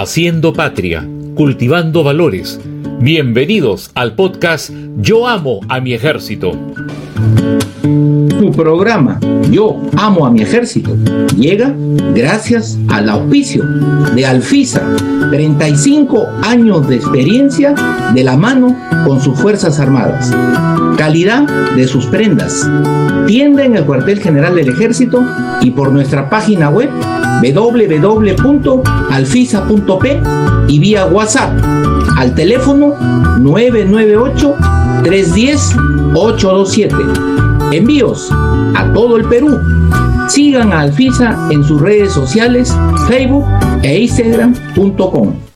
Haciendo 0.00 0.52
patria, 0.52 1.04
cultivando 1.34 2.04
valores. 2.04 2.60
Bienvenidos 3.00 3.90
al 3.94 4.14
podcast 4.14 4.70
Yo 4.98 5.26
amo 5.26 5.58
a 5.68 5.80
mi 5.80 5.92
ejército. 5.92 6.52
Tu 7.82 8.52
programa 8.52 9.18
Yo 9.50 9.80
amo 9.96 10.26
a 10.26 10.30
mi 10.30 10.42
ejército 10.42 10.96
llega 11.38 11.74
gracias 12.14 12.78
al 12.88 13.08
auspicio 13.08 13.64
de 14.14 14.26
Alfisa, 14.26 14.82
35 15.30 16.26
años 16.42 16.88
de 16.88 16.96
experiencia 16.96 17.74
de 18.14 18.24
la 18.24 18.36
mano 18.36 18.76
con 19.06 19.20
sus 19.20 19.38
Fuerzas 19.38 19.78
Armadas. 19.78 20.34
Calidad 20.96 21.46
de 21.76 21.86
sus 21.86 22.06
prendas. 22.06 22.68
Tienda 23.26 23.64
en 23.64 23.76
el 23.76 23.84
cuartel 23.84 24.18
general 24.20 24.56
del 24.56 24.68
ejército 24.70 25.24
y 25.60 25.70
por 25.70 25.92
nuestra 25.92 26.28
página 26.28 26.70
web 26.70 26.90
www.alfisa.p 27.42 28.82
y 30.66 30.78
vía 30.80 31.06
WhatsApp 31.06 31.52
al 32.16 32.34
teléfono 32.34 32.94
998 33.38 34.56
310 35.04 35.76
827. 36.14 37.47
Envíos 37.72 38.30
a 38.32 38.92
todo 38.94 39.16
el 39.16 39.24
Perú. 39.24 39.58
Sigan 40.28 40.72
a 40.72 40.80
Alfisa 40.80 41.48
en 41.50 41.64
sus 41.64 41.80
redes 41.80 42.12
sociales, 42.12 42.74
Facebook 43.08 43.44
e 43.82 44.00
Instagram.com. 44.00 45.47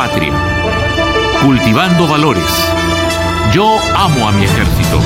patria, 0.00 0.32
cultivando 1.44 2.08
valores. 2.08 2.50
Yo 3.52 3.76
amo 3.94 4.28
a 4.28 4.32
mi 4.32 4.44
ejército. 4.44 4.98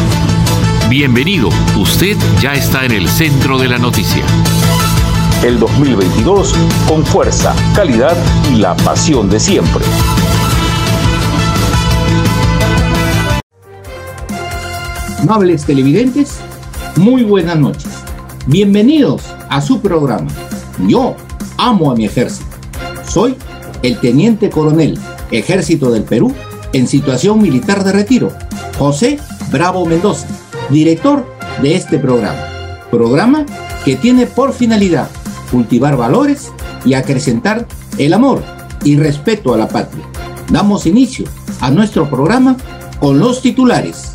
Bienvenido, 0.89 1.48
usted 1.77 2.17
ya 2.41 2.53
está 2.53 2.84
en 2.84 2.92
el 2.92 3.09
centro 3.09 3.59
de 3.59 3.67
la 3.67 3.78
noticia. 3.78 4.25
El 5.42 5.59
2022 5.59 6.55
con 6.87 7.05
fuerza, 7.05 7.56
calidad 7.75 8.17
y 8.53 8.59
la 8.59 8.77
pasión 8.77 9.28
de 9.28 9.41
siempre. 9.41 9.84
Amables 15.19 15.65
televidentes, 15.65 16.39
muy 16.95 17.25
buenas 17.25 17.59
noches. 17.59 17.91
Bienvenidos 18.47 19.22
a 19.50 19.61
su 19.61 19.81
programa. 19.81 20.31
Yo 20.87 21.17
amo 21.59 21.91
a 21.91 21.97
mi 21.97 22.05
ejército. 22.05 22.55
Soy 23.09 23.37
el 23.85 23.99
teniente 23.99 24.49
coronel 24.49 24.99
Ejército 25.31 25.91
del 25.91 26.05
Perú 26.05 26.33
en 26.73 26.89
situación 26.89 27.41
militar 27.41 27.85
de 27.85 27.93
retiro, 27.93 28.33
José 28.79 29.19
Bravo 29.53 29.85
Mendoza, 29.85 30.27
director 30.71 31.27
de 31.61 31.77
este 31.77 31.99
programa. 31.99 32.41
Programa 32.91 33.45
que 33.85 33.97
tiene 33.97 34.27
por 34.27 34.55
finalidad 34.55 35.11
cultivar 35.51 35.99
valores 35.99 36.51
y 36.87 36.95
acrecentar 36.95 37.67
el 37.99 38.15
amor 38.15 38.43
y 38.85 38.97
respeto 38.97 39.53
a 39.53 39.59
la 39.59 39.69
patria. 39.69 40.05
Damos 40.51 40.87
inicio 40.87 41.27
a 41.61 41.71
nuestro 41.71 42.09
programa 42.09 42.57
con 43.01 43.19
los 43.19 43.43
titulares. 43.43 44.12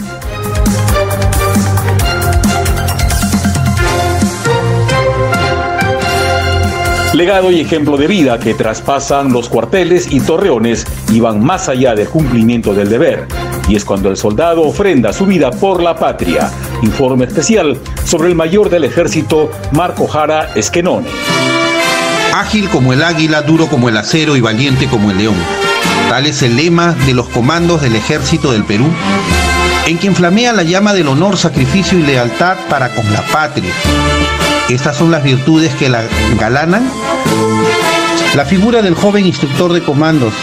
Legado 7.14 7.52
y 7.52 7.60
ejemplo 7.60 7.98
de 7.98 8.06
vida 8.06 8.40
que 8.40 8.54
traspasan 8.54 9.34
los 9.34 9.50
cuarteles 9.50 10.12
y 10.12 10.20
torreones 10.20 10.86
y 11.12 11.20
van 11.20 11.44
más 11.44 11.68
allá 11.68 11.96
del 11.96 12.08
cumplimiento 12.08 12.76
del 12.76 12.88
deber. 12.88 13.28
Y 13.68 13.76
es 13.76 13.84
cuando 13.84 14.10
el 14.10 14.18
soldado 14.18 14.62
ofrenda 14.62 15.12
su 15.12 15.26
vida 15.26 15.50
por 15.50 15.82
la 15.82 15.96
patria. 15.96 16.52
Informe 16.84 17.26
especial 17.26 17.80
sobre 18.06 18.30
el 18.30 18.36
mayor 18.36 18.70
del 18.70 18.84
ejército, 18.84 19.50
Marco 19.72 20.08
Jara 20.08 20.52
Esquenone. 20.54 21.08
Ágil 22.36 22.70
como 22.70 22.94
el 22.94 23.04
águila, 23.04 23.42
duro 23.42 23.66
como 23.66 23.90
el 23.90 23.98
acero 23.98 24.36
y 24.36 24.42
valiente 24.42 24.88
como 24.88 25.10
el 25.10 25.18
león. 25.18 25.36
Tal 26.10 26.28
es 26.28 26.44
el 26.44 26.56
lema 26.56 26.94
de 27.08 27.16
los 27.16 27.28
comandos 27.30 27.82
del 27.82 27.96
ejército 27.96 28.52
del 28.52 28.66
Perú, 28.66 28.86
en 29.88 29.98
quien 29.98 30.16
flamea 30.16 30.54
la 30.54 30.62
llama 30.62 30.94
del 30.94 31.08
honor, 31.08 31.38
sacrificio 31.38 31.98
y 31.98 32.04
lealtad 32.04 32.56
para 32.70 32.90
con 32.90 33.12
la 33.12 33.24
patria. 33.24 33.74
Estas 34.70 34.96
son 34.98 35.10
las 35.10 35.24
virtudes 35.24 35.74
que 35.74 35.90
la 35.90 36.04
galanan. 36.40 36.88
La 38.36 38.46
figura 38.46 38.84
del 38.84 38.94
joven 38.94 39.26
instructor 39.26 39.74
de 39.74 39.82
comandos, 39.82 40.34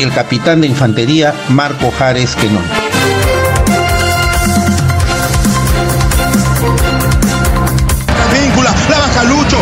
el 0.00 0.10
capitán 0.10 0.62
de 0.62 0.68
infantería 0.68 1.34
Marco 1.50 1.92
Jares 1.98 2.34
Quenón. 2.34 2.64
Advíncula, 8.30 8.74
la 8.88 8.98
baja 8.98 9.24
Lucho, 9.24 9.58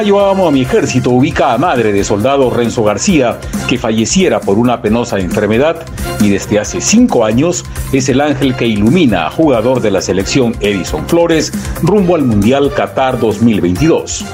Yo 0.00 0.28
amo 0.28 0.48
a 0.48 0.50
mi 0.50 0.62
ejército 0.62 1.10
ubica 1.10 1.52
a 1.52 1.58
madre 1.58 1.92
de 1.92 2.02
soldado 2.02 2.50
Renzo 2.50 2.82
García, 2.82 3.38
que 3.68 3.78
falleciera 3.78 4.40
por 4.40 4.58
una 4.58 4.80
penosa 4.80 5.18
enfermedad 5.18 5.84
y 6.20 6.30
desde 6.30 6.58
hace 6.58 6.80
cinco 6.80 7.24
años 7.24 7.64
es 7.92 8.08
el 8.08 8.20
ángel 8.20 8.56
que 8.56 8.66
ilumina 8.66 9.26
a 9.26 9.30
jugador 9.30 9.80
de 9.80 9.90
la 9.90 10.00
selección 10.00 10.56
Edison 10.60 11.06
Flores 11.06 11.52
rumbo 11.82 12.16
al 12.16 12.22
Mundial 12.22 12.72
Qatar 12.74 13.20
2022. 13.20 14.24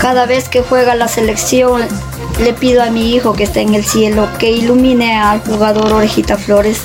Cada 0.00 0.26
vez 0.26 0.48
que 0.48 0.60
juega 0.60 0.94
la 0.94 1.08
selección 1.08 1.82
le 2.40 2.52
pido 2.52 2.82
a 2.82 2.90
mi 2.90 3.14
hijo 3.14 3.32
que 3.32 3.44
está 3.44 3.60
en 3.60 3.74
el 3.74 3.84
cielo 3.84 4.28
que 4.38 4.50
ilumine 4.50 5.16
al 5.16 5.40
jugador 5.40 5.92
Orejita 5.92 6.36
Flores. 6.36 6.82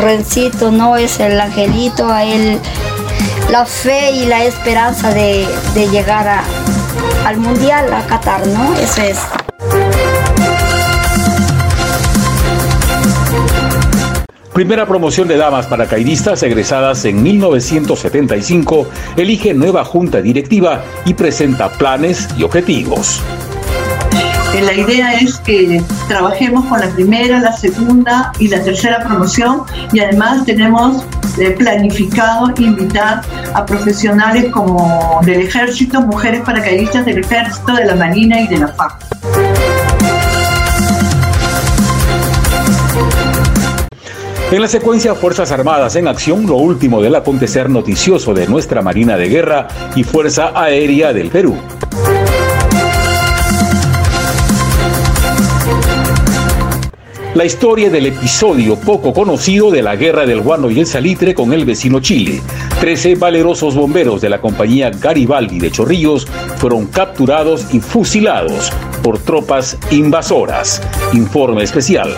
Rencito 0.00 0.70
no 0.70 0.96
es 0.96 1.18
el 1.18 1.40
angelito, 1.40 2.08
a 2.08 2.24
él 2.24 2.60
la 3.50 3.64
fe 3.64 4.10
y 4.12 4.26
la 4.26 4.44
esperanza 4.44 5.12
de, 5.12 5.46
de 5.74 5.88
llegar 5.88 6.28
a- 6.28 6.44
al 7.26 7.38
mundial, 7.38 7.92
a 7.92 8.02
Qatar, 8.06 8.46
¿no? 8.48 8.74
Eso 8.74 9.02
es. 9.02 9.18
Primera 14.52 14.86
promoción 14.86 15.28
de 15.28 15.36
damas 15.36 15.66
paracaidistas 15.66 16.42
egresadas 16.42 17.04
en 17.04 17.22
1975 17.22 18.88
elige 19.16 19.54
nueva 19.54 19.84
junta 19.84 20.20
directiva 20.20 20.82
y 21.04 21.14
presenta 21.14 21.68
planes 21.70 22.28
y 22.36 22.42
objetivos. 22.42 23.20
Eh, 24.54 24.62
La 24.62 24.72
idea 24.72 25.12
es 25.14 25.36
que 25.38 25.80
trabajemos 26.08 26.64
con 26.66 26.80
la 26.80 26.88
primera, 26.88 27.38
la 27.38 27.52
segunda 27.56 28.32
y 28.40 28.48
la 28.48 28.60
tercera 28.64 28.98
promoción 29.06 29.62
y 29.92 30.00
además 30.00 30.44
tenemos 30.44 31.04
planificado 31.56 32.52
invitar 32.58 33.22
a 33.54 33.64
profesionales 33.64 34.46
como 34.52 35.20
del 35.24 35.42
ejército, 35.42 36.00
mujeres 36.00 36.42
paracaidistas 36.42 37.04
del 37.04 37.18
ejército, 37.18 37.74
de 37.74 37.84
la 37.84 37.94
marina 37.94 38.40
y 38.40 38.48
de 38.48 38.58
la 38.58 38.68
FARC. 38.68 39.08
En 44.50 44.62
la 44.62 44.68
secuencia 44.68 45.14
Fuerzas 45.14 45.52
Armadas 45.52 45.94
en 45.96 46.08
Acción, 46.08 46.46
lo 46.46 46.56
último 46.56 47.02
del 47.02 47.14
acontecer 47.14 47.68
noticioso 47.68 48.32
de 48.32 48.46
nuestra 48.46 48.80
Marina 48.80 49.18
de 49.18 49.28
Guerra 49.28 49.68
y 49.94 50.04
Fuerza 50.04 50.52
Aérea 50.54 51.12
del 51.12 51.28
Perú. 51.28 51.58
La 57.34 57.44
historia 57.44 57.90
del 57.90 58.06
episodio 58.06 58.76
poco 58.76 59.12
conocido 59.12 59.70
de 59.70 59.82
la 59.82 59.96
guerra 59.96 60.24
del 60.26 60.40
guano 60.40 60.70
y 60.70 60.80
el 60.80 60.86
salitre 60.86 61.34
con 61.34 61.52
el 61.52 61.64
vecino 61.64 62.00
Chile. 62.00 62.40
Trece 62.80 63.14
valerosos 63.14 63.74
bomberos 63.74 64.20
de 64.20 64.28
la 64.28 64.40
compañía 64.40 64.90
Garibaldi 64.90 65.58
de 65.58 65.70
Chorrillos 65.70 66.26
fueron 66.56 66.86
capturados 66.86 67.72
y 67.72 67.80
fusilados 67.80 68.72
por 69.02 69.18
tropas 69.18 69.76
invasoras. 69.90 70.82
Informe 71.12 71.62
especial. 71.62 72.10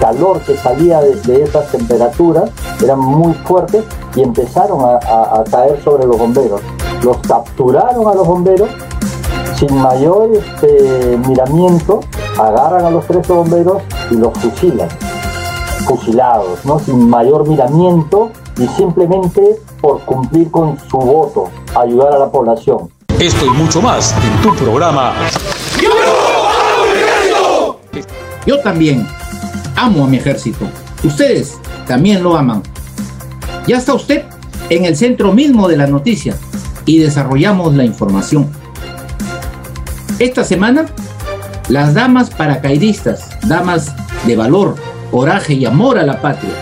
Calor 0.00 0.40
que 0.40 0.56
salía 0.56 1.00
de, 1.00 1.42
esas 1.42 1.70
temperaturas 1.70 2.50
eran 2.82 2.98
muy 2.98 3.34
fuertes 3.44 3.84
y 4.16 4.22
empezaron 4.22 4.80
a, 4.84 5.44
caer 5.50 5.80
sobre 5.82 6.06
los 6.06 6.18
bomberos. 6.18 6.60
Los 7.02 7.18
capturaron 7.18 8.08
a 8.08 8.14
los 8.14 8.26
bomberos 8.26 8.70
sin 9.56 9.76
mayor 9.76 10.30
este, 10.32 11.18
miramiento, 11.26 12.00
agarran 12.38 12.84
a 12.84 12.90
los 12.90 13.06
tres 13.06 13.26
bomberos 13.26 13.82
y 14.10 14.14
los 14.14 14.32
fusilan, 14.38 14.88
fusilados, 15.86 16.64
¿no? 16.64 16.78
sin 16.78 17.08
mayor 17.08 17.48
miramiento 17.48 18.30
y 18.58 18.66
simplemente 18.68 19.60
por 19.80 20.00
cumplir 20.00 20.50
con 20.50 20.78
su 20.88 20.98
voto, 20.98 21.50
ayudar 21.76 22.14
a 22.14 22.18
la 22.18 22.30
población. 22.30 22.90
Esto 23.18 23.46
y 23.46 23.50
mucho 23.50 23.80
más 23.80 24.14
en 24.22 24.42
tu 24.42 24.54
programa. 24.56 25.12
Yo 28.46 28.60
también 28.60 29.06
amo 29.76 30.04
a 30.04 30.06
mi 30.06 30.18
ejército. 30.18 30.66
Ustedes 31.02 31.58
también 31.86 32.22
lo 32.22 32.36
aman. 32.36 32.62
Ya 33.66 33.78
está 33.78 33.94
usted 33.94 34.24
en 34.68 34.84
el 34.84 34.96
centro 34.96 35.32
mismo 35.32 35.68
de 35.68 35.76
la 35.76 35.86
noticia 35.86 36.36
y 36.84 36.98
desarrollamos 36.98 37.74
la 37.74 37.84
información. 37.84 38.50
Esta 40.20 40.44
semana, 40.44 40.86
las 41.68 41.94
damas 41.94 42.30
paracaidistas, 42.30 43.30
damas 43.48 43.92
de 44.26 44.36
valor, 44.36 44.76
coraje 45.10 45.54
y 45.54 45.64
amor 45.64 45.98
a 45.98 46.06
la 46.06 46.22
patria, 46.22 46.52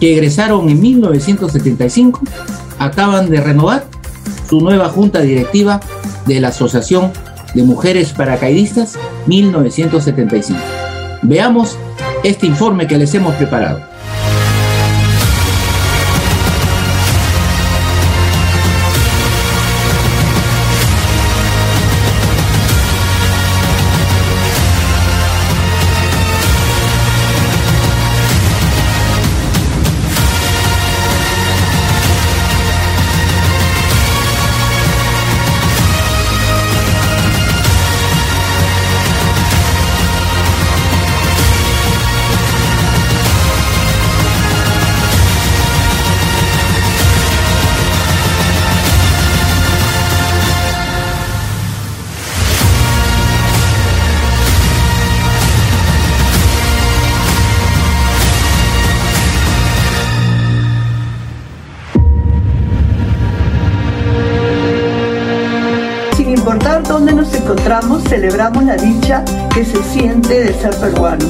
que 0.00 0.14
egresaron 0.14 0.68
en 0.68 0.80
1975, 0.80 2.22
acaban 2.80 3.30
de 3.30 3.40
renovar 3.40 3.84
su 4.48 4.60
nueva 4.60 4.88
junta 4.88 5.20
directiva 5.20 5.80
de 6.26 6.40
la 6.40 6.48
Asociación 6.48 7.12
de 7.56 7.62
Mujeres 7.62 8.12
Paracaidistas 8.12 8.98
1975. 9.26 10.60
Veamos 11.22 11.78
este 12.22 12.46
informe 12.46 12.86
que 12.86 12.98
les 12.98 13.14
hemos 13.14 13.34
preparado. 13.34 13.80
Celebramos 68.16 68.64
la 68.64 68.76
dicha 68.76 69.22
que 69.52 69.62
se 69.62 69.82
siente 69.92 70.44
de 70.44 70.54
ser 70.54 70.74
peruanos. 70.76 71.28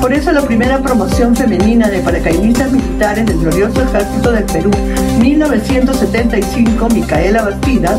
Por 0.00 0.12
eso 0.12 0.30
la 0.30 0.42
primera 0.42 0.80
promoción 0.80 1.34
femenina 1.34 1.88
de 1.88 1.98
paracaidistas 1.98 2.70
militares 2.70 3.26
del 3.26 3.40
glorioso 3.40 3.82
ejército 3.82 4.30
del 4.30 4.44
Perú, 4.44 4.70
1975, 5.20 6.88
Micaela 6.90 7.42
Bastidas, 7.42 7.98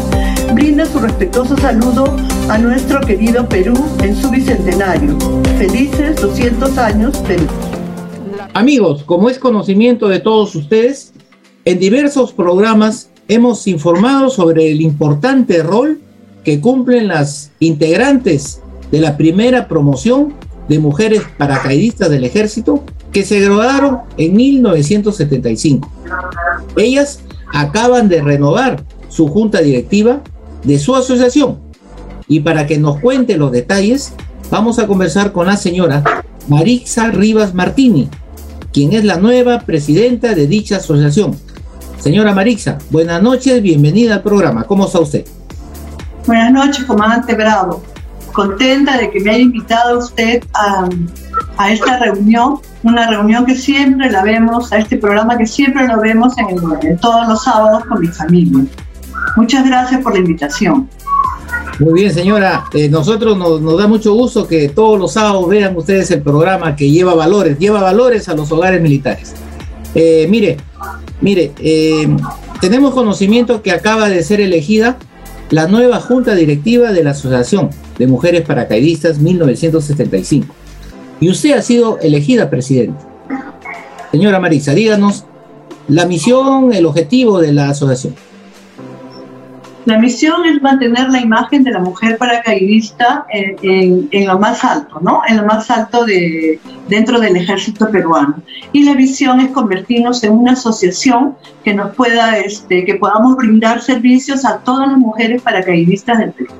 brinda 0.53 0.85
su 0.85 0.99
respetuoso 0.99 1.57
saludo 1.57 2.15
a 2.47 2.57
nuestro 2.57 3.01
querido 3.01 3.49
Perú 3.49 3.75
en 4.01 4.15
su 4.15 4.29
bicentenario. 4.29 5.17
Felices 5.57 6.21
200 6.21 6.77
años 6.77 7.17
Perú. 7.27 7.45
Amigos, 8.53 9.03
como 9.03 9.29
es 9.29 9.37
conocimiento 9.37 10.07
de 10.07 10.21
todos 10.21 10.55
ustedes, 10.55 11.11
en 11.65 11.77
diversos 11.77 12.31
programas 12.31 13.09
hemos 13.27 13.67
informado 13.67 14.29
sobre 14.29 14.71
el 14.71 14.79
importante 14.79 15.61
rol 15.61 15.99
que 16.43 16.61
cumplen 16.61 17.07
las 17.07 17.51
integrantes 17.59 18.61
de 18.91 18.99
la 18.99 19.17
primera 19.17 19.67
promoción 19.67 20.33
de 20.67 20.79
mujeres 20.79 21.23
paracaidistas 21.37 22.09
del 22.09 22.23
ejército 22.23 22.83
que 23.11 23.23
se 23.23 23.39
graduaron 23.39 23.99
en 24.17 24.35
1975. 24.35 25.91
Ellas 26.77 27.21
acaban 27.53 28.07
de 28.07 28.21
renovar 28.21 28.83
su 29.09 29.27
junta 29.27 29.61
directiva 29.61 30.21
de 30.63 30.77
su 30.77 30.95
asociación 30.95 31.59
y 32.27 32.41
para 32.41 32.67
que 32.67 32.77
nos 32.77 32.99
cuente 32.99 33.37
los 33.37 33.51
detalles 33.51 34.13
vamos 34.51 34.79
a 34.79 34.87
conversar 34.87 35.31
con 35.31 35.47
la 35.47 35.57
señora 35.57 36.03
Marixa 36.47 37.09
Rivas 37.09 37.53
Martini, 37.53 38.07
quien 38.71 38.93
es 38.93 39.03
la 39.03 39.17
nueva 39.17 39.61
presidenta 39.61 40.35
de 40.35 40.47
dicha 40.47 40.77
asociación. 40.77 41.35
Señora 41.99 42.33
Marixa, 42.33 42.77
buenas 42.91 43.21
noches, 43.21 43.61
bienvenida 43.61 44.15
al 44.15 44.23
programa. 44.23 44.63
¿Cómo 44.63 44.85
está 44.85 44.99
usted? 44.99 45.25
Buenas 46.29 46.51
noches, 46.51 46.85
comandante 46.85 47.33
Bravo. 47.33 47.81
Contenta 48.33 48.97
de 48.97 49.09
que 49.09 49.19
me 49.19 49.31
haya 49.31 49.39
invitado 49.39 49.97
usted 49.97 50.43
a, 50.53 50.87
esta 51.71 51.97
reunión, 51.97 52.59
una 52.83 53.09
reunión 53.09 53.47
que 53.47 53.55
siempre 53.55 54.11
la 54.11 54.21
vemos, 54.21 54.71
a 54.71 54.77
este 54.77 54.97
programa 54.97 55.39
que 55.39 55.47
siempre 55.47 55.87
lo 55.87 55.99
vemos 55.99 56.35
en, 56.37 56.99
todos 56.99 57.27
los 57.27 57.43
sábados 57.43 57.83
con 57.85 58.01
mi 58.01 58.09
familia. 58.09 58.63
Muchas 59.37 59.65
gracias 59.65 60.01
por 60.03 60.13
la 60.13 60.19
invitación. 60.19 60.87
Muy 61.79 61.93
bien, 62.01 62.13
señora. 62.13 62.63
Eh, 62.75 62.89
nosotros 62.89 63.35
nos, 63.35 63.75
da 63.75 63.87
mucho 63.87 64.13
gusto 64.13 64.47
que 64.47 64.69
todos 64.69 64.99
los 64.99 65.13
sábados 65.13 65.49
vean 65.49 65.75
ustedes 65.75 66.11
el 66.11 66.21
programa 66.21 66.75
que 66.75 66.91
lleva 66.91 67.15
valores, 67.15 67.57
lleva 67.57 67.81
valores 67.81 68.29
a 68.29 68.35
los 68.35 68.51
hogares 68.51 68.79
militares. 68.79 69.33
Eh, 69.95 70.27
mire, 70.29 70.57
mire, 71.21 71.53
eh, 71.57 72.07
tenemos 72.61 72.93
conocimiento 72.93 73.63
que 73.63 73.71
acaba 73.71 74.09
de 74.09 74.21
ser 74.21 74.41
elegida 74.41 74.99
la 75.51 75.67
nueva 75.67 75.99
junta 75.99 76.35
directiva 76.35 76.91
de 76.91 77.03
la 77.03 77.11
Asociación 77.11 77.69
de 77.97 78.07
Mujeres 78.07 78.45
Paracaidistas 78.45 79.19
1975. 79.19 80.53
Y 81.19 81.29
usted 81.29 81.53
ha 81.53 81.61
sido 81.61 81.99
elegida 81.99 82.49
presidente. 82.49 82.99
Señora 84.11 84.39
Marisa, 84.39 84.73
díganos 84.73 85.25
la 85.87 86.05
misión, 86.05 86.71
el 86.73 86.85
objetivo 86.85 87.39
de 87.39 87.51
la 87.51 87.69
asociación. 87.69 88.15
La 89.85 89.97
misión 89.97 90.45
es 90.45 90.61
mantener 90.61 91.09
la 91.09 91.19
imagen 91.19 91.63
de 91.63 91.71
la 91.71 91.79
mujer 91.79 92.17
paracaidista 92.17 93.25
en, 93.31 94.09
en, 94.11 94.27
lo 94.27 94.37
más 94.37 94.63
alto, 94.63 94.99
¿no? 95.01 95.21
En 95.27 95.37
lo 95.37 95.45
más 95.45 95.71
alto 95.71 96.05
de, 96.05 96.59
dentro 96.89 97.19
del 97.19 97.37
ejército 97.37 97.89
peruano. 97.89 98.35
Y 98.73 98.83
la 98.83 98.93
visión 98.93 99.39
es 99.39 99.51
convertirnos 99.51 100.23
en 100.23 100.33
una 100.33 100.51
asociación 100.51 101.35
que 101.63 101.73
nos 101.73 101.95
pueda, 101.95 102.37
este, 102.37 102.83
que 102.83 102.95
podamos 102.95 103.37
brindar 103.37 103.81
servicios 103.81 104.43
a 104.45 104.57
todas 104.57 104.89
las 104.89 104.97
mujeres 104.97 105.41
paracaidistas 105.41 106.19
del 106.19 106.31
Perú. 106.31 106.53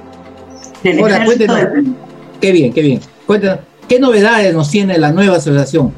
Del 0.84 1.00
ejército 1.00 1.56
del 1.56 1.68
Perú. 1.68 1.96
Qué 2.40 2.52
bien, 2.54 2.74
qué 2.74 2.82
bien. 2.82 3.02
Cuéntanos, 3.28 3.60
¿qué 3.88 4.00
novedades 4.00 4.54
nos 4.54 4.72
tiene 4.72 4.98
la 4.98 5.12
nueva 5.12 5.38
asociación? 5.38 5.94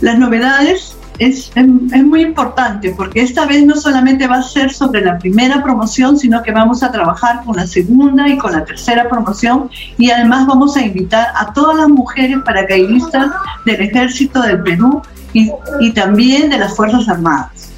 Las 0.00 0.18
novedades 0.18 0.89
es, 1.20 1.52
es, 1.54 2.04
muy 2.04 2.22
importante 2.22 2.94
porque 2.96 3.20
esta 3.20 3.46
vez 3.46 3.64
no 3.64 3.76
solamente 3.76 4.26
va 4.26 4.38
a 4.38 4.42
ser 4.42 4.72
sobre 4.72 5.02
la 5.02 5.18
primera 5.18 5.62
promoción, 5.62 6.18
sino 6.18 6.42
que 6.42 6.50
vamos 6.50 6.82
a 6.82 6.90
trabajar 6.90 7.44
con 7.44 7.56
la 7.56 7.66
segunda 7.66 8.26
y 8.26 8.38
con 8.38 8.52
la 8.52 8.64
tercera 8.64 9.08
promoción 9.08 9.70
y 9.98 10.10
además 10.10 10.46
vamos 10.46 10.76
a 10.76 10.82
invitar 10.82 11.28
a 11.36 11.52
todas 11.52 11.76
las 11.76 11.88
mujeres 11.88 12.38
paracaidistas 12.44 13.30
del 13.66 13.82
ejército 13.82 14.40
del 14.40 14.62
Perú 14.62 15.02
y, 15.34 15.50
y 15.80 15.92
también 15.92 16.50
de 16.50 16.58
las 16.58 16.74
Fuerzas 16.74 17.06
Armadas. 17.08 17.70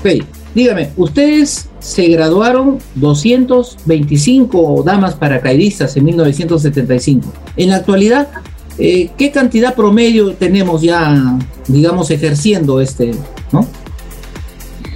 Ok, 0.00 0.24
dígame, 0.54 0.90
ustedes 0.96 1.70
se 1.78 2.08
graduaron 2.08 2.78
225 2.96 4.82
damas 4.84 5.14
paracaidistas 5.14 5.96
en 5.96 6.04
1975. 6.04 7.32
En 7.56 7.70
la 7.70 7.76
actualidad, 7.76 8.28
eh, 8.78 9.10
¿qué 9.16 9.30
cantidad 9.30 9.74
promedio 9.74 10.34
tenemos 10.34 10.82
ya, 10.82 11.38
digamos, 11.68 12.10
ejerciendo 12.10 12.80
este, 12.80 13.14
no? 13.52 13.66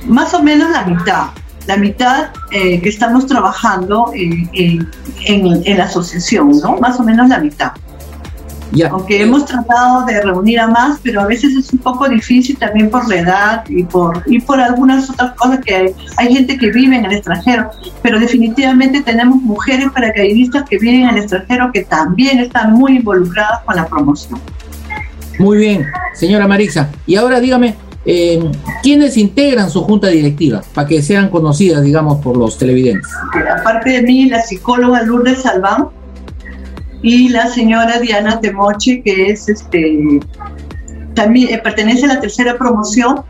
Más 0.07 0.35
o 0.35 0.43
menos 0.43 0.71
la 0.71 0.85
mitad. 0.85 1.27
La 1.67 1.77
mitad 1.77 2.31
eh, 2.51 2.81
que 2.81 2.89
estamos 2.89 3.27
trabajando 3.27 4.11
en, 4.15 4.89
en, 5.27 5.77
la 5.77 5.85
asociación, 5.85 6.59
¿no? 6.63 6.79
Más 6.79 6.99
o 6.99 7.03
menos 7.03 7.29
la 7.29 7.39
mitad. 7.39 7.73
Aunque 8.91 9.23
hemos 9.23 9.47
tratado 9.47 10.05
de 10.07 10.21
reunir 10.21 10.61
a 10.61 10.69
más, 10.69 11.01
pero 11.03 11.23
a 11.23 11.27
veces 11.27 11.55
es 11.55 11.73
un 11.73 11.79
poco 11.79 12.09
difícil 12.09 12.57
también 12.59 12.91
por 12.91 13.09
la 13.09 13.17
edad 13.17 13.65
y 13.69 13.83
por, 13.83 14.23
y 14.27 14.41
por 14.41 14.61
algunas 14.61 15.09
otras 15.11 15.33
cosas 15.35 15.61
que 15.65 15.75
hay, 15.75 15.95
hay 16.17 16.35
gente 16.35 16.59
que 16.59 16.71
vive 16.71 16.97
en 16.97 17.05
el 17.07 17.13
extranjero, 17.13 17.71
pero 18.03 18.21
definitivamente 18.21 19.03
tenemos 19.03 19.41
mujeres 19.43 19.91
paracaidistas 19.93 20.69
que 20.69 20.79
viven 20.79 21.03
en 21.03 21.09
el 21.11 21.19
extranjero 21.19 21.71
que 21.73 21.85
también 21.85 22.39
están 22.41 22.75
muy 22.75 22.97
involucradas 22.97 23.61
con 23.65 23.77
la 23.77 23.87
promoción. 23.87 24.41
Muy 25.39 25.59
bien, 25.59 25.87
señora 26.15 26.49
Marisa. 26.49 26.89
Y 27.07 27.15
ahora 27.17 27.41
dígame, 27.41 27.77
eh, 28.05 28.51
¿quiénes 28.83 29.17
integran 29.17 29.71
su 29.71 29.83
junta 29.83 30.09
directiva 30.09 30.63
para 30.75 30.89
que 30.89 31.03
sean 31.03 31.29
conocidas, 31.29 31.83
digamos, 31.83 32.23
por 32.23 32.37
los 32.37 32.59
televidentes? 32.59 33.09
Aparte 33.61 33.91
de 33.91 34.03
mí, 34.03 34.29
la 34.29 34.41
psicóloga 34.43 35.03
Lourdes 35.03 35.43
Salván, 35.43 35.89
y 37.03 37.29
la 37.29 37.47
señora 37.47 37.99
Diana 38.01 38.41
Temoche, 38.41 39.03
que 39.03 39.31
es 39.31 39.49
este 39.49 40.21
también 41.15 41.53
eh, 41.53 41.59
pertenece 41.59 42.05
a 42.05 42.09
la 42.09 42.21
tercera 42.21 42.57
promoción 42.57 43.21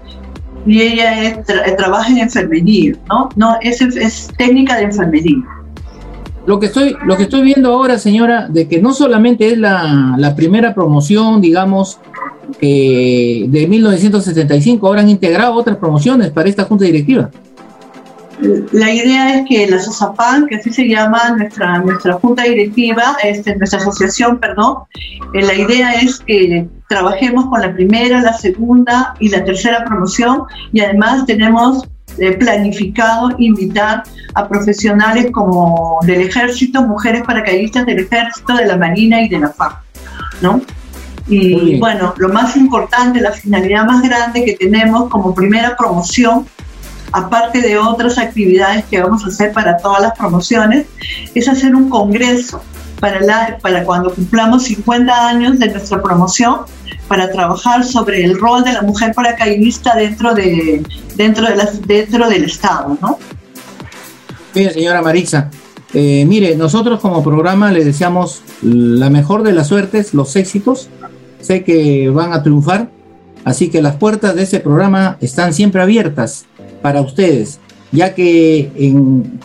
y 0.66 0.82
ella 0.82 1.42
trabaja 1.76 2.10
en 2.10 2.18
enfermería, 2.18 2.94
¿no? 3.08 3.30
No, 3.36 3.56
es, 3.62 3.80
es 3.80 4.28
técnica 4.36 4.76
de 4.76 4.84
enfermería. 4.84 5.38
Lo 6.46 6.58
que, 6.58 6.66
estoy, 6.66 6.96
lo 7.04 7.16
que 7.16 7.24
estoy 7.24 7.42
viendo 7.42 7.72
ahora, 7.72 7.98
señora, 7.98 8.48
de 8.48 8.68
que 8.68 8.80
no 8.80 8.92
solamente 8.94 9.52
es 9.52 9.58
la, 9.58 10.14
la 10.16 10.34
primera 10.34 10.74
promoción, 10.74 11.40
digamos, 11.40 11.98
que 12.58 13.46
de 13.48 13.66
1975, 13.66 14.86
ahora 14.86 15.02
han 15.02 15.10
integrado 15.10 15.54
otras 15.54 15.76
promociones 15.76 16.30
para 16.30 16.48
esta 16.48 16.64
junta 16.64 16.84
directiva. 16.84 17.30
La 18.40 18.92
idea 18.92 19.34
es 19.34 19.48
que 19.48 19.66
la 19.68 19.80
SOSAPAN, 19.80 20.46
que 20.46 20.56
así 20.56 20.72
se 20.72 20.88
llama 20.88 21.30
nuestra, 21.36 21.78
nuestra 21.78 22.14
junta 22.14 22.44
directiva, 22.44 23.16
este, 23.22 23.56
nuestra 23.56 23.80
asociación, 23.80 24.38
perdón, 24.38 24.84
eh, 25.34 25.42
la 25.42 25.54
idea 25.54 25.92
es 25.94 26.20
que 26.20 26.68
trabajemos 26.88 27.46
con 27.46 27.60
la 27.60 27.74
primera, 27.74 28.20
la 28.20 28.32
segunda 28.32 29.14
y 29.18 29.28
la 29.28 29.44
tercera 29.44 29.84
promoción 29.84 30.42
y 30.72 30.80
además 30.80 31.26
tenemos 31.26 31.84
eh, 32.18 32.32
planificado 32.32 33.30
invitar 33.38 34.04
a 34.34 34.48
profesionales 34.48 35.30
como 35.32 35.98
del 36.04 36.20
ejército, 36.22 36.82
mujeres 36.82 37.22
paracaidistas 37.22 37.86
del 37.86 38.00
ejército, 38.00 38.54
de 38.54 38.66
la 38.66 38.76
marina 38.76 39.20
y 39.20 39.28
de 39.28 39.40
la 39.40 39.48
FAC, 39.50 39.82
¿no? 40.40 40.60
Y 41.28 41.78
bueno, 41.78 42.14
lo 42.16 42.30
más 42.30 42.56
importante, 42.56 43.20
la 43.20 43.32
finalidad 43.32 43.84
más 43.84 44.02
grande 44.02 44.44
que 44.44 44.54
tenemos 44.54 45.10
como 45.10 45.34
primera 45.34 45.76
promoción 45.76 46.46
aparte 47.12 47.60
de 47.60 47.78
otras 47.78 48.18
actividades 48.18 48.84
que 48.86 49.00
vamos 49.00 49.24
a 49.24 49.28
hacer 49.28 49.52
para 49.52 49.76
todas 49.78 50.02
las 50.02 50.18
promociones, 50.18 50.86
es 51.34 51.48
hacer 51.48 51.74
un 51.74 51.88
congreso 51.88 52.62
para, 53.00 53.20
la, 53.20 53.58
para 53.60 53.84
cuando 53.84 54.14
cumplamos 54.14 54.64
50 54.64 55.28
años 55.28 55.58
de 55.58 55.70
nuestra 55.70 56.02
promoción, 56.02 56.60
para 57.06 57.30
trabajar 57.30 57.84
sobre 57.84 58.24
el 58.24 58.38
rol 58.38 58.64
de 58.64 58.72
la 58.72 58.82
mujer 58.82 59.14
paracaidista 59.14 59.96
dentro, 59.96 60.34
de, 60.34 60.84
dentro, 61.16 61.46
de 61.46 61.56
dentro 61.86 62.28
del 62.28 62.44
Estado, 62.44 62.98
¿no? 63.00 63.18
Bien, 64.54 64.72
señora 64.72 65.00
Marisa. 65.00 65.50
Eh, 65.94 66.24
mire, 66.26 66.54
nosotros 66.56 67.00
como 67.00 67.22
programa 67.24 67.72
le 67.72 67.84
deseamos 67.84 68.42
la 68.62 69.08
mejor 69.08 69.42
de 69.42 69.52
las 69.52 69.68
suertes, 69.68 70.12
los 70.12 70.36
éxitos. 70.36 70.88
Sé 71.40 71.64
que 71.64 72.10
van 72.10 72.32
a 72.32 72.42
triunfar, 72.42 72.90
así 73.44 73.70
que 73.70 73.80
las 73.80 73.96
puertas 73.96 74.34
de 74.34 74.42
ese 74.42 74.60
programa 74.60 75.16
están 75.20 75.54
siempre 75.54 75.80
abiertas 75.80 76.47
para 76.82 77.00
ustedes, 77.00 77.60
ya 77.92 78.14
que 78.14 78.70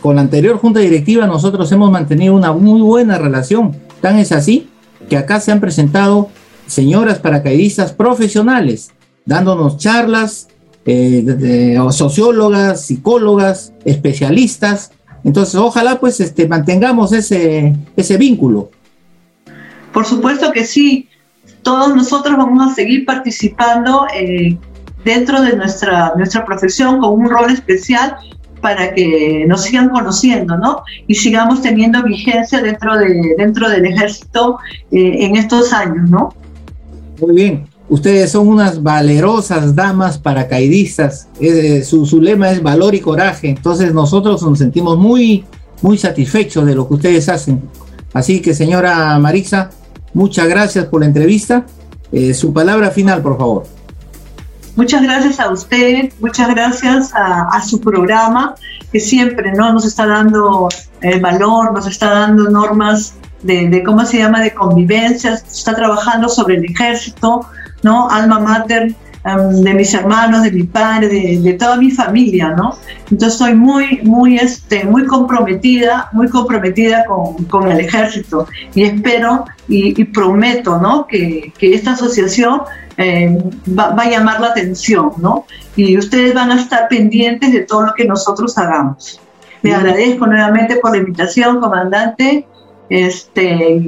con 0.01 0.15
la 0.15 0.21
anterior 0.21 0.57
junta 0.57 0.79
directiva 0.79 1.27
nosotros 1.27 1.71
hemos 1.71 1.91
mantenido 1.91 2.35
una 2.35 2.51
muy 2.51 2.81
buena 2.81 3.17
relación. 3.17 3.75
Tan 4.01 4.17
es 4.17 4.31
así 4.31 4.69
que 5.09 5.17
acá 5.17 5.39
se 5.39 5.51
han 5.51 5.59
presentado 5.59 6.29
señoras 6.67 7.19
paracaidistas 7.19 7.93
profesionales, 7.93 8.91
dándonos 9.25 9.77
charlas, 9.77 10.47
eh, 10.85 11.77
sociólogas, 11.91 12.85
psicólogas, 12.85 13.73
especialistas. 13.85 14.91
Entonces, 15.23 15.55
ojalá 15.55 15.99
pues 15.99 16.19
este, 16.19 16.47
mantengamos 16.47 17.13
ese, 17.13 17.75
ese 17.95 18.17
vínculo. 18.17 18.69
Por 19.93 20.05
supuesto 20.05 20.51
que 20.51 20.65
sí. 20.65 21.07
Todos 21.61 21.95
nosotros 21.95 22.35
vamos 22.35 22.71
a 22.71 22.75
seguir 22.75 23.05
participando 23.05 24.05
eh, 24.13 24.57
dentro 25.03 25.41
de 25.41 25.55
nuestra, 25.55 26.13
nuestra 26.15 26.45
profesión 26.45 26.99
con 26.99 27.19
un 27.19 27.29
rol 27.29 27.51
especial 27.51 28.17
para 28.61 28.93
que 28.93 29.45
nos 29.47 29.63
sigan 29.63 29.89
conociendo, 29.89 30.57
¿no? 30.57 30.83
Y 31.07 31.15
sigamos 31.15 31.61
teniendo 31.61 32.01
vigencia 32.03 32.61
dentro, 32.61 32.97
de, 32.97 33.35
dentro 33.37 33.69
del 33.69 33.85
ejército 33.85 34.57
eh, 34.91 35.25
en 35.25 35.35
estos 35.35 35.73
años, 35.73 36.09
¿no? 36.09 36.33
Muy 37.19 37.35
bien. 37.35 37.67
Ustedes 37.89 38.31
son 38.31 38.47
unas 38.47 38.81
valerosas 38.81 39.75
damas 39.75 40.17
paracaidistas. 40.17 41.27
su, 41.83 42.05
su 42.05 42.21
lema 42.21 42.51
es 42.51 42.63
valor 42.63 42.95
y 42.95 43.01
coraje. 43.01 43.49
Entonces 43.49 43.93
nosotros 43.93 44.41
nos 44.41 44.57
sentimos 44.57 44.97
muy, 44.97 45.43
muy 45.81 45.97
satisfechos 45.97 46.65
de 46.65 46.73
lo 46.73 46.87
que 46.87 46.93
ustedes 46.95 47.27
hacen. 47.27 47.61
Así 48.13 48.41
que, 48.41 48.53
señora 48.53 49.19
Marisa, 49.19 49.71
muchas 50.13 50.47
gracias 50.47 50.85
por 50.85 51.01
la 51.01 51.07
entrevista. 51.07 51.65
Eh, 52.11 52.33
su 52.33 52.53
palabra 52.53 52.91
final, 52.91 53.21
por 53.21 53.37
favor. 53.37 53.63
Muchas 54.75 55.03
gracias 55.03 55.39
a 55.39 55.51
usted, 55.51 56.11
muchas 56.19 56.49
gracias 56.49 57.11
a, 57.13 57.61
su 57.61 57.79
programa 57.79 58.55
que 58.91 58.99
siempre 58.99 59.51
¿no? 59.53 59.71
nos 59.71 59.85
está 59.85 60.07
dando 60.07 60.67
el 61.01 61.21
valor, 61.21 61.71
nos 61.73 61.85
está 61.85 62.09
dando 62.09 62.49
normas 62.49 63.13
de, 63.43 63.83
cómo 63.85 64.03
se 64.05 64.17
llama, 64.17 64.41
de 64.41 64.53
convivencia, 64.53 65.33
está 65.33 65.75
trabajando 65.75 66.27
sobre 66.27 66.55
el 66.55 66.65
ejército, 66.65 67.45
¿no? 67.83 68.09
Alma 68.09 68.39
mater 68.39 68.95
um, 69.25 69.61
de 69.61 69.73
mis 69.73 69.93
hermanos, 69.93 70.43
de 70.43 70.51
mi 70.51 70.63
padre, 70.63 71.07
de, 71.07 71.53
toda 71.53 71.77
mi 71.77 71.91
familia, 71.91 72.49
¿no? 72.51 72.77
Entonces 73.11 73.33
estoy 73.33 73.55
muy, 73.55 74.01
muy, 74.03 74.37
este, 74.37 74.83
muy 74.85 75.05
comprometida, 75.05 76.09
muy 76.13 76.29
comprometida 76.29 77.05
con, 77.05 77.71
el 77.71 77.79
ejército 77.79 78.47
y 78.73 78.83
espero 78.83 79.45
y, 79.67 80.03
prometo, 80.05 80.79
¿no? 80.79 81.07
Que, 81.07 81.53
que 81.57 81.73
esta 81.73 81.93
asociación 81.93 82.61
eh, 82.97 83.37
va, 83.67 83.95
a 83.97 84.09
llamar 84.09 84.39
la 84.39 84.47
atención, 84.47 85.11
¿no? 85.17 85.45
Y 85.75 85.97
ustedes 85.97 86.33
van 86.33 86.51
a 86.51 86.55
estar 86.55 86.87
pendientes 86.87 87.51
de 87.51 87.61
todo 87.61 87.87
lo 87.87 87.93
que 87.93 88.05
nosotros 88.05 88.57
hagamos. 88.57 89.19
Le 89.63 89.73
agradezco 89.73 90.27
nuevamente 90.27 90.75
por 90.75 90.91
la 90.91 90.97
invitación, 90.97 91.59
comandante. 91.59 92.45
Este, 92.89 93.81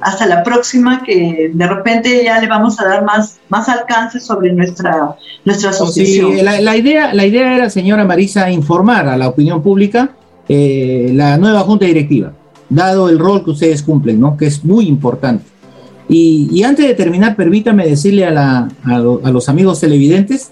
hasta 0.00 0.26
la 0.26 0.42
próxima, 0.42 1.02
que 1.02 1.50
de 1.52 1.66
repente 1.66 2.24
ya 2.24 2.40
le 2.40 2.46
vamos 2.46 2.80
a 2.80 2.84
dar 2.84 3.04
más, 3.04 3.38
más 3.48 3.68
alcance 3.68 4.20
sobre 4.20 4.52
nuestra, 4.52 5.16
nuestra 5.44 5.70
asociación. 5.70 6.36
Sí, 6.36 6.42
la, 6.42 6.76
idea, 6.76 7.14
la 7.14 7.26
idea 7.26 7.54
era, 7.54 7.70
señora 7.70 8.04
Marisa, 8.04 8.50
informar 8.50 9.08
a 9.08 9.16
la 9.16 9.28
opinión 9.28 9.62
pública 9.62 10.10
eh, 10.48 11.12
la 11.14 11.36
nueva 11.38 11.60
junta 11.60 11.86
directiva, 11.86 12.32
dado 12.68 13.08
el 13.08 13.18
rol 13.18 13.44
que 13.44 13.50
ustedes 13.50 13.82
cumplen, 13.82 14.18
¿no? 14.20 14.36
que 14.36 14.46
es 14.46 14.64
muy 14.64 14.86
importante. 14.86 15.44
Y, 16.12 16.64
antes 16.64 16.88
de 16.88 16.94
terminar, 16.94 17.36
permítame 17.36 17.86
decirle 17.86 18.26
a, 18.26 18.68
a, 18.82 18.98
los 18.98 19.48
amigos 19.48 19.78
televidentes 19.78 20.50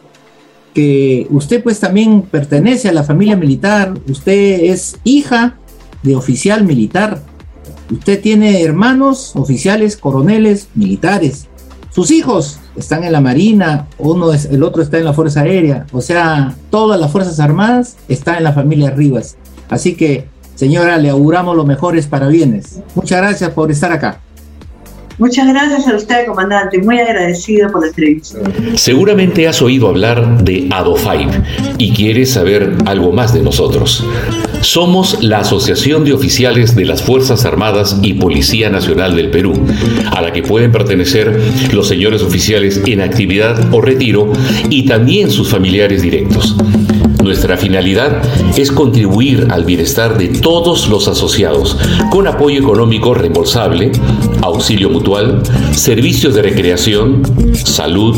que 0.73 1.27
usted 1.31 1.65
pues 1.65 1.81
también 1.81 2.23
pertenece 2.23 2.89
a 2.89 2.93
la 2.93 3.03
familia 3.03 3.35
militar, 3.35 3.95
usted 4.09 4.61
es 4.71 5.01
hija 5.03 5.57
de 6.05 6.15
oficial 6.15 6.63
militar, 6.63 7.21
usted 7.91 8.21
tiene 8.21 8.63
hermanos, 8.63 9.33
oficiales, 9.35 9.97
coroneles, 9.97 10.69
militares, 10.75 11.49
sus 11.99 12.13
hijos 12.13 12.61
están 12.77 13.03
en 13.03 13.11
la 13.11 13.21
Marina, 13.21 13.89
uno 13.99 14.33
es, 14.33 14.45
el 14.45 14.63
otro 14.63 14.83
está 14.83 14.99
en 14.99 15.05
la 15.05 15.13
Fuerza 15.13 15.41
Aérea, 15.41 15.85
o 15.91 16.01
sea, 16.01 16.55
todas 16.71 17.01
las 17.01 17.11
Fuerzas 17.11 17.41
Armadas 17.41 17.97
están 18.09 18.37
en 18.37 18.45
la 18.45 18.53
familia 18.53 18.91
Rivas. 18.91 19.37
Así 19.69 19.97
que, 19.97 20.27
señora, 20.55 20.97
le 20.99 21.11
auguramos 21.11 21.57
los 21.57 21.67
mejores 21.67 22.07
parabienes. 22.07 22.79
Muchas 22.95 23.21
gracias 23.21 23.51
por 23.51 23.73
estar 23.73 23.91
acá. 23.91 24.21
Muchas 25.19 25.49
gracias 25.49 25.89
a 25.89 25.97
usted, 25.97 26.27
comandante. 26.27 26.81
Muy 26.81 27.01
agradecido 27.01 27.69
por 27.73 27.81
la 27.81 27.89
entrevista. 27.89 28.39
Seguramente 28.77 29.49
has 29.49 29.61
oído 29.61 29.89
hablar 29.89 30.45
de 30.45 30.69
ADO5 30.69 31.77
y 31.79 31.93
quieres 31.93 32.31
saber 32.31 32.77
algo 32.87 33.11
más 33.11 33.35
de 33.35 33.43
nosotros. 33.43 34.05
Somos 34.61 35.23
la 35.23 35.41
Asociación 35.41 36.05
de 36.05 36.13
Oficiales 36.13 36.75
de 36.75 36.85
las 36.85 37.03
Fuerzas 37.03 37.45
Armadas 37.45 37.97
y 38.03 38.15
Policía 38.15 38.71
Nacional 38.71 39.17
del 39.17 39.31
Perú, 39.31 39.55
a 40.11 40.21
la 40.21 40.33
que 40.33 40.43
pueden 40.43 40.73
pertenecer 40.73 41.41
los 41.73 41.89
señores 41.89 42.23
oficiales 42.23 42.83
en 42.87 43.01
actividad 43.01 43.73
o 43.73 43.81
retiro 43.81 44.33
y 44.69 44.87
también 44.87 45.31
sus 45.31 45.49
familiares 45.49 46.03
directos. 46.03 46.57
Nuestra 47.29 47.59
finalidad 47.59 48.23
es 48.57 48.73
contribuir 48.73 49.49
al 49.51 49.67
bienestar 49.67 50.17
de 50.17 50.29
todos 50.29 50.89
los 50.89 51.09
asociados 51.09 51.77
con 52.11 52.27
apoyo 52.27 52.59
económico 52.59 53.13
reembolsable, 53.13 53.93
auxilio 54.41 54.89
mutual, 54.89 55.43
servicios 55.73 56.35
de 56.35 56.41
recreación, 56.41 57.21
salud, 57.53 58.17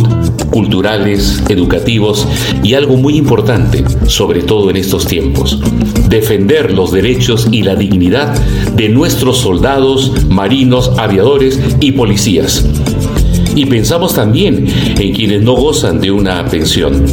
culturales, 0.52 1.42
educativos 1.48 2.24
y 2.62 2.74
algo 2.74 2.96
muy 2.96 3.16
importante, 3.16 3.82
sobre 4.06 4.42
todo 4.42 4.70
en 4.70 4.76
estos 4.76 5.06
tiempos, 5.06 5.58
defender 6.08 6.72
los 6.72 6.92
derechos 6.92 7.48
y 7.50 7.64
la 7.64 7.74
dignidad 7.74 8.32
de 8.76 8.90
nuestros 8.90 9.38
soldados, 9.38 10.12
marinos, 10.28 10.92
aviadores 10.98 11.58
y 11.80 11.90
policías. 11.90 12.64
Y 13.56 13.66
pensamos 13.66 14.14
también 14.14 14.68
en 15.00 15.12
quienes 15.12 15.42
no 15.42 15.54
gozan 15.54 16.00
de 16.00 16.12
una 16.12 16.44
pensión 16.44 17.04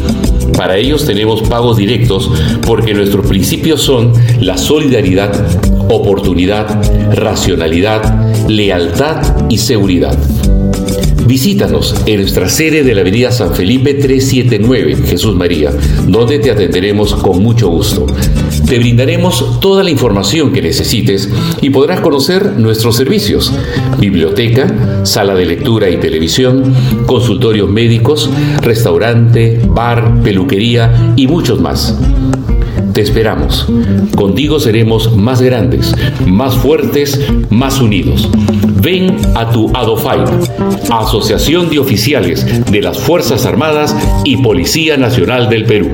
para 0.56 0.78
ellos 0.78 1.06
tenemos 1.06 1.42
pagos 1.44 1.78
directos 1.78 2.30
porque 2.66 2.94
nuestros 2.94 3.26
principios 3.28 3.82
son 3.82 4.14
la 4.40 4.58
solidaridad, 4.58 5.32
oportunidad, 5.90 6.68
racionalidad, 7.16 8.48
lealtad 8.48 9.50
y 9.50 9.58
seguridad. 9.58 10.18
Visítanos 11.28 11.94
en 12.06 12.22
nuestra 12.22 12.48
sede 12.48 12.84
de 12.84 12.96
la 12.96 13.02
Avenida 13.02 13.32
San 13.32 13.54
Felipe 13.54 13.96
379, 13.96 14.96
Jesús 15.08 15.36
María, 15.36 15.74
donde 16.08 16.40
te 16.40 16.52
atenderemos 16.52 17.14
con 17.16 17.44
mucho 17.44 17.68
gusto. 17.68 18.06
Te 18.66 18.80
brindaremos 18.80 19.60
toda 19.60 19.84
la 19.84 19.90
información 19.90 20.52
que 20.52 20.62
necesites 20.62 21.30
y 21.62 21.70
podrás 21.70 22.02
conocer 22.02 22.54
nuestros 22.58 22.96
servicios, 22.96 23.54
biblioteca, 23.98 25.06
sala 25.06 25.36
de 25.36 25.46
lectura 25.46 25.90
y 25.90 25.98
televisión, 25.98 26.74
consultorios 27.06 27.70
médicos, 27.70 28.30
restaurante, 28.62 29.62
bar, 29.68 30.22
peluquería 30.22 31.14
y 31.16 31.28
muchos 31.28 31.62
más. 31.62 31.98
Te 32.94 33.02
esperamos. 33.02 33.68
Contigo 34.16 34.60
seremos 34.60 35.16
más 35.16 35.42
grandes, 35.42 35.94
más 36.26 36.56
fuertes, 36.56 37.20
más 37.50 37.80
unidos. 37.80 38.28
Ven 38.82 39.18
a 39.36 39.52
tu 39.52 39.70
ADOFAI, 39.76 40.22
Asociación 40.90 41.70
de 41.70 41.80
Oficiales 41.80 42.66
de 42.72 42.82
las 42.82 42.98
Fuerzas 43.00 43.46
Armadas 43.46 43.96
y 44.24 44.38
Policía 44.38 44.98
Nacional 44.98 45.50
del 45.50 45.66
Perú. 45.66 45.90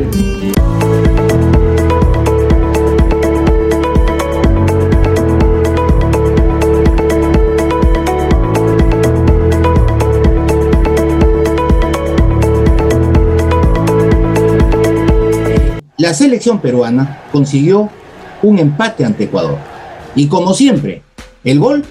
La 16.13 16.17
selección 16.17 16.61
peruana 16.61 17.23
consiguió 17.31 17.89
un 18.43 18.59
empate 18.59 19.03
ante 19.03 19.23
Ecuador. 19.23 19.57
Y 20.15 20.27
como 20.27 20.53
siempre, 20.53 21.01
el 21.43 21.57
gol 21.57 21.83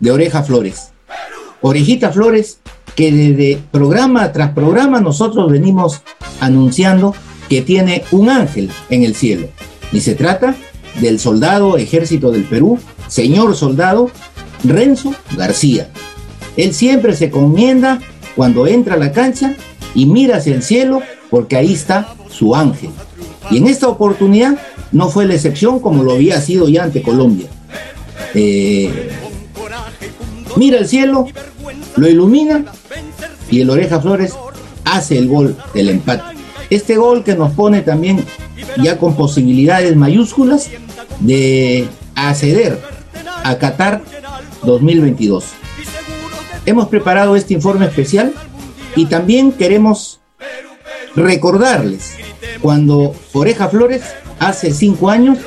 de 0.00 0.10
Oreja 0.10 0.42
Flores. 0.42 0.90
Orejita 1.60 2.10
Flores, 2.10 2.58
que 2.96 3.12
desde 3.12 3.62
programa 3.70 4.32
tras 4.32 4.54
programa 4.54 5.00
nosotros 5.00 5.52
venimos 5.52 6.02
anunciando 6.40 7.14
que 7.48 7.62
tiene 7.62 8.02
un 8.10 8.28
ángel 8.28 8.72
en 8.88 9.04
el 9.04 9.14
cielo. 9.14 9.46
Y 9.92 10.00
se 10.00 10.16
trata 10.16 10.56
del 11.00 11.20
soldado 11.20 11.76
ejército 11.76 12.32
del 12.32 12.42
Perú, 12.46 12.76
señor 13.06 13.54
soldado 13.54 14.10
Renzo 14.64 15.14
García. 15.36 15.90
Él 16.56 16.74
siempre 16.74 17.14
se 17.14 17.30
comienda 17.30 18.00
cuando 18.34 18.66
entra 18.66 18.94
a 18.94 18.98
la 18.98 19.12
cancha 19.12 19.54
y 19.94 20.06
mira 20.06 20.38
hacia 20.38 20.56
el 20.56 20.64
cielo 20.64 21.02
porque 21.30 21.56
ahí 21.56 21.72
está 21.72 22.16
su 22.28 22.56
ángel. 22.56 22.90
Y 23.50 23.58
en 23.58 23.66
esta 23.66 23.88
oportunidad 23.88 24.56
no 24.92 25.08
fue 25.08 25.26
la 25.26 25.34
excepción 25.34 25.80
como 25.80 26.02
lo 26.02 26.12
había 26.12 26.40
sido 26.40 26.68
ya 26.68 26.84
ante 26.84 27.02
Colombia. 27.02 27.48
Eh, 28.34 29.10
mira 30.56 30.78
el 30.78 30.88
cielo, 30.88 31.26
lo 31.96 32.08
ilumina 32.08 32.64
y 33.50 33.60
el 33.60 33.70
Oreja 33.70 34.00
Flores 34.00 34.34
hace 34.84 35.18
el 35.18 35.28
gol 35.28 35.56
del 35.74 35.90
empate. 35.90 36.22
Este 36.70 36.96
gol 36.96 37.24
que 37.24 37.34
nos 37.34 37.52
pone 37.52 37.82
también 37.82 38.24
ya 38.82 38.98
con 38.98 39.16
posibilidades 39.16 39.96
mayúsculas 39.96 40.68
de 41.18 41.88
acceder 42.14 42.80
a 43.42 43.58
Qatar 43.58 44.02
2022. 44.62 45.44
Hemos 46.66 46.88
preparado 46.88 47.34
este 47.36 47.54
informe 47.54 47.86
especial 47.86 48.32
y 48.94 49.06
también 49.06 49.50
queremos 49.52 50.20
recordarles 51.16 52.14
cuando 52.60 53.14
Oreja 53.32 53.68
Flores 53.68 54.02
hace 54.38 54.72
cinco 54.72 55.10
años 55.10 55.38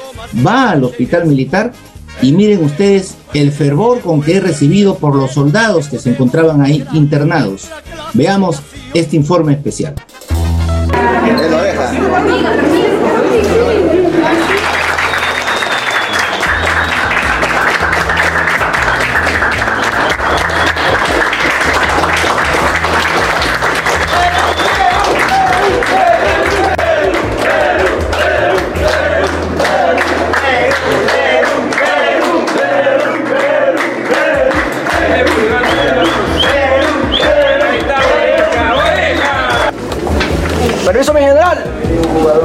va 0.45 0.71
al 0.71 0.84
hospital 0.84 1.26
militar 1.26 1.73
y 2.21 2.32
miren 2.32 2.63
ustedes 2.63 3.15
el 3.34 3.52
fervor 3.52 4.02
con 4.02 4.21
que 4.21 4.38
he 4.38 4.39
recibido 4.39 4.95
por 4.95 5.15
los 5.15 5.32
soldados 5.32 5.88
que 5.88 5.99
se 5.99 6.12
encontraban 6.12 6.62
ahí 6.62 6.86
internados. 6.93 7.67
Veamos 8.13 8.62
este 8.93 9.15
informe 9.15 9.54
especial. 9.54 9.95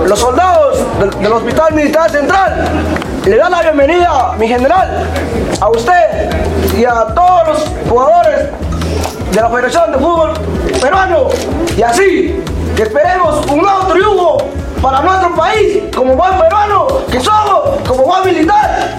Los 0.07 0.19
soldados 0.19 0.79
del, 1.21 1.33
Hospital 1.33 1.75
Militar 1.75 2.11
Central 2.11 2.65
le 3.27 3.37
dan 3.37 3.51
la 3.51 3.61
bienvenida, 3.61 4.35
mi 4.39 4.49
general, 4.49 5.07
a 5.61 5.69
usted 5.69 6.31
y 6.79 6.85
a 6.87 7.05
todos 7.15 7.49
los 7.49 7.65
jugadores 7.91 8.49
de 9.33 9.41
la 9.41 9.51
Federación 9.51 9.93
de 9.93 9.99
Fútbol 9.99 10.33
Peruano. 10.81 11.29
Y 11.77 11.83
así, 11.83 12.43
que 12.75 12.85
esperemos 12.85 13.45
un 13.51 13.59
nuevo 13.59 13.87
triunfo 13.93 14.39
para 14.81 15.03
nuestro 15.03 15.35
país, 15.35 15.83
como 15.95 16.15
buen 16.15 16.39
peruano 16.39 16.87
que 17.11 17.21
somos, 17.21 17.81
como 17.87 18.05
buen 18.05 18.25
militar. 18.25 18.97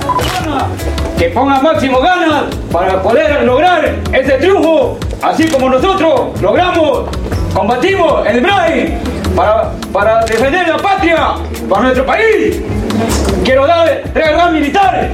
Que 1.17 1.29
ponga 1.29 1.59
máximo 1.59 1.99
ganas 2.01 2.43
para 2.71 3.01
poder 3.01 3.43
lograr 3.43 3.95
ese 4.13 4.33
triunfo, 4.33 4.99
así 5.23 5.49
como 5.49 5.69
nosotros 5.71 6.39
logramos, 6.39 7.09
combatimos 7.55 8.27
el 8.27 8.41
BRAI 8.41 9.08
para, 9.35 9.71
para 9.91 10.25
defender 10.25 10.67
la 10.67 10.77
patria, 10.77 11.35
para 11.69 11.81
nuestro 11.83 12.05
país. 12.05 12.61
Quiero 13.43 13.65
dar 13.65 14.03
tres 14.13 14.51
militares 14.51 15.11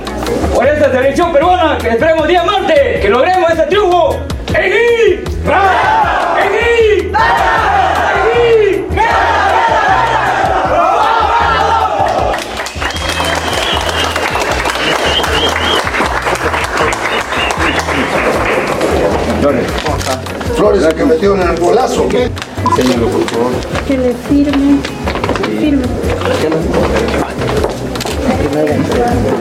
por 0.53 0.67
esta 0.67 0.91
selección 0.91 1.31
peruana 1.31 1.77
que 1.77 1.89
esperemos 1.89 2.27
día 2.27 2.43
martes 2.43 3.01
que 3.01 3.09
logremos 3.09 3.51
ese 3.51 3.63
triunfo. 3.63 4.17
¡Ejí! 4.53 5.23
¡Ejí! 6.43 7.11
Flores. 19.41 19.65
Flores, 20.55 20.81
la 20.81 20.91
que 20.93 21.05
metió 21.05 21.35
en 21.35 21.41
el 21.41 21.59
golazo. 21.59 22.07
Enséñalo, 22.69 23.07
por 23.07 23.23
favor. 23.29 23.51
Que 23.87 23.97
le 23.97 24.13
firme. 24.13 24.79
Firme. 25.59 25.83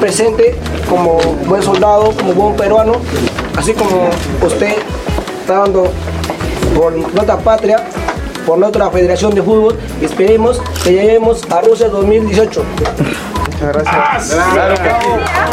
Presente 0.00 0.56
como 0.88 1.18
buen 1.46 1.62
soldado, 1.62 2.12
como 2.12 2.32
buen 2.32 2.56
peruano, 2.56 2.94
así 3.56 3.72
como 3.72 4.10
usted 4.42 4.74
está 5.40 5.58
dando 5.58 5.90
por 6.74 6.92
nuestra 6.92 7.38
patria, 7.38 7.84
por 8.46 8.58
nuestra 8.58 8.90
Federación 8.90 9.34
de 9.34 9.42
Fútbol, 9.42 9.78
y 10.00 10.04
esperemos 10.04 10.60
que 10.82 10.92
lleguemos 10.92 11.42
a 11.50 11.60
Rusia 11.60 11.88
2018. 11.88 12.64
Muchas 13.52 13.84
gracias. 13.84 14.36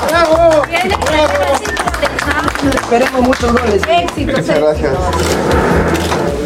¡Bravo! 0.09 0.63
Esperemos 2.73 3.21
muchos 3.21 3.51
goles. 3.53 3.81
Éxito. 3.87 4.31
Muchas 4.37 4.59
gracias. 4.59 4.91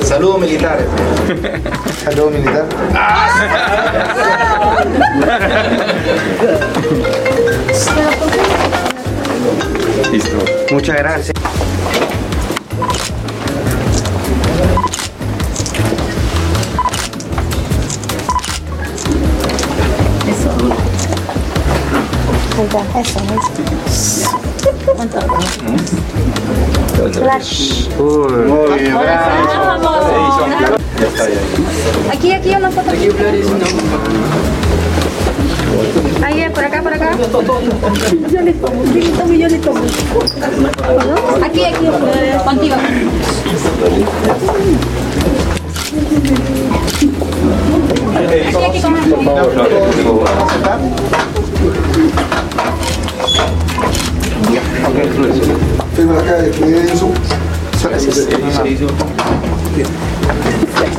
Saludos 0.06 0.40
militares. 0.40 0.86
Saludos 2.04 2.32
militar. 2.32 2.66
Listo. 10.12 10.38
Muchas 10.72 10.98
gracias. 10.98 11.34
Eso, 20.28 20.52
eso. 20.60 20.96
Muy 26.98 28.80
bien, 28.80 28.98
bravo. 28.98 29.90
Aquí, 32.12 32.32
aquí 32.32 32.50
una 32.56 32.72
foto. 32.72 32.90
Aquí, 32.90 33.10
Ahí, 36.24 36.50
por 36.54 36.64
acá, 36.64 36.82
por 36.82 36.94
acá. 36.94 37.12
Yo 38.32 38.42
le 38.42 38.54
tomo, 38.54 38.84
yo 38.86 39.02
le 39.02 39.10
tomo, 39.10 39.34
yo 39.34 39.48
le 39.50 39.58
tomo. 39.58 39.82
Aquí, 41.44 41.66
aquí, 41.66 41.86
contigo. 42.46 42.76
Aquí, 48.16 48.64
aquí, 48.64 48.80
Firma 55.96 56.20
acá 56.20 56.34
de. 56.34 56.52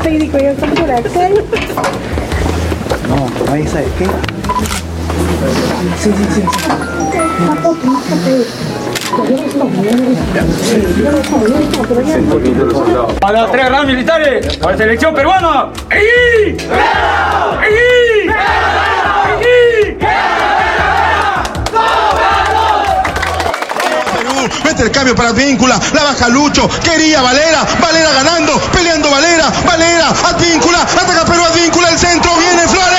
Técnico, 0.02 0.38
estoy 0.38 0.68
por 0.70 0.90
acá. 0.90 1.08
No, 3.08 3.52
ahí 3.52 3.66
sabe 3.66 3.86
qué. 3.98 4.06
A 13.22 13.32
las 13.32 13.52
tres 13.52 13.68
ramas 13.68 13.86
militares, 13.86 14.58
a 14.62 14.70
la 14.70 14.76
selección 14.76 15.14
peruana. 15.14 15.68
¡Ey! 15.90 16.56
Perú, 24.48 24.62
mete 24.64 24.82
el 24.82 24.90
cambio 24.90 25.14
para 25.14 25.30
Advíncula, 25.30 25.78
la 25.92 26.02
baja 26.04 26.28
Lucho, 26.28 26.68
quería 26.82 27.22
Valera, 27.22 27.66
Valera 27.80 28.12
ganando, 28.12 28.58
peleando 28.72 29.10
Valera, 29.10 29.52
Valera, 29.64 30.08
Advíncula, 30.24 30.82
ataca 30.82 31.24
Perú, 31.24 31.42
Advíncula, 31.44 31.90
el 31.90 31.98
centro, 31.98 32.30
viene 32.36 32.68
Flores. 32.68 32.95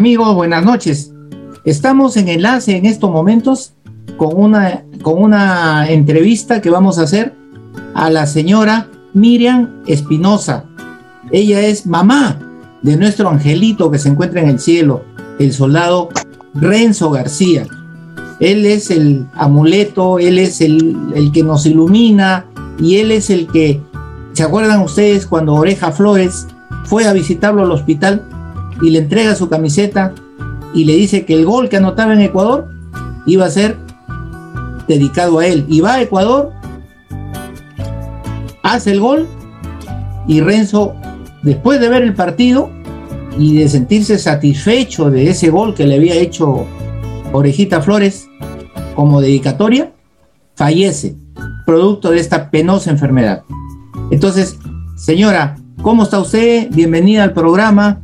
Amigos, 0.00 0.34
buenas 0.34 0.64
noches. 0.64 1.12
Estamos 1.66 2.16
en 2.16 2.28
enlace 2.28 2.74
en 2.74 2.86
estos 2.86 3.10
momentos 3.10 3.74
con 4.16 4.30
una, 4.34 4.82
con 5.02 5.22
una 5.22 5.90
entrevista 5.90 6.62
que 6.62 6.70
vamos 6.70 6.98
a 6.98 7.02
hacer 7.02 7.34
a 7.92 8.08
la 8.08 8.26
señora 8.26 8.88
Miriam 9.12 9.82
Espinosa. 9.86 10.64
Ella 11.30 11.60
es 11.60 11.84
mamá 11.84 12.38
de 12.80 12.96
nuestro 12.96 13.28
angelito 13.28 13.90
que 13.90 13.98
se 13.98 14.08
encuentra 14.08 14.40
en 14.40 14.48
el 14.48 14.58
cielo, 14.58 15.04
el 15.38 15.52
soldado 15.52 16.08
Renzo 16.54 17.10
García. 17.10 17.66
Él 18.40 18.64
es 18.64 18.90
el 18.90 19.26
amuleto, 19.34 20.18
él 20.18 20.38
es 20.38 20.62
el, 20.62 20.96
el 21.14 21.30
que 21.30 21.42
nos 21.42 21.66
ilumina 21.66 22.46
y 22.78 23.00
él 23.00 23.10
es 23.10 23.28
el 23.28 23.48
que, 23.48 23.82
¿se 24.32 24.44
acuerdan 24.44 24.80
ustedes 24.80 25.26
cuando 25.26 25.52
Oreja 25.52 25.92
Flores 25.92 26.46
fue 26.86 27.06
a 27.06 27.12
visitarlo 27.12 27.64
al 27.64 27.72
hospital 27.72 28.39
y 28.82 28.90
le 28.90 29.00
entrega 29.00 29.34
su 29.34 29.48
camiseta 29.48 30.14
y 30.74 30.84
le 30.84 30.94
dice 30.94 31.24
que 31.24 31.34
el 31.34 31.44
gol 31.44 31.68
que 31.68 31.76
anotaba 31.76 32.12
en 32.12 32.20
Ecuador 32.20 32.68
iba 33.26 33.46
a 33.46 33.50
ser 33.50 33.76
dedicado 34.88 35.38
a 35.38 35.46
él. 35.46 35.64
Y 35.68 35.80
va 35.80 35.94
a 35.94 36.02
Ecuador, 36.02 36.52
hace 38.62 38.92
el 38.92 39.00
gol 39.00 39.26
y 40.26 40.40
Renzo, 40.40 40.94
después 41.42 41.80
de 41.80 41.88
ver 41.88 42.02
el 42.02 42.14
partido 42.14 42.70
y 43.38 43.56
de 43.56 43.68
sentirse 43.68 44.18
satisfecho 44.18 45.10
de 45.10 45.30
ese 45.30 45.50
gol 45.50 45.74
que 45.74 45.86
le 45.86 45.96
había 45.96 46.14
hecho 46.14 46.66
Orejita 47.32 47.80
Flores 47.80 48.28
como 48.94 49.20
dedicatoria, 49.20 49.92
fallece, 50.54 51.16
producto 51.64 52.10
de 52.10 52.20
esta 52.20 52.50
penosa 52.50 52.90
enfermedad. 52.90 53.44
Entonces, 54.10 54.58
señora, 54.96 55.56
¿cómo 55.82 56.02
está 56.02 56.18
usted? 56.18 56.68
Bienvenida 56.70 57.22
al 57.22 57.32
programa. 57.32 58.02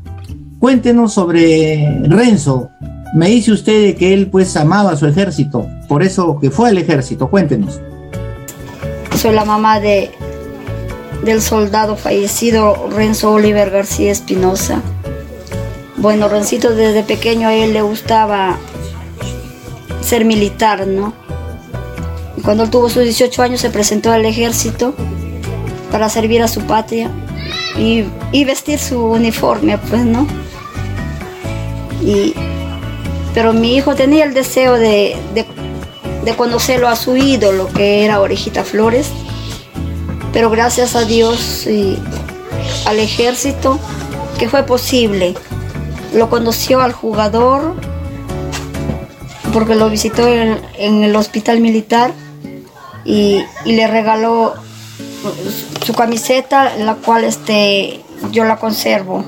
Cuéntenos 0.59 1.13
sobre 1.13 2.01
Renzo. 2.05 2.71
Me 3.15 3.29
dice 3.29 3.53
usted 3.53 3.97
que 3.97 4.15
él 4.15 4.29
pues 4.29 4.57
amaba 4.57 4.93
a 4.93 4.97
su 4.97 5.07
ejército, 5.07 5.67
por 5.89 6.03
eso 6.03 6.39
que 6.41 6.51
fue 6.51 6.71
al 6.71 6.79
ejército. 6.79 7.29
Cuéntenos. 7.29 7.81
Soy 9.17 9.35
la 9.35 9.45
mamá 9.45 9.81
de, 9.81 10.11
del 11.25 11.43
soldado 11.43 11.97
fallecido 11.97 12.89
Renzo 12.91 13.33
Oliver 13.33 13.71
García 13.71 14.11
Espinosa. 14.11 14.83
Bueno, 15.99 16.29
Rencito 16.29 16.75
desde 16.75 17.03
pequeño 17.03 17.49
a 17.49 17.55
él 17.55 17.73
le 17.73 17.83
gustaba 17.83 18.59
ser 20.01 20.25
militar, 20.25 20.87
¿no? 20.87 21.15
Cuando 22.45 22.65
él 22.65 22.71
tuvo 22.71 22.89
sus 22.89 23.03
18 23.03 23.43
años 23.43 23.61
se 23.61 23.71
presentó 23.71 24.13
al 24.13 24.25
ejército 24.25 24.95
para 25.91 26.09
servir 26.09 26.43
a 26.43 26.49
su 26.49 26.61
patria 26.63 27.11
y, 27.79 28.05
y 28.33 28.45
vestir 28.45 28.79
su 28.79 29.05
uniforme, 29.05 29.79
pues, 29.79 30.05
¿no? 30.05 30.27
Y, 32.03 32.35
pero 33.35 33.53
mi 33.53 33.77
hijo 33.77 33.95
tenía 33.95 34.25
el 34.25 34.35
deseo 34.35 34.75
de, 34.75 35.17
de, 35.35 35.45
de 36.25 36.37
conocerlo 36.37 36.89
a 36.89 36.97
su 36.97 37.17
ídolo, 37.17 37.69
que 37.69 38.05
era 38.05 38.21
Orejita 38.21 38.65
Flores, 38.65 39.11
pero 40.33 40.51
gracias 40.51 40.97
a 40.97 41.05
Dios 41.05 41.67
y 41.67 41.99
al 42.87 42.99
ejército 42.99 43.79
que 44.39 44.49
fue 44.49 44.63
posible. 44.63 45.35
Lo 46.15 46.31
conoció 46.31 46.81
al 46.81 46.93
jugador 46.93 47.75
porque 49.53 49.75
lo 49.75 49.89
visitó 49.89 50.29
en, 50.29 50.59
en 50.79 51.03
el 51.03 51.17
hospital 51.17 51.61
militar 51.61 52.13
y, 53.05 53.43
y 53.65 53.73
le 53.73 53.87
regaló 53.87 54.55
su 55.85 55.93
camiseta, 55.95 56.77
la 56.79 56.95
cual 56.95 57.25
este, 57.25 58.01
yo 58.33 58.45
la 58.45 58.57
conservo. 58.57 59.25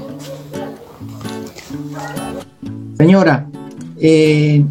Señora, 2.96 3.46
eh, 4.00 4.64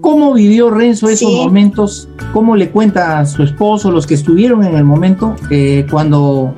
¿cómo 0.00 0.34
vivió 0.34 0.70
Renzo 0.70 1.08
esos 1.08 1.30
Sí. 1.30 1.36
momentos? 1.36 2.08
¿Cómo 2.32 2.56
le 2.56 2.70
cuenta 2.70 3.20
a 3.20 3.26
su 3.26 3.42
esposo, 3.42 3.90
los 3.90 4.06
que 4.06 4.14
estuvieron 4.14 4.64
en 4.64 4.74
el 4.76 4.84
momento, 4.84 5.36
eh, 5.50 5.86
cuando 5.90 6.54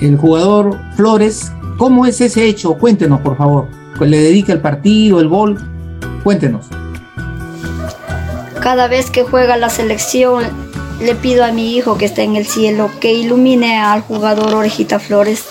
el 0.00 0.16
jugador 0.16 0.78
Flores 0.96 1.52
¿Cómo 1.80 2.04
es 2.04 2.20
ese 2.20 2.44
hecho? 2.44 2.74
Cuéntenos, 2.74 3.22
por 3.22 3.38
favor. 3.38 3.66
Le 4.00 4.18
dedica 4.18 4.52
el 4.52 4.60
partido, 4.60 5.18
el 5.18 5.28
gol. 5.28 5.58
Cuéntenos. 6.22 6.66
Cada 8.60 8.86
vez 8.86 9.10
que 9.10 9.22
juega 9.22 9.56
la 9.56 9.70
selección, 9.70 10.44
le 11.00 11.14
pido 11.14 11.44
a 11.44 11.52
mi 11.52 11.76
hijo 11.76 11.96
que 11.96 12.04
está 12.04 12.22
en 12.22 12.36
el 12.36 12.46
cielo 12.46 12.90
que 13.00 13.12
ilumine 13.12 13.78
al 13.78 14.02
jugador 14.02 14.54
Orejita 14.54 14.98
Flores 14.98 15.44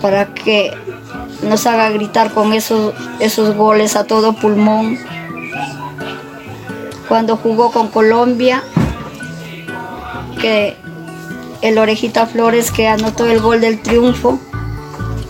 para 0.00 0.32
que 0.32 0.72
nos 1.42 1.66
haga 1.66 1.90
gritar 1.90 2.32
con 2.32 2.52
esos, 2.52 2.94
esos 3.18 3.54
goles 3.54 3.96
a 3.96 4.04
todo 4.04 4.34
pulmón. 4.34 4.98
Cuando 7.08 7.36
jugó 7.36 7.72
con 7.72 7.88
Colombia, 7.88 8.62
que 10.40 10.76
el 11.60 11.78
Orejita 11.78 12.26
Flores 12.26 12.70
que 12.70 12.88
anotó 12.88 13.26
el 13.26 13.40
gol 13.40 13.60
del 13.60 13.82
triunfo, 13.82 14.38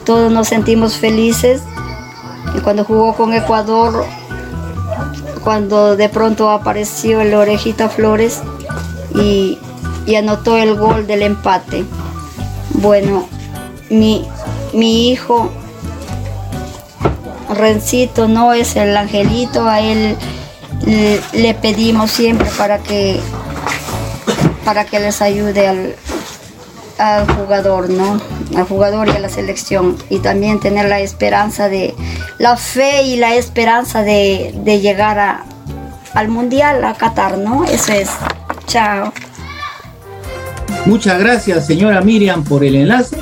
todos 0.04 0.30
nos 0.30 0.48
sentimos 0.48 0.94
felices. 0.94 1.62
Y 2.56 2.60
cuando 2.60 2.84
jugó 2.84 3.14
con 3.14 3.32
Ecuador, 3.34 4.04
cuando 5.42 5.96
de 5.96 6.08
pronto 6.08 6.50
apareció 6.50 7.20
el 7.20 7.34
Orejita 7.34 7.88
Flores 7.88 8.40
y, 9.14 9.58
y 10.06 10.14
anotó 10.16 10.56
el 10.56 10.76
gol 10.76 11.06
del 11.06 11.22
empate. 11.22 11.84
Bueno, 12.74 13.28
mi, 13.90 14.26
mi 14.72 15.10
hijo 15.10 15.50
Rencito 17.54 18.28
no 18.28 18.52
es 18.52 18.76
el 18.76 18.96
angelito, 18.96 19.68
a 19.68 19.80
él 19.80 20.16
le, 21.32 21.54
pedimos 21.54 22.10
siempre 22.10 22.48
para 22.56 22.78
que 22.78 23.20
para 24.64 24.84
que 24.84 25.00
les 25.00 25.20
ayude 25.20 25.66
al, 25.66 25.96
al 26.98 27.26
jugador, 27.34 27.90
¿no? 27.90 28.20
Al 28.56 28.64
jugador 28.64 29.08
y 29.08 29.12
a 29.12 29.18
la 29.18 29.28
selección. 29.28 29.96
Y 30.10 30.20
también 30.20 30.60
tener 30.60 30.88
la 30.88 31.00
esperanza 31.00 31.68
de, 31.68 31.94
la 32.40 32.56
fe 32.56 33.02
y 33.02 33.16
la 33.16 33.34
esperanza 33.34 34.02
de, 34.02 34.54
de 34.64 34.80
llegar 34.80 35.18
a, 35.18 35.44
al 36.14 36.28
Mundial, 36.28 36.82
a 36.84 36.94
Qatar, 36.94 37.36
¿no? 37.36 37.66
Eso 37.66 37.92
es. 37.92 38.08
Chao. 38.66 39.12
Muchas 40.86 41.20
gracias, 41.20 41.66
señora 41.66 42.00
Miriam, 42.00 42.42
por 42.42 42.64
el 42.64 42.76
enlace 42.76 43.18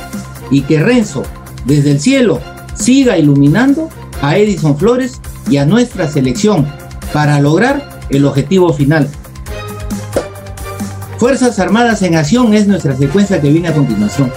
y 0.52 0.62
que 0.62 0.78
Renzo, 0.78 1.24
desde 1.64 1.90
el 1.90 2.00
cielo, 2.00 2.40
siga 2.76 3.18
iluminando 3.18 3.90
a 4.22 4.36
Edison 4.36 4.78
Flores 4.78 5.20
y 5.50 5.56
a 5.56 5.66
nuestra 5.66 6.06
selección 6.06 6.72
para 7.12 7.40
lograr 7.40 7.98
el 8.10 8.24
objetivo 8.24 8.72
final. 8.72 9.08
Fuerzas 11.18 11.58
Armadas 11.58 12.02
en 12.02 12.14
Acción 12.14 12.54
es 12.54 12.68
nuestra 12.68 12.96
secuencia 12.96 13.40
que 13.40 13.50
viene 13.50 13.66
a 13.66 13.74
continuación. 13.74 14.32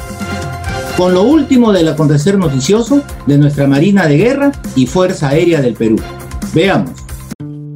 Con 1.02 1.16
lo 1.16 1.24
último 1.24 1.72
del 1.72 1.88
acontecer 1.88 2.38
noticioso 2.38 3.02
de 3.26 3.40
nuestra 3.40 3.66
Marina 3.66 4.06
de 4.06 4.18
Guerra 4.18 4.52
y 4.76 4.86
Fuerza 4.86 5.30
Aérea 5.30 5.60
del 5.60 5.74
Perú. 5.74 5.96
Veamos. 6.54 6.92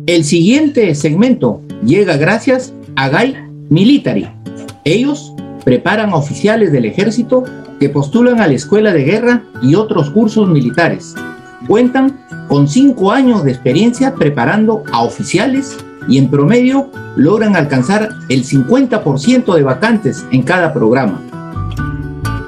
El 0.06 0.24
siguiente 0.24 0.94
segmento 0.94 1.60
llega 1.84 2.18
gracias 2.18 2.72
a 2.96 3.10
GAI 3.10 3.36
Military. 3.70 4.30
Ellos 4.84 5.34
preparan 5.64 6.12
a 6.12 6.18
oficiales 6.18 6.72
del 6.72 6.86
ejército 6.86 7.44
que 7.80 7.90
postulan 7.90 8.42
a 8.42 8.46
la 8.46 8.54
escuela 8.54 8.94
de 8.94 9.04
guerra 9.04 9.44
y 9.60 9.74
otros 9.74 10.12
cursos 10.12 10.48
militares. 10.48 11.16
Cuentan 11.68 12.20
con 12.48 12.68
cinco 12.68 13.12
años 13.12 13.44
de 13.44 13.54
experiencia 13.54 14.14
preparando 14.14 14.84
a 14.92 15.02
oficiales 15.02 15.76
y 16.08 16.20
en 16.20 16.30
promedio 16.30 16.92
logran 17.16 17.56
alcanzar 17.56 18.08
el 18.30 18.46
50% 18.46 19.56
de 19.56 19.64
vacantes 19.64 20.24
en 20.32 20.44
cada 20.44 20.72
programa. 20.72 21.20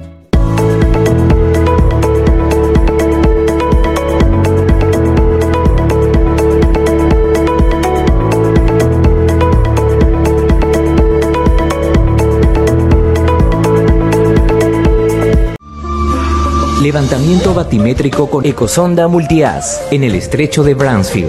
Levantamiento 16.89 17.53
batimétrico 17.53 18.31
con 18.31 18.47
ecosonda 18.47 19.09
multias 19.09 19.83
en 19.91 20.05
el 20.05 20.15
estrecho 20.15 20.65
de 20.65 20.73
Bransfield. 20.73 21.29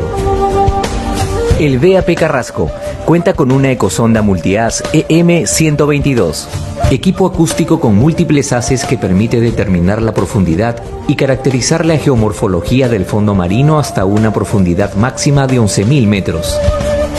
El 1.59 1.79
VAP 1.79 2.15
Carrasco 2.17 2.71
cuenta 3.03 3.33
con 3.33 3.51
una 3.51 3.69
ecosonda 3.69 4.21
multias 4.21 4.81
EM122, 4.93 6.45
equipo 6.91 7.27
acústico 7.27 7.81
con 7.81 7.97
múltiples 7.97 8.53
haces 8.53 8.85
que 8.85 8.97
permite 8.97 9.41
determinar 9.41 10.01
la 10.01 10.13
profundidad 10.13 10.81
y 11.09 11.17
caracterizar 11.17 11.85
la 11.85 11.97
geomorfología 11.97 12.87
del 12.87 13.03
fondo 13.03 13.35
marino 13.35 13.79
hasta 13.79 14.05
una 14.05 14.31
profundidad 14.31 14.93
máxima 14.93 15.45
de 15.45 15.59
11.000 15.59 16.07
metros. 16.07 16.57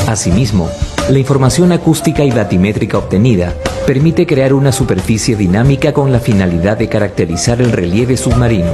Asimismo, 0.08 0.70
la 1.10 1.18
información 1.18 1.72
acústica 1.72 2.22
y 2.24 2.30
batimétrica 2.30 2.98
obtenida 2.98 3.54
permite 3.86 4.26
crear 4.26 4.52
una 4.52 4.70
superficie 4.70 5.34
dinámica 5.34 5.92
con 5.92 6.12
la 6.12 6.20
finalidad 6.20 6.76
de 6.76 6.88
caracterizar 6.88 7.60
el 7.60 7.72
relieve 7.72 8.16
submarino. 8.16 8.72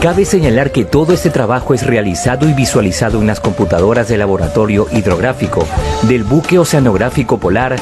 Cabe 0.00 0.24
señalar 0.24 0.72
que 0.72 0.84
todo 0.84 1.12
este 1.12 1.30
trabajo 1.30 1.74
es 1.74 1.86
realizado 1.86 2.48
y 2.48 2.52
visualizado 2.54 3.20
en 3.20 3.28
las 3.28 3.38
computadoras 3.38 4.08
del 4.08 4.18
laboratorio 4.18 4.88
hidrográfico 4.90 5.64
del 6.02 6.24
buque 6.24 6.58
oceanográfico 6.58 7.38
polar 7.38 7.76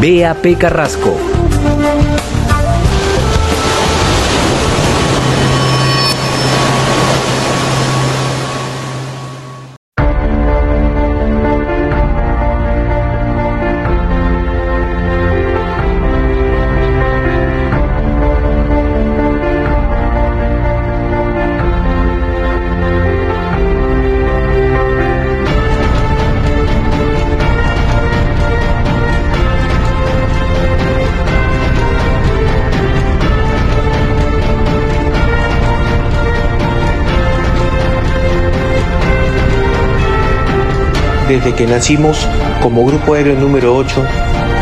BAP 0.00 0.56
Carrasco. 0.58 1.35
Desde 41.46 41.58
que 41.58 41.72
nacimos 41.72 42.26
como 42.60 42.84
Grupo 42.84 43.14
Aéreo 43.14 43.36
número 43.36 43.76
8, 43.76 44.04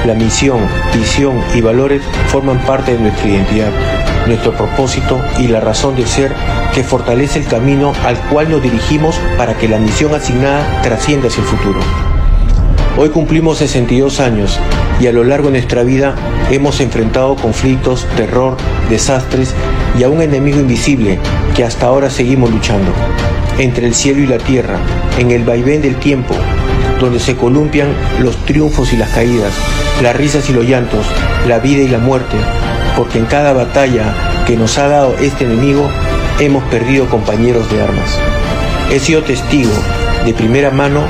la 0.05 0.13
misión, 0.13 0.59
visión 0.95 1.41
y 1.55 1.63
valores 1.63 2.03
forman 2.27 2.59
parte 2.67 2.93
de 2.93 2.99
nuestra 2.99 3.27
identidad, 3.27 3.71
nuestro 4.27 4.53
propósito 4.53 5.19
y 5.39 5.49
la 5.49 5.61
razón 5.61 5.97
de 5.97 6.07
ser 6.07 6.35
que 6.75 6.85
fortalece 6.85 7.39
el 7.39 7.47
camino 7.47 7.95
al 8.05 8.19
cual 8.29 8.51
nos 8.51 8.63
dirigimos 8.63 9.19
para 9.39 9.57
que 9.57 9.67
la 9.67 9.79
misión 9.79 10.15
asignada 10.15 10.83
trascienda 10.83 11.29
hacia 11.29 11.41
el 11.41 11.47
futuro. 11.47 11.81
Hoy 12.99 13.09
cumplimos 13.09 13.57
62 13.57 14.21
años 14.21 14.61
y 15.01 15.07
a 15.07 15.13
lo 15.13 15.25
largo 15.25 15.47
de 15.47 15.53
nuestra 15.53 15.85
vida 15.85 16.15
hemos 16.51 16.83
enfrentado 16.83 17.35
conflictos, 17.37 18.07
terror, 18.15 18.59
desastres 18.91 19.55
y 19.99 20.03
a 20.03 20.11
un 20.11 20.21
enemigo 20.21 20.61
invisible 20.61 21.19
que 21.57 21.65
hasta 21.65 21.87
ahora 21.87 22.11
seguimos 22.11 22.51
luchando. 22.51 22.93
Entre 23.57 23.87
el 23.87 23.95
cielo 23.95 24.21
y 24.21 24.27
la 24.27 24.39
tierra, 24.39 24.79
en 25.19 25.31
el 25.31 25.45
vaivén 25.45 25.81
del 25.81 25.97
tiempo, 25.97 26.35
donde 27.01 27.21
se 27.21 27.37
columpian 27.37 27.89
los 28.21 28.37
triunfos 28.45 28.93
y 28.93 28.97
las 28.97 29.11
caídas, 29.11 29.53
las 30.03 30.17
risas 30.17 30.49
y 30.51 30.53
los 30.53 30.65
llantos, 30.65 31.07
la 31.47 31.59
vida 31.59 31.83
y 31.83 31.89
la 31.89 31.99
muerte, 31.99 32.37
porque 32.97 33.19
en 33.19 33.27
cada 33.27 33.53
batalla 33.53 34.45
que 34.47 34.57
nos 34.57 34.79
ha 34.79 34.89
dado 34.89 35.17
este 35.19 35.45
enemigo 35.45 35.91
hemos 36.41 36.65
perdido 36.65 37.07
compañeros 37.09 37.71
de 37.71 37.83
armas. 37.83 38.19
He 38.91 39.01
sido 39.01 39.23
testigo 39.23 39.73
de 40.25 40.35
primera 40.35 40.71
mano 40.71 41.03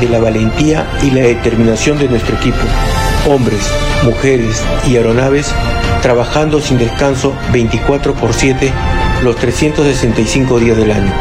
de 0.00 0.08
la 0.08 0.18
valentía 0.18 0.86
y 1.02 1.10
la 1.10 1.22
determinación 1.22 1.98
de 1.98 2.08
nuestro 2.08 2.36
equipo, 2.36 2.58
hombres, 3.28 3.60
mujeres 4.04 4.62
y 4.88 4.96
aeronaves 4.96 5.52
trabajando 6.02 6.60
sin 6.60 6.78
descanso 6.78 7.34
24 7.52 8.14
por 8.14 8.32
7 8.32 8.72
los 9.22 9.36
365 9.36 10.58
días 10.58 10.76
del 10.76 10.90
año, 10.90 11.12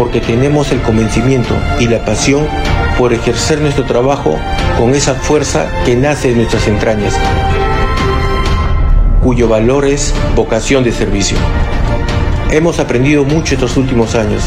porque 0.00 0.22
tenemos 0.22 0.72
el 0.72 0.80
convencimiento 0.80 1.54
y 1.78 1.86
la 1.86 2.02
pasión 2.02 2.48
por 2.96 3.12
ejercer 3.12 3.60
nuestro 3.60 3.84
trabajo 3.84 4.34
con 4.78 4.94
esa 4.94 5.14
fuerza 5.14 5.66
que 5.84 5.94
nace 5.94 6.28
de 6.28 6.36
nuestras 6.36 6.66
entrañas, 6.68 7.12
cuyo 9.22 9.46
valor 9.46 9.84
es 9.84 10.14
vocación 10.34 10.84
de 10.84 10.92
servicio. 10.92 11.36
Hemos 12.50 12.78
aprendido 12.78 13.26
mucho 13.26 13.52
estos 13.52 13.76
últimos 13.76 14.14
años. 14.14 14.42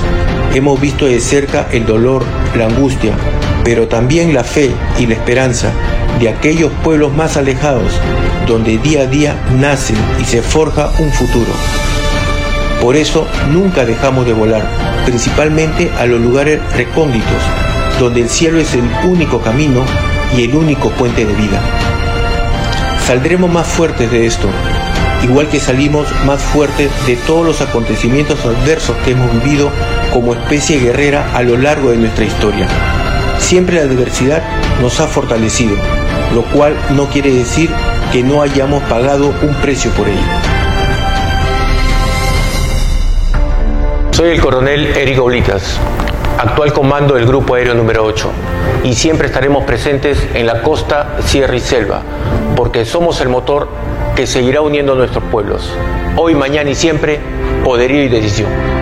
Hemos 0.56 0.82
visto 0.82 1.06
de 1.06 1.20
cerca 1.20 1.68
el 1.72 1.86
dolor, 1.86 2.26
la 2.58 2.66
angustia, 2.66 3.14
pero 3.64 3.88
también 3.88 4.34
la 4.34 4.44
fe 4.44 4.72
y 4.98 5.06
la 5.06 5.14
esperanza 5.14 5.72
de 6.20 6.30
aquellos 6.30 6.72
pueblos 6.84 7.14
más 7.14 7.38
alejados, 7.38 7.94
donde 8.48 8.80
día 8.80 9.02
a 9.02 9.06
día 9.06 9.36
nace 9.60 9.94
y 10.20 10.26
se 10.26 10.42
forja 10.42 10.90
un 10.98 11.12
futuro. 11.12 11.52
Por 12.84 12.98
eso 12.98 13.26
nunca 13.50 13.86
dejamos 13.86 14.26
de 14.26 14.34
volar, 14.34 14.68
principalmente 15.06 15.90
a 15.98 16.06
los 16.06 16.20
lugares 16.20 16.60
recónditos, 16.74 17.42
donde 17.98 18.20
el 18.20 18.30
cielo 18.30 18.60
es 18.60 18.74
el 18.74 18.84
único 19.06 19.40
camino 19.40 19.86
y 20.36 20.44
el 20.44 20.54
único 20.54 20.90
puente 20.90 21.26
de 21.26 21.34
vida. 21.34 21.62
Saldremos 23.08 23.50
más 23.50 23.68
fuertes 23.68 24.12
de 24.12 24.26
esto, 24.26 24.50
igual 25.24 25.48
que 25.48 25.62
salimos 25.62 26.10
más 26.26 26.42
fuertes 26.42 26.92
de 27.08 27.16
todos 27.16 27.46
los 27.46 27.62
acontecimientos 27.62 28.46
adversos 28.46 28.98
que 29.06 29.12
hemos 29.12 29.32
vivido 29.32 29.72
como 30.12 30.34
especie 30.34 30.78
guerrera 30.78 31.32
a 31.34 31.42
lo 31.42 31.58
largo 31.58 31.92
de 31.92 31.98
nuestra 31.98 32.26
historia. 32.26 32.68
Siempre 33.40 33.78
la 33.78 33.84
adversidad 33.84 34.44
nos 34.82 35.00
ha 35.00 35.08
fortalecido, 35.08 35.78
lo 36.34 36.42
cual 36.52 36.76
no 36.90 37.08
quiere 37.08 37.32
decir 37.32 37.70
que 38.12 38.24
no 38.24 38.42
hayamos 38.42 38.84
pagado 38.84 39.34
un 39.42 39.56
precio 39.62 39.90
por 39.92 40.10
ello. 40.10 40.53
Soy 44.14 44.30
el 44.30 44.42
coronel 44.42 44.96
Eric 44.96 45.20
Oblitas, 45.20 45.80
actual 46.38 46.72
comando 46.72 47.16
del 47.16 47.26
Grupo 47.26 47.56
Aéreo 47.56 47.74
número 47.74 48.06
8, 48.06 48.32
y 48.84 48.94
siempre 48.94 49.26
estaremos 49.26 49.64
presentes 49.64 50.30
en 50.36 50.46
la 50.46 50.62
costa, 50.62 51.18
sierra 51.22 51.56
y 51.56 51.60
selva, 51.60 52.04
porque 52.56 52.86
somos 52.86 53.20
el 53.22 53.30
motor 53.30 53.70
que 54.16 54.28
seguirá 54.28 54.62
uniendo 54.62 54.94
a 54.94 54.96
nuestros 54.98 55.24
pueblos. 55.32 55.68
Hoy, 56.16 56.36
mañana 56.36 56.70
y 56.70 56.76
siempre, 56.76 57.20
poderío 57.64 58.04
y 58.04 58.08
decisión. 58.08 58.73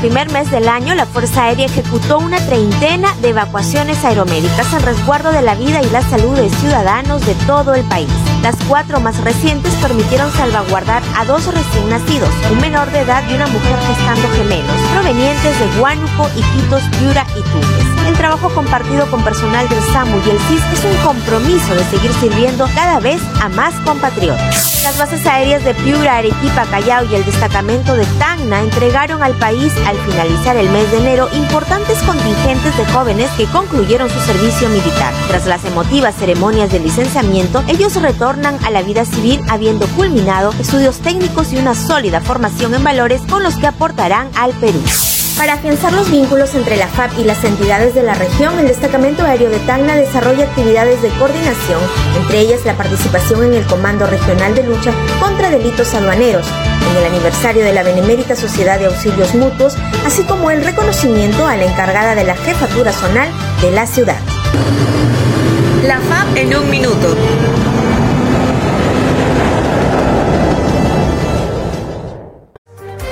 Primer 0.00 0.32
mes 0.32 0.50
del 0.50 0.66
año, 0.66 0.94
la 0.94 1.04
Fuerza 1.04 1.44
Aérea 1.44 1.66
ejecutó 1.66 2.18
una 2.18 2.38
treintena 2.46 3.14
de 3.20 3.30
evacuaciones 3.30 4.02
aeromédicas 4.02 4.72
en 4.72 4.82
resguardo 4.82 5.30
de 5.30 5.42
la 5.42 5.54
vida 5.54 5.82
y 5.82 5.90
la 5.90 6.00
salud 6.00 6.34
de 6.36 6.48
ciudadanos 6.48 7.24
de 7.26 7.34
todo 7.46 7.74
el 7.74 7.84
país. 7.84 8.08
Las 8.42 8.56
cuatro 8.66 9.00
más 9.00 9.18
recientes 9.22 9.74
permitieron 9.82 10.32
salvaguardar 10.32 11.02
a 11.14 11.26
dos 11.26 11.46
recién 11.46 11.90
nacidos, 11.90 12.30
un 12.50 12.58
menor 12.58 12.90
de 12.90 13.00
edad 13.00 13.22
y 13.28 13.34
una 13.34 13.46
mujer 13.46 13.76
gestando 13.86 14.28
gemelos, 14.34 14.80
provenientes 14.92 15.58
de 15.58 15.80
Huánuco, 15.80 16.26
Iquitos, 16.34 16.82
Piura 16.98 17.26
y 17.36 17.42
Tumbes. 17.42 18.08
El 18.08 18.16
trabajo 18.16 18.48
compartido 18.54 19.10
con 19.10 19.22
personal 19.22 19.68
del 19.68 19.82
SAMU 19.92 20.16
y 20.26 20.30
el 20.30 20.38
CIS 20.38 20.62
es 20.72 20.84
un 20.86 20.96
compromiso 21.04 21.74
de 21.74 21.84
seguir 21.84 22.12
sirviendo 22.14 22.66
cada 22.74 22.98
vez 22.98 23.20
a 23.42 23.50
más 23.50 23.74
compatriotas. 23.84 24.82
Las 24.82 24.98
bases 24.98 25.26
aéreas 25.26 25.62
de 25.62 25.74
Piura, 25.74 26.16
Arequipa, 26.16 26.64
Callao 26.70 27.04
y 27.04 27.14
el 27.14 27.24
destacamento 27.26 27.94
de 27.94 28.06
Tacna 28.18 28.60
entregaron 28.60 29.22
al 29.22 29.34
país 29.34 29.70
al 29.86 29.98
finalizar 29.98 30.56
el 30.56 30.70
mes 30.70 30.90
de 30.90 30.98
enero 30.98 31.28
importantes 31.34 31.98
contingentes 32.04 32.74
de 32.78 32.86
jóvenes 32.86 33.30
que 33.36 33.44
concluyeron 33.44 34.08
su 34.08 34.18
servicio 34.20 34.70
militar. 34.70 35.12
Tras 35.28 35.46
las 35.46 35.64
emotivas 35.66 36.14
ceremonias 36.16 36.72
de 36.72 36.80
licenciamiento, 36.80 37.62
ellos 37.68 37.94
retornan 38.00 38.29
a 38.30 38.70
la 38.70 38.82
vida 38.82 39.04
civil 39.04 39.40
habiendo 39.48 39.88
culminado 39.88 40.54
estudios 40.60 41.00
técnicos 41.00 41.52
y 41.52 41.56
una 41.56 41.74
sólida 41.74 42.20
formación 42.20 42.72
en 42.74 42.84
valores 42.84 43.20
con 43.28 43.42
los 43.42 43.56
que 43.56 43.66
aportarán 43.66 44.28
al 44.36 44.52
Perú. 44.52 44.80
Para 45.36 45.54
afianzar 45.54 45.92
los 45.92 46.08
vínculos 46.12 46.54
entre 46.54 46.76
la 46.76 46.86
FAB 46.86 47.18
y 47.18 47.24
las 47.24 47.42
entidades 47.42 47.92
de 47.92 48.04
la 48.04 48.14
región, 48.14 48.56
el 48.60 48.68
Destacamento 48.68 49.24
Aéreo 49.24 49.50
de 49.50 49.58
Tacna 49.60 49.96
desarrolla 49.96 50.44
actividades 50.44 51.02
de 51.02 51.08
coordinación, 51.18 51.80
entre 52.20 52.38
ellas 52.38 52.64
la 52.64 52.76
participación 52.76 53.42
en 53.42 53.54
el 53.54 53.66
Comando 53.66 54.06
Regional 54.06 54.54
de 54.54 54.62
Lucha 54.62 54.92
contra 55.18 55.50
Delitos 55.50 55.92
Aduaneros, 55.94 56.46
en 56.90 56.96
el 56.98 57.04
aniversario 57.06 57.64
de 57.64 57.72
la 57.72 57.82
Benemérita 57.82 58.36
Sociedad 58.36 58.78
de 58.78 58.86
Auxilios 58.86 59.34
Mutuos, 59.34 59.76
así 60.06 60.22
como 60.22 60.52
el 60.52 60.64
reconocimiento 60.64 61.44
a 61.46 61.56
la 61.56 61.64
encargada 61.64 62.14
de 62.14 62.24
la 62.24 62.36
jefatura 62.36 62.92
zonal 62.92 63.28
de 63.60 63.72
la 63.72 63.88
ciudad. 63.88 64.20
La 65.84 65.98
FAB 65.98 66.36
en 66.36 66.54
un 66.54 66.70
minuto. 66.70 67.16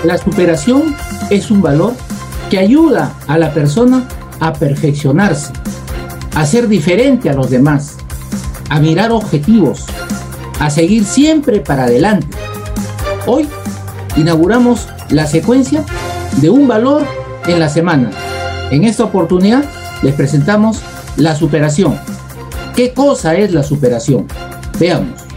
La 0.08 0.16
superación 0.16 0.96
es 1.28 1.50
un 1.50 1.60
valor 1.60 1.92
que 2.48 2.58
ayuda 2.58 3.14
a 3.26 3.36
la 3.36 3.52
persona 3.52 4.08
a 4.40 4.54
perfeccionarse, 4.54 5.52
a 6.34 6.46
ser 6.46 6.66
diferente 6.66 7.28
a 7.28 7.34
los 7.34 7.50
demás, 7.50 7.98
a 8.70 8.80
mirar 8.80 9.12
objetivos, 9.12 9.84
a 10.60 10.70
seguir 10.70 11.04
siempre 11.04 11.60
para 11.60 11.84
adelante. 11.84 12.26
Hoy 13.26 13.46
inauguramos 14.16 14.88
la 15.10 15.26
secuencia 15.26 15.84
de 16.40 16.48
un 16.48 16.66
valor 16.66 17.04
en 17.46 17.60
la 17.60 17.68
semana. 17.68 18.10
En 18.70 18.84
esta 18.84 19.04
oportunidad 19.04 19.62
les 20.00 20.14
presentamos 20.14 20.80
la 21.18 21.36
superación. 21.36 22.00
¿Qué 22.74 22.94
cosa 22.94 23.34
es 23.34 23.52
la 23.52 23.62
superación? 23.62 24.26
Veamos. 24.80 25.27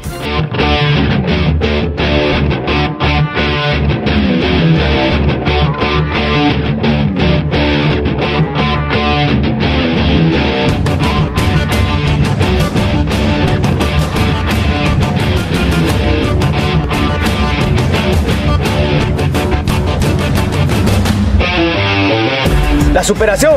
La 23.01 23.07
superación 23.07 23.55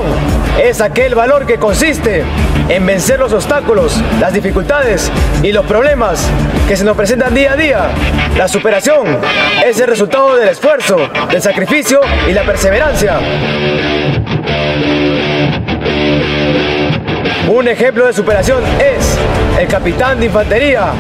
es 0.59 0.80
aquel 0.80 1.14
valor 1.14 1.44
que 1.44 1.59
consiste 1.59 2.24
en 2.70 2.87
vencer 2.87 3.20
los 3.20 3.30
obstáculos, 3.35 4.02
las 4.18 4.33
dificultades 4.33 5.12
y 5.42 5.52
los 5.52 5.66
problemas 5.66 6.26
que 6.66 6.74
se 6.78 6.83
nos 6.83 6.96
presentan 6.96 7.35
día 7.35 7.52
a 7.52 7.57
día. 7.57 7.88
La 8.38 8.48
superación 8.48 9.18
es 9.62 9.78
el 9.78 9.88
resultado 9.88 10.35
del 10.37 10.48
esfuerzo, 10.48 10.96
del 11.30 11.42
sacrificio 11.42 12.00
y 12.26 12.33
la 12.33 12.42
perseverancia. 12.44 13.18
Un 17.46 17.68
ejemplo 17.68 18.07
de 18.07 18.14
superación 18.14 18.62
es 18.78 19.18
el 19.61 19.68
capitán 19.68 20.20
de 20.20 20.26
infantería, 20.26 20.92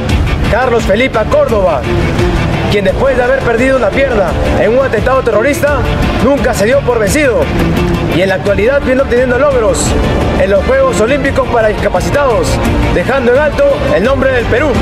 Carlos 0.50 0.82
Felipe 0.82 1.18
Córdoba, 1.30 1.80
quien 2.74 2.86
después 2.86 3.16
de 3.16 3.22
haber 3.22 3.38
perdido 3.38 3.76
una 3.76 3.88
pierna 3.88 4.32
en 4.60 4.76
un 4.76 4.84
atentado 4.84 5.22
terrorista, 5.22 5.78
nunca 6.24 6.52
se 6.52 6.64
dio 6.64 6.80
por 6.80 6.98
vencido 6.98 7.42
y 8.16 8.20
en 8.20 8.28
la 8.28 8.34
actualidad 8.34 8.82
viene 8.82 9.00
obteniendo 9.00 9.38
logros 9.38 9.86
en 10.40 10.50
los 10.50 10.64
Juegos 10.64 11.00
Olímpicos 11.00 11.46
para 11.50 11.68
discapacitados, 11.68 12.48
dejando 12.92 13.32
en 13.32 13.38
alto 13.38 13.76
el 13.94 14.02
nombre 14.02 14.32
del 14.32 14.44
Perú. 14.46 14.72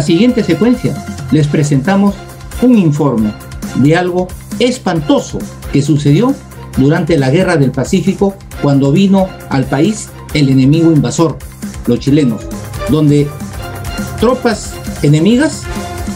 La 0.00 0.06
siguiente 0.06 0.42
secuencia 0.42 0.94
les 1.30 1.46
presentamos 1.46 2.14
un 2.62 2.78
informe 2.78 3.34
de 3.74 3.94
algo 3.98 4.28
espantoso 4.58 5.38
que 5.74 5.82
sucedió 5.82 6.34
durante 6.78 7.18
la 7.18 7.28
Guerra 7.28 7.58
del 7.58 7.70
Pacífico 7.70 8.34
cuando 8.62 8.92
vino 8.92 9.28
al 9.50 9.66
país 9.66 10.08
el 10.32 10.48
enemigo 10.48 10.90
invasor, 10.90 11.36
los 11.86 12.00
chilenos, 12.00 12.40
donde 12.88 13.28
tropas 14.20 14.72
enemigas 15.02 15.64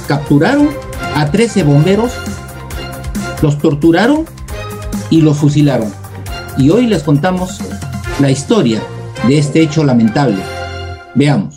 capturaron 0.09 0.71
a 1.15 1.31
13 1.31 1.65
bomberos, 1.65 2.13
los 3.43 3.59
torturaron 3.59 4.25
y 5.11 5.21
los 5.21 5.37
fusilaron. 5.37 5.93
Y 6.57 6.71
hoy 6.71 6.87
les 6.87 7.03
contamos 7.03 7.59
la 8.19 8.31
historia 8.31 8.83
de 9.29 9.37
este 9.37 9.61
hecho 9.61 9.85
lamentable. 9.85 10.39
Veamos. 11.15 11.54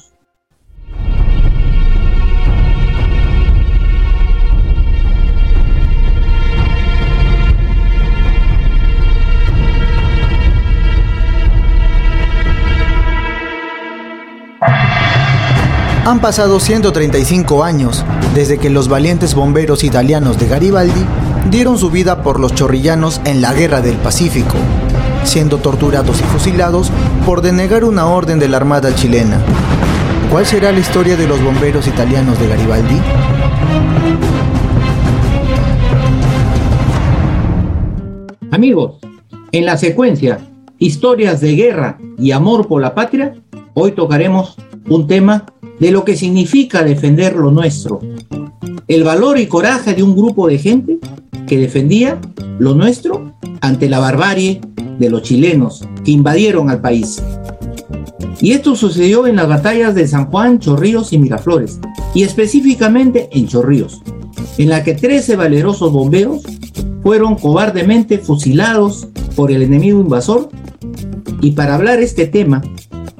Han 16.08 16.22
pasado 16.22 16.62
135 16.62 17.66
años 17.66 18.05
desde 18.34 18.58
que 18.58 18.70
los 18.70 18.88
valientes 18.88 19.36
bomberos 19.36 19.84
italianos 19.84 20.39
de 20.39 20.47
Garibaldi 20.47 21.03
dieron 21.51 21.78
su 21.78 21.91
vida 21.91 22.24
por 22.24 22.39
los 22.39 22.55
chorrillanos 22.55 23.20
en 23.26 23.41
la 23.41 23.53
Guerra 23.53 23.82
del 23.82 23.97
Pacífico, 23.97 24.55
siendo 25.26 25.58
torturados 25.58 26.22
y 26.22 26.24
fusilados 26.24 26.93
por 27.26 27.41
denegar 27.41 27.84
una 27.84 28.05
orden 28.05 28.39
de 28.39 28.47
la 28.47 28.55
Armada 28.55 28.95
chilena. 28.95 29.41
¿Cuál 30.32 30.45
será 30.45 30.72
la 30.72 30.80
historia 30.80 31.18
de 31.18 31.28
los 31.28 31.43
bomberos 31.43 31.88
italianos 31.88 32.39
de 32.39 32.47
Garibaldi? 32.47 33.01
Amigos, 38.51 38.95
en 39.51 39.66
la 39.66 39.76
secuencia 39.76 40.39
Historias 40.80 41.41
de 41.41 41.53
Guerra 41.53 41.97
y 42.18 42.32
Amor 42.32 42.70
por 42.70 42.82
la 42.82 42.95
Patria, 42.95 43.36
hoy 43.74 43.91
tocaremos 43.91 44.55
un 44.88 45.05
tema 45.05 45.45
de 45.80 45.92
lo 45.92 46.04
que 46.04 46.16
significa 46.16 46.84
defender 46.84 47.36
lo 47.36 47.52
nuestro. 47.52 48.00
El 48.88 49.04
valor 49.04 49.38
y 49.38 49.48
coraje 49.48 49.94
de 49.94 50.04
un 50.04 50.16
grupo 50.16 50.48
de 50.48 50.58
gente 50.58 50.98
que 51.46 51.58
defendía 51.58 52.20
lo 52.60 52.74
nuestro 52.74 53.34
ante 53.62 53.90
la 53.90 54.00
barbarie 54.00 54.62
de 55.00 55.10
los 55.10 55.24
chilenos 55.24 55.88
que 56.04 56.12
invadieron 56.12 56.70
al 56.70 56.82
país. 56.82 57.22
Y 58.40 58.52
esto 58.52 58.76
sucedió 58.76 59.26
en 59.26 59.36
las 59.36 59.48
batallas 59.48 59.96
de 59.96 60.08
San 60.08 60.28
Juan, 60.28 60.60
Chorrillos 60.60 61.12
y 61.12 61.18
Miraflores, 61.18 61.80
y 62.14 62.24
específicamente 62.24 63.30
en 63.32 63.48
Chorrillos, 63.48 64.02
en 64.58 64.70
la 64.70 64.84
que 64.84 64.94
13 64.94 65.36
valerosos 65.36 65.92
bomberos 65.92 66.44
fueron 67.02 67.36
cobardemente 67.36 68.20
fusilados 68.20 69.08
por 69.36 69.52
el 69.52 69.64
enemigo 69.64 70.02
invasor. 70.02 70.50
Y 71.42 71.52
para 71.52 71.76
hablar 71.76 72.00
este 72.00 72.28
tema, 72.28 72.62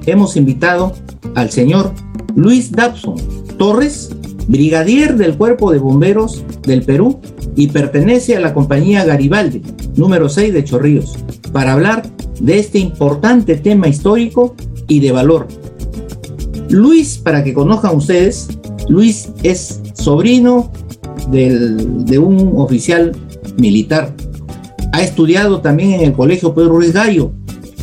hemos 0.06 0.36
invitado 0.36 0.92
al 1.34 1.50
señor 1.50 1.92
Luis 2.38 2.70
Dabson 2.70 3.16
Torres, 3.58 4.10
brigadier 4.46 5.16
del 5.16 5.36
Cuerpo 5.36 5.72
de 5.72 5.80
Bomberos 5.80 6.44
del 6.62 6.84
Perú 6.84 7.18
y 7.56 7.66
pertenece 7.66 8.36
a 8.36 8.40
la 8.40 8.54
compañía 8.54 9.04
Garibaldi, 9.04 9.60
número 9.96 10.28
6 10.28 10.54
de 10.54 10.62
Chorrillos, 10.62 11.16
para 11.50 11.72
hablar 11.72 12.08
de 12.38 12.60
este 12.60 12.78
importante 12.78 13.56
tema 13.56 13.88
histórico 13.88 14.54
y 14.86 15.00
de 15.00 15.10
valor. 15.10 15.48
Luis, 16.70 17.18
para 17.18 17.42
que 17.42 17.52
conozcan 17.52 17.96
ustedes, 17.96 18.46
Luis 18.88 19.30
es 19.42 19.80
sobrino 19.94 20.70
de 21.32 22.18
un 22.20 22.52
oficial 22.54 23.16
militar. 23.56 24.14
Ha 24.92 25.02
estudiado 25.02 25.60
también 25.60 25.94
en 25.94 26.02
el 26.02 26.12
Colegio 26.12 26.54
Pedro 26.54 26.76
Ruiz 26.76 26.92
Gallo 26.92 27.32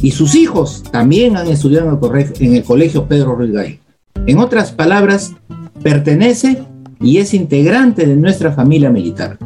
y 0.01 0.11
sus 0.11 0.33
hijos 0.33 0.81
también 0.93 1.35
han 1.35 1.47
estudiado 1.47 1.99
en 2.39 2.55
el 2.55 2.63
Colegio 2.63 3.05
Pedro 3.05 3.35
Ruiz 3.35 3.51
Gallo. 3.51 3.84
En 4.27 4.39
otras 4.39 4.71
palabras, 4.71 5.35
pertenece 5.83 6.65
y 6.99 7.19
es 7.19 7.35
integrante 7.35 8.07
de 8.07 8.15
nuestra 8.15 8.51
familia 8.51 8.89
militar. 8.89 9.37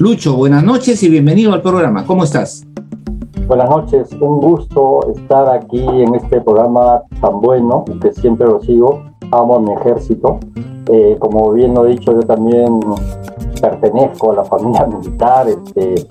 Lucho, 0.00 0.36
buenas 0.36 0.64
noches 0.64 1.00
y 1.04 1.08
bienvenido 1.08 1.54
al 1.54 1.62
programa. 1.62 2.04
¿Cómo 2.04 2.24
estás? 2.24 2.66
Buenas 3.46 3.70
noches, 3.70 4.10
un 4.20 4.40
gusto 4.40 5.12
estar 5.14 5.48
aquí 5.50 5.78
en 5.78 6.16
este 6.16 6.40
programa 6.40 7.02
tan 7.20 7.40
bueno 7.40 7.84
que 8.02 8.12
siempre 8.12 8.48
lo 8.48 8.60
sigo. 8.60 9.04
Amo 9.30 9.54
a 9.54 9.60
mi 9.60 9.72
ejército. 9.74 10.40
Eh, 10.88 11.16
como 11.20 11.52
bien 11.52 11.72
lo 11.74 11.86
he 11.86 11.90
dicho, 11.90 12.12
yo 12.12 12.26
también 12.26 12.80
pertenezco 13.60 14.32
a 14.32 14.36
la 14.36 14.44
familia 14.44 14.86
militar, 14.86 15.48
este, 15.48 16.06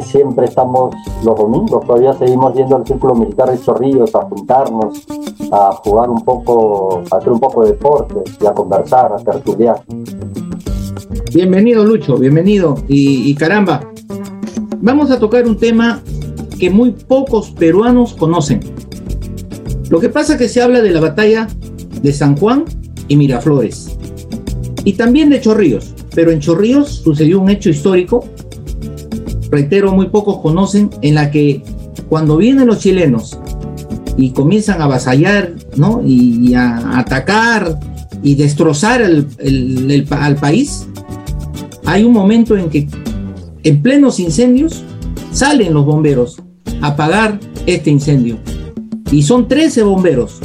siempre 0.00 0.46
estamos 0.46 0.94
los 1.24 1.36
domingos, 1.36 1.84
todavía 1.86 2.12
seguimos 2.14 2.54
yendo 2.54 2.76
al 2.76 2.86
círculo 2.86 3.14
militar 3.14 3.50
de 3.50 3.60
Chorrillos 3.60 4.14
a 4.14 4.22
juntarnos, 4.22 5.06
a 5.52 5.72
jugar 5.84 6.10
un 6.10 6.22
poco, 6.22 7.02
a 7.10 7.16
hacer 7.16 7.32
un 7.32 7.40
poco 7.40 7.62
de 7.64 7.70
deporte 7.70 8.16
y 8.40 8.46
a 8.46 8.52
conversar, 8.52 9.12
a 9.12 9.16
tertuliar. 9.16 9.82
Bienvenido 11.32 11.84
Lucho, 11.84 12.16
bienvenido 12.16 12.76
y 12.88 13.34
caramba, 13.34 13.80
vamos 14.80 15.10
a 15.10 15.18
tocar 15.18 15.46
un 15.46 15.56
tema 15.56 16.00
que 16.58 16.70
muy 16.70 16.92
pocos 16.92 17.50
peruanos 17.50 18.14
conocen. 18.14 18.60
Lo 19.90 20.00
que 20.00 20.08
pasa 20.08 20.34
es 20.34 20.38
que 20.38 20.48
se 20.48 20.62
habla 20.62 20.80
de 20.80 20.90
la 20.90 21.00
batalla 21.00 21.46
de 22.02 22.12
San 22.12 22.36
Juan 22.36 22.64
y 23.08 23.16
Miraflores 23.16 23.96
y 24.84 24.94
también 24.94 25.30
de 25.30 25.40
Chorrillos 25.40 25.95
pero 26.16 26.30
en 26.30 26.40
Chorrillos 26.40 27.02
sucedió 27.04 27.38
un 27.38 27.50
hecho 27.50 27.68
histórico, 27.68 28.24
reitero, 29.50 29.92
muy 29.92 30.06
pocos 30.08 30.38
conocen, 30.38 30.88
en 31.02 31.14
la 31.14 31.30
que 31.30 31.62
cuando 32.08 32.38
vienen 32.38 32.68
los 32.68 32.78
chilenos 32.78 33.38
y 34.16 34.30
comienzan 34.30 34.80
a 34.80 34.84
avasallar, 34.84 35.52
¿no? 35.76 36.02
Y, 36.02 36.54
a 36.54 36.98
atacar 36.98 37.78
y 38.22 38.34
destrozar 38.34 39.02
al 39.02 40.36
país, 40.40 40.88
hay 41.84 42.02
un 42.02 42.14
momento 42.14 42.56
en 42.56 42.70
que 42.70 42.88
en 43.62 43.82
plenos 43.82 44.18
incendios 44.18 44.82
salen 45.32 45.74
los 45.74 45.84
bomberos 45.84 46.42
a 46.80 46.88
apagar 46.88 47.38
este 47.66 47.90
incendio. 47.90 48.38
Y 49.12 49.22
son 49.22 49.48
13 49.48 49.82
bomberos 49.82 50.40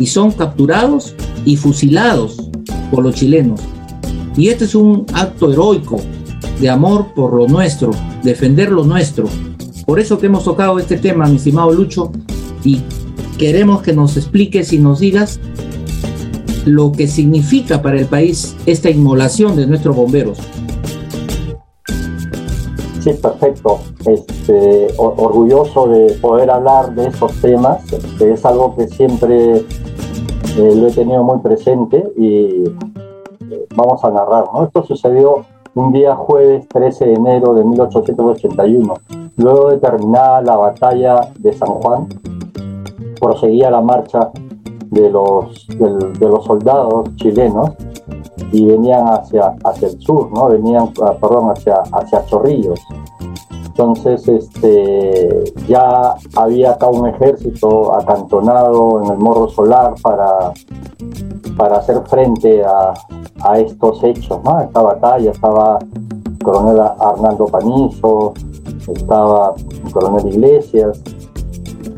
y 0.00 0.06
son 0.06 0.32
capturados 0.32 1.14
y 1.44 1.54
fusilados 1.56 2.50
por 2.90 3.04
los 3.04 3.14
chilenos. 3.14 3.60
Y 4.38 4.50
este 4.50 4.66
es 4.66 4.76
un 4.76 5.04
acto 5.14 5.52
heroico 5.52 5.96
de 6.60 6.70
amor 6.70 7.06
por 7.12 7.34
lo 7.34 7.48
nuestro, 7.48 7.90
defender 8.22 8.70
lo 8.70 8.84
nuestro. 8.84 9.26
Por 9.84 9.98
eso 9.98 10.16
que 10.16 10.26
hemos 10.26 10.44
tocado 10.44 10.78
este 10.78 10.96
tema, 10.96 11.26
mi 11.26 11.36
estimado 11.36 11.72
Lucho, 11.72 12.12
y 12.62 12.80
queremos 13.36 13.82
que 13.82 13.92
nos 13.92 14.16
expliques 14.16 14.72
y 14.72 14.78
nos 14.78 15.00
digas 15.00 15.40
lo 16.66 16.92
que 16.92 17.08
significa 17.08 17.82
para 17.82 17.98
el 17.98 18.06
país 18.06 18.54
esta 18.64 18.88
inmolación 18.88 19.56
de 19.56 19.66
nuestros 19.66 19.96
bomberos. 19.96 20.38
Sí, 23.00 23.10
perfecto. 23.20 23.80
Este, 24.06 24.86
orgulloso 24.98 25.88
de 25.88 26.12
poder 26.20 26.48
hablar 26.48 26.94
de 26.94 27.08
estos 27.08 27.32
temas, 27.40 27.78
que 28.18 28.34
es 28.34 28.44
algo 28.44 28.76
que 28.76 28.86
siempre 28.86 29.56
eh, 29.56 29.64
lo 30.76 30.86
he 30.86 30.92
tenido 30.92 31.24
muy 31.24 31.40
presente 31.40 32.04
y 32.16 32.62
vamos 33.78 34.04
a 34.04 34.10
narrar. 34.10 34.44
¿no? 34.52 34.64
Esto 34.64 34.82
sucedió 34.82 35.44
un 35.74 35.92
día 35.92 36.14
jueves 36.14 36.68
13 36.68 37.06
de 37.06 37.14
enero 37.14 37.54
de 37.54 37.64
1881. 37.64 38.94
Luego 39.36 39.70
de 39.70 39.78
terminada 39.78 40.42
la 40.42 40.56
batalla 40.56 41.20
de 41.38 41.52
San 41.52 41.68
Juan, 41.68 42.08
proseguía 43.20 43.70
la 43.70 43.80
marcha 43.80 44.30
de 44.90 45.10
los, 45.10 45.66
de, 45.68 46.28
los 46.28 46.44
soldados 46.44 47.14
chilenos 47.16 47.70
y 48.52 48.66
venían 48.66 49.06
hacia, 49.06 49.54
hacia 49.64 49.88
el 49.88 50.00
sur, 50.00 50.30
¿no? 50.32 50.48
Venían, 50.48 50.90
ah, 51.02 51.14
perdón, 51.20 51.50
hacia, 51.50 51.74
hacia 51.92 52.24
Chorrillos. 52.26 52.80
Entonces, 53.66 54.26
este, 54.26 55.44
ya 55.68 56.16
había 56.34 56.72
acá 56.72 56.88
un 56.88 57.06
ejército 57.08 57.94
acantonado 57.94 59.02
en 59.04 59.12
el 59.12 59.18
Morro 59.18 59.48
Solar 59.48 59.94
para, 60.02 60.52
para 61.58 61.78
hacer 61.78 62.00
frente 62.06 62.64
a, 62.64 62.94
a 63.42 63.58
estos 63.58 64.02
hechos, 64.04 64.40
¿no? 64.44 64.60
Esta 64.60 64.80
batalla 64.80 65.32
estaba 65.32 65.78
el 65.80 66.38
coronel 66.44 66.80
Arnaldo 66.80 67.46
Panizo, 67.46 68.32
estaba 68.86 69.54
el 69.84 69.92
coronel 69.92 70.28
Iglesias 70.28 71.02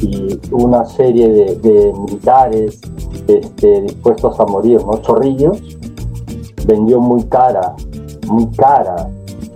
y 0.00 0.40
una 0.50 0.86
serie 0.86 1.28
de, 1.56 1.92
militares 1.92 2.80
este, 3.28 3.82
dispuestos 3.82 4.40
a 4.40 4.46
morir, 4.46 4.84
¿no? 4.84 4.96
Chorrillos 5.02 5.60
vendió 6.66 7.00
muy 7.00 7.22
cara, 7.24 7.74
muy 8.26 8.46
cara 8.52 9.08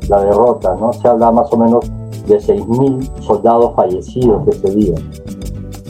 la 0.09 0.21
derrota, 0.21 0.77
¿no? 0.79 0.93
Se 0.93 1.09
habla 1.09 1.31
más 1.31 1.51
o 1.53 1.57
menos 1.57 1.91
de 2.27 2.39
6.000 2.39 3.21
soldados 3.23 3.75
fallecidos 3.75 4.47
ese 4.49 4.71
día. 4.71 4.95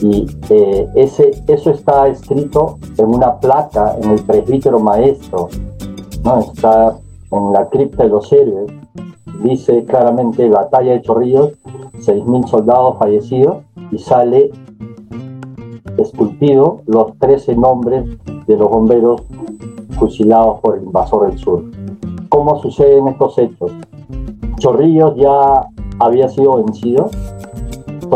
Y 0.01 0.27
eh, 0.49 0.87
ese, 0.95 1.31
eso 1.47 1.71
está 1.71 2.07
escrito 2.07 2.77
en 2.97 3.05
una 3.07 3.39
placa 3.39 3.95
en 4.01 4.11
el 4.11 4.23
presbítero 4.23 4.79
maestro, 4.79 5.47
¿no? 6.23 6.39
está 6.39 6.97
en 7.31 7.53
la 7.53 7.69
cripta 7.69 8.03
de 8.03 8.09
los 8.09 8.31
héroes. 8.31 8.71
Dice 9.43 9.83
claramente 9.85 10.49
Batalla 10.49 10.93
de 10.93 11.01
Chorrillos, 11.01 11.51
6.000 11.99 12.47
soldados 12.47 12.97
fallecidos, 12.97 13.57
y 13.91 13.97
sale 13.99 14.51
esculpido 15.97 16.81
los 16.85 17.17
13 17.19 17.55
nombres 17.55 18.05
de 18.47 18.57
los 18.57 18.69
bomberos 18.69 19.21
fusilados 19.97 20.59
por 20.59 20.77
el 20.77 20.83
invasor 20.83 21.29
del 21.29 21.37
sur. 21.39 21.63
¿Cómo 22.29 22.59
suceden 22.61 23.07
estos 23.07 23.37
hechos? 23.37 23.71
Chorrillos 24.59 25.15
ya 25.15 25.67
había 25.99 26.27
sido 26.29 26.57
vencido, 26.57 27.09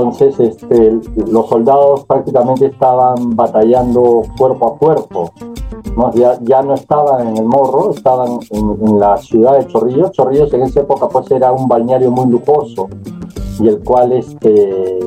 entonces 0.01 0.39
este, 0.39 0.99
los 1.27 1.47
soldados 1.47 2.05
prácticamente 2.05 2.67
estaban 2.67 3.35
batallando 3.35 4.23
cuerpo 4.37 4.67
a 4.67 4.77
cuerpo, 4.77 5.31
¿no? 5.95 6.11
Ya, 6.13 6.37
ya, 6.41 6.61
no 6.61 6.73
estaban 6.73 7.27
en 7.27 7.37
el 7.37 7.45
morro, 7.45 7.91
estaban 7.91 8.39
en, 8.51 8.99
la 8.99 9.17
ciudad 9.17 9.57
de 9.57 9.67
Chorrillos. 9.67 10.11
Chorrillos 10.11 10.53
en 10.53 10.63
esa 10.63 10.81
época 10.81 11.07
pues 11.09 11.29
era 11.31 11.51
un 11.51 11.67
balneario 11.67 12.11
muy 12.11 12.27
lujoso 12.27 12.89
y 13.59 13.67
el 13.67 13.79
cual 13.83 14.13
este, 14.13 14.99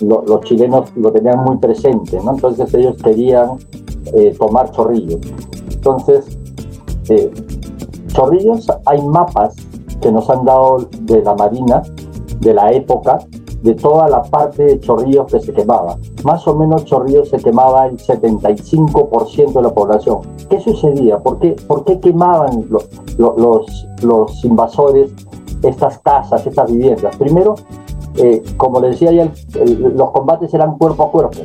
los 0.00 0.40
chilenos 0.42 0.92
lo 0.96 1.12
tenían 1.12 1.44
muy 1.44 1.58
presente, 1.58 2.18
¿no? 2.22 2.32
entonces 2.32 2.72
ellos 2.74 2.96
querían 3.02 3.58
eh, 4.14 4.34
tomar 4.38 4.70
Chorrillos. 4.70 5.20
Entonces, 5.72 6.38
eh, 7.08 7.30
Chorrillos 8.08 8.66
hay 8.86 9.02
mapas 9.02 9.54
que 10.00 10.10
nos 10.10 10.28
han 10.30 10.44
dado 10.44 10.88
de 11.02 11.22
la 11.22 11.34
Marina 11.34 11.82
de 12.40 12.54
la 12.54 12.72
época 12.72 13.18
de 13.62 13.74
toda 13.74 14.08
la 14.08 14.22
parte 14.22 14.64
de 14.64 14.80
Chorrillos 14.80 15.26
que 15.26 15.40
se 15.40 15.52
quemaba. 15.52 15.98
Más 16.24 16.46
o 16.48 16.54
menos 16.54 16.84
Chorrillos 16.84 17.28
se 17.28 17.38
quemaba 17.38 17.86
el 17.86 17.98
75% 17.98 19.52
de 19.52 19.62
la 19.62 19.72
población. 19.72 20.20
¿Qué 20.48 20.60
sucedía? 20.60 21.18
¿Por 21.18 21.38
qué, 21.38 21.56
por 21.66 21.84
qué 21.84 22.00
quemaban 22.00 22.66
los, 22.70 22.88
los, 23.18 23.86
los, 24.02 24.44
invasores 24.44 25.12
estas 25.62 25.98
casas, 25.98 26.46
estas 26.46 26.70
viviendas? 26.70 27.14
Primero, 27.16 27.54
eh, 28.16 28.42
como 28.56 28.80
le 28.80 28.88
decía 28.88 29.12
ya, 29.12 29.30
los 29.64 30.10
combates 30.10 30.52
eran 30.54 30.78
cuerpo 30.78 31.04
a 31.04 31.10
cuerpo. 31.10 31.40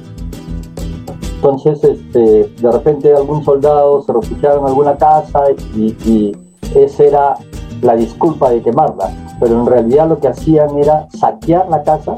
Entonces, 1.35 1.83
este, 1.83 2.47
de 2.47 2.71
repente 2.71 3.13
algún 3.13 3.43
soldado 3.43 4.01
se 4.01 4.13
refugiaba 4.13 4.61
en 4.61 4.65
alguna 4.65 4.97
casa 4.97 5.43
y, 5.75 5.95
y 6.05 6.35
esa 6.73 7.03
era 7.03 7.37
la 7.81 7.95
disculpa 7.95 8.49
de 8.49 8.61
quemarla 8.63 9.24
pero 9.39 9.59
en 9.59 9.65
realidad 9.65 10.07
lo 10.07 10.19
que 10.19 10.27
hacían 10.27 10.77
era 10.77 11.07
saquear 11.09 11.67
la 11.69 11.83
casa, 11.83 12.15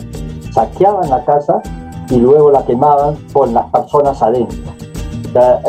saqueaban 0.53 1.09
la 1.09 1.24
casa 1.26 1.61
y 2.09 2.18
luego 2.18 2.51
la 2.51 2.65
quemaban 2.65 3.15
con 3.34 3.53
las 3.53 3.65
personas 3.72 4.22
adentro. 4.22 4.57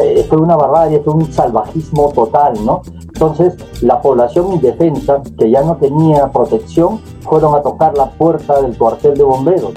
Eh, 0.00 0.24
fue 0.28 0.38
una 0.38 0.56
barbarie, 0.56 1.00
fue 1.00 1.14
un 1.14 1.30
salvajismo 1.30 2.10
total, 2.12 2.54
¿no? 2.64 2.82
Entonces, 3.02 3.56
la 3.82 4.00
población 4.00 4.52
indefensa, 4.52 5.20
que 5.36 5.50
ya 5.50 5.62
no 5.62 5.76
tenía 5.76 6.28
protección, 6.28 7.00
fueron 7.22 7.54
a 7.54 7.62
tocar 7.62 7.96
la 7.96 8.10
puerta 8.10 8.62
del 8.62 8.78
cuartel 8.78 9.14
de 9.14 9.24
bomberos. 9.24 9.72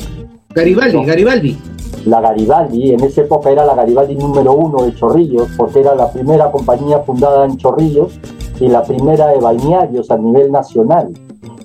Garibaldi, 0.54 1.04
Garibaldi. 1.04 1.58
La 2.06 2.22
Garibaldi, 2.22 2.92
en 2.92 3.04
esa 3.04 3.22
época 3.22 3.50
era 3.50 3.66
la 3.66 3.76
Garibaldi 3.76 4.16
número 4.16 4.54
uno 4.54 4.84
de 4.84 4.96
Chorrillos, 4.96 5.50
porque 5.58 5.80
era 5.80 5.96
la 5.96 6.12
primera 6.12 6.52
compañía 6.52 7.00
fundada 7.00 7.46
en 7.46 7.58
Chorrillos 7.58 8.20
y 8.60 8.68
la 8.68 8.84
primera 8.84 9.28
de 9.28 9.40
balnearios 9.40 10.12
a 10.12 10.18
nivel 10.18 10.52
nacional. 10.52 11.12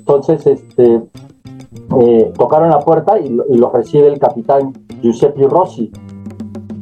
Entonces, 0.07 0.47
este, 0.47 1.03
eh, 2.01 2.33
tocaron 2.39 2.71
la 2.71 2.79
puerta 2.79 3.19
y, 3.19 3.29
los 3.29 3.73
recibe 3.73 4.07
el 4.07 4.21
capitán 4.21 4.73
Giuseppe 5.03 5.49
Rossi 5.49 5.91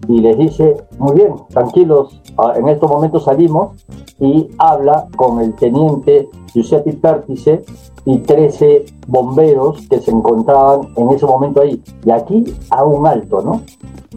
y 0.08 0.20
les 0.20 0.36
dice, 0.36 0.76
muy 0.98 1.14
bien, 1.14 1.34
tranquilos, 1.48 2.20
ah, 2.36 2.52
en 2.54 2.68
estos 2.68 2.90
momentos 2.90 3.24
salimos 3.24 3.82
y 4.20 4.50
habla 4.58 5.06
con 5.16 5.40
el 5.40 5.54
teniente 5.54 6.28
Giuseppe 6.52 6.92
Pértice 6.92 7.64
y 8.04 8.18
13 8.18 8.84
bomberos 9.08 9.88
que 9.88 10.00
se 10.00 10.10
encontraban 10.10 10.92
en 10.94 11.10
ese 11.10 11.24
momento 11.24 11.62
ahí. 11.62 11.82
Y 12.04 12.10
aquí 12.10 12.44
a 12.68 12.84
un 12.84 13.06
alto, 13.06 13.40
¿no? 13.40 13.62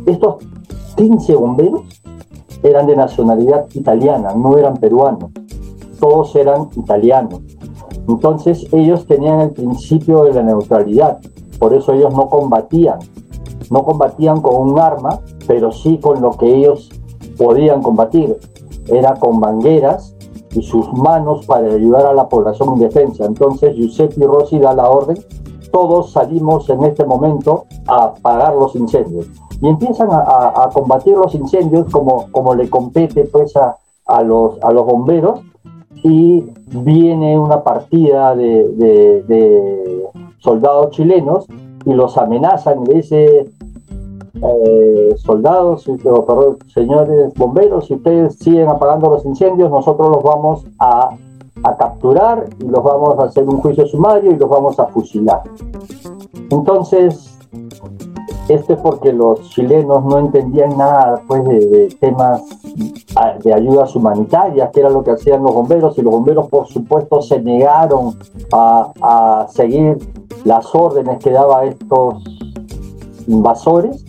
Estos 0.06 0.44
15 0.98 1.34
bomberos 1.36 1.84
eran 2.62 2.88
de 2.88 2.98
nacionalidad 2.98 3.68
italiana, 3.74 4.34
no 4.36 4.58
eran 4.58 4.76
peruanos, 4.76 5.32
todos 5.98 6.36
eran 6.36 6.68
italianos. 6.76 7.40
Entonces 8.08 8.68
ellos 8.72 9.06
tenían 9.06 9.42
el 9.42 9.52
principio 9.52 10.24
de 10.24 10.34
la 10.34 10.44
neutralidad, 10.44 11.20
por 11.60 11.74
eso 11.74 11.94
ellos 11.94 12.14
no 12.14 12.30
combatían, 12.30 13.00
no 13.70 13.84
combatían 13.84 14.42
con 14.42 14.70
un 14.70 14.80
arma, 14.80 15.20
pero 15.46 15.72
sí 15.72 15.98
con 15.98 16.22
lo 16.22 16.32
que 16.32 16.56
ellos 16.56 16.90
podían 17.38 17.82
combatir, 17.82 18.38
era 18.88 19.14
con 19.16 19.40
mangueras 19.40 20.16
y 20.52 20.62
sus 20.62 20.92
manos 20.94 21.46
para 21.46 21.68
ayudar 21.68 22.06
a 22.06 22.14
la 22.14 22.30
población 22.30 22.74
indefensa. 22.74 23.26
Entonces 23.26 23.76
Giuseppe 23.76 24.26
Rossi 24.26 24.60
da 24.60 24.74
la 24.74 24.90
orden, 24.90 25.18
todos 25.72 26.12
salimos 26.14 26.70
en 26.70 26.84
este 26.84 27.06
momento 27.06 27.66
a 27.88 28.06
apagar 28.06 28.56
los 28.56 28.76
incendios. 28.76 29.28
Y 29.62 29.68
empiezan 29.68 30.10
a, 30.12 30.70
combatir 30.74 31.16
los 31.16 31.34
incendios 31.36 31.88
como, 31.92 32.32
como 32.32 32.54
le 32.56 32.70
compete 32.70 33.26
pues 33.26 33.56
a, 33.58 33.76
a, 34.06 34.22
los, 34.22 34.62
a 34.62 34.72
los 34.72 34.86
bomberos 34.86 35.42
y 36.04 36.44
viene 36.68 37.38
una 37.38 37.64
partida 37.64 38.36
de, 38.36 40.04
soldados 40.40 40.92
chilenos 40.92 41.46
y 41.86 41.94
los 41.94 42.18
amenazan 42.18 42.84
y 42.84 42.88
le 42.88 42.94
dice 42.96 43.50
eh, 44.36 45.16
soldados, 45.18 45.86
perdón, 45.86 46.58
señores 46.74 47.34
bomberos, 47.36 47.88
si 47.88 47.96
ustedes 47.96 48.36
siguen 48.36 48.70
apagando 48.70 49.10
los 49.10 49.26
incendios, 49.26 49.72
nosotros 49.72 50.10
los 50.10 50.24
vamos 50.24 50.66
a, 50.80 51.10
a, 51.64 51.78
capturar 51.78 52.46
y 52.60 52.66
los 52.66 52.84
vamos 52.84 53.18
a 53.20 53.24
hacer 53.24 53.44
un 53.46 53.58
juicio 53.58 53.88
sumario 53.88 54.32
y 54.32 54.38
los 54.38 54.50
vamos 54.50 54.80
a 54.80 54.86
fusilar. 54.88 55.42
Entonces, 56.52 57.38
esto 58.50 58.74
es 58.74 58.80
porque 58.80 59.12
los 59.12 59.50
chilenos 59.50 60.06
no 60.06 60.20
entendían 60.20 60.78
nada 60.78 61.22
pues, 61.28 61.44
de, 61.44 61.96
temas 62.00 62.42
de 63.44 63.54
ayudas 63.54 63.96
humanitarias, 63.96 64.70
que 64.72 64.80
era 64.80 64.90
lo 64.90 65.04
que 65.04 65.12
hacían 65.12 65.44
los 65.44 65.54
bomberos, 65.54 65.98
y 65.98 66.02
los 66.02 66.14
bomberos 66.14 66.48
por 66.50 66.68
supuesto 66.68 67.22
se 67.22 67.42
negaron 67.42 68.18
a, 68.52 69.48
seguir 69.50 69.98
las 70.46 70.74
órdenes 70.74 71.18
que 71.20 71.32
daban 71.32 71.68
estos 71.68 72.24
invasores 73.28 74.06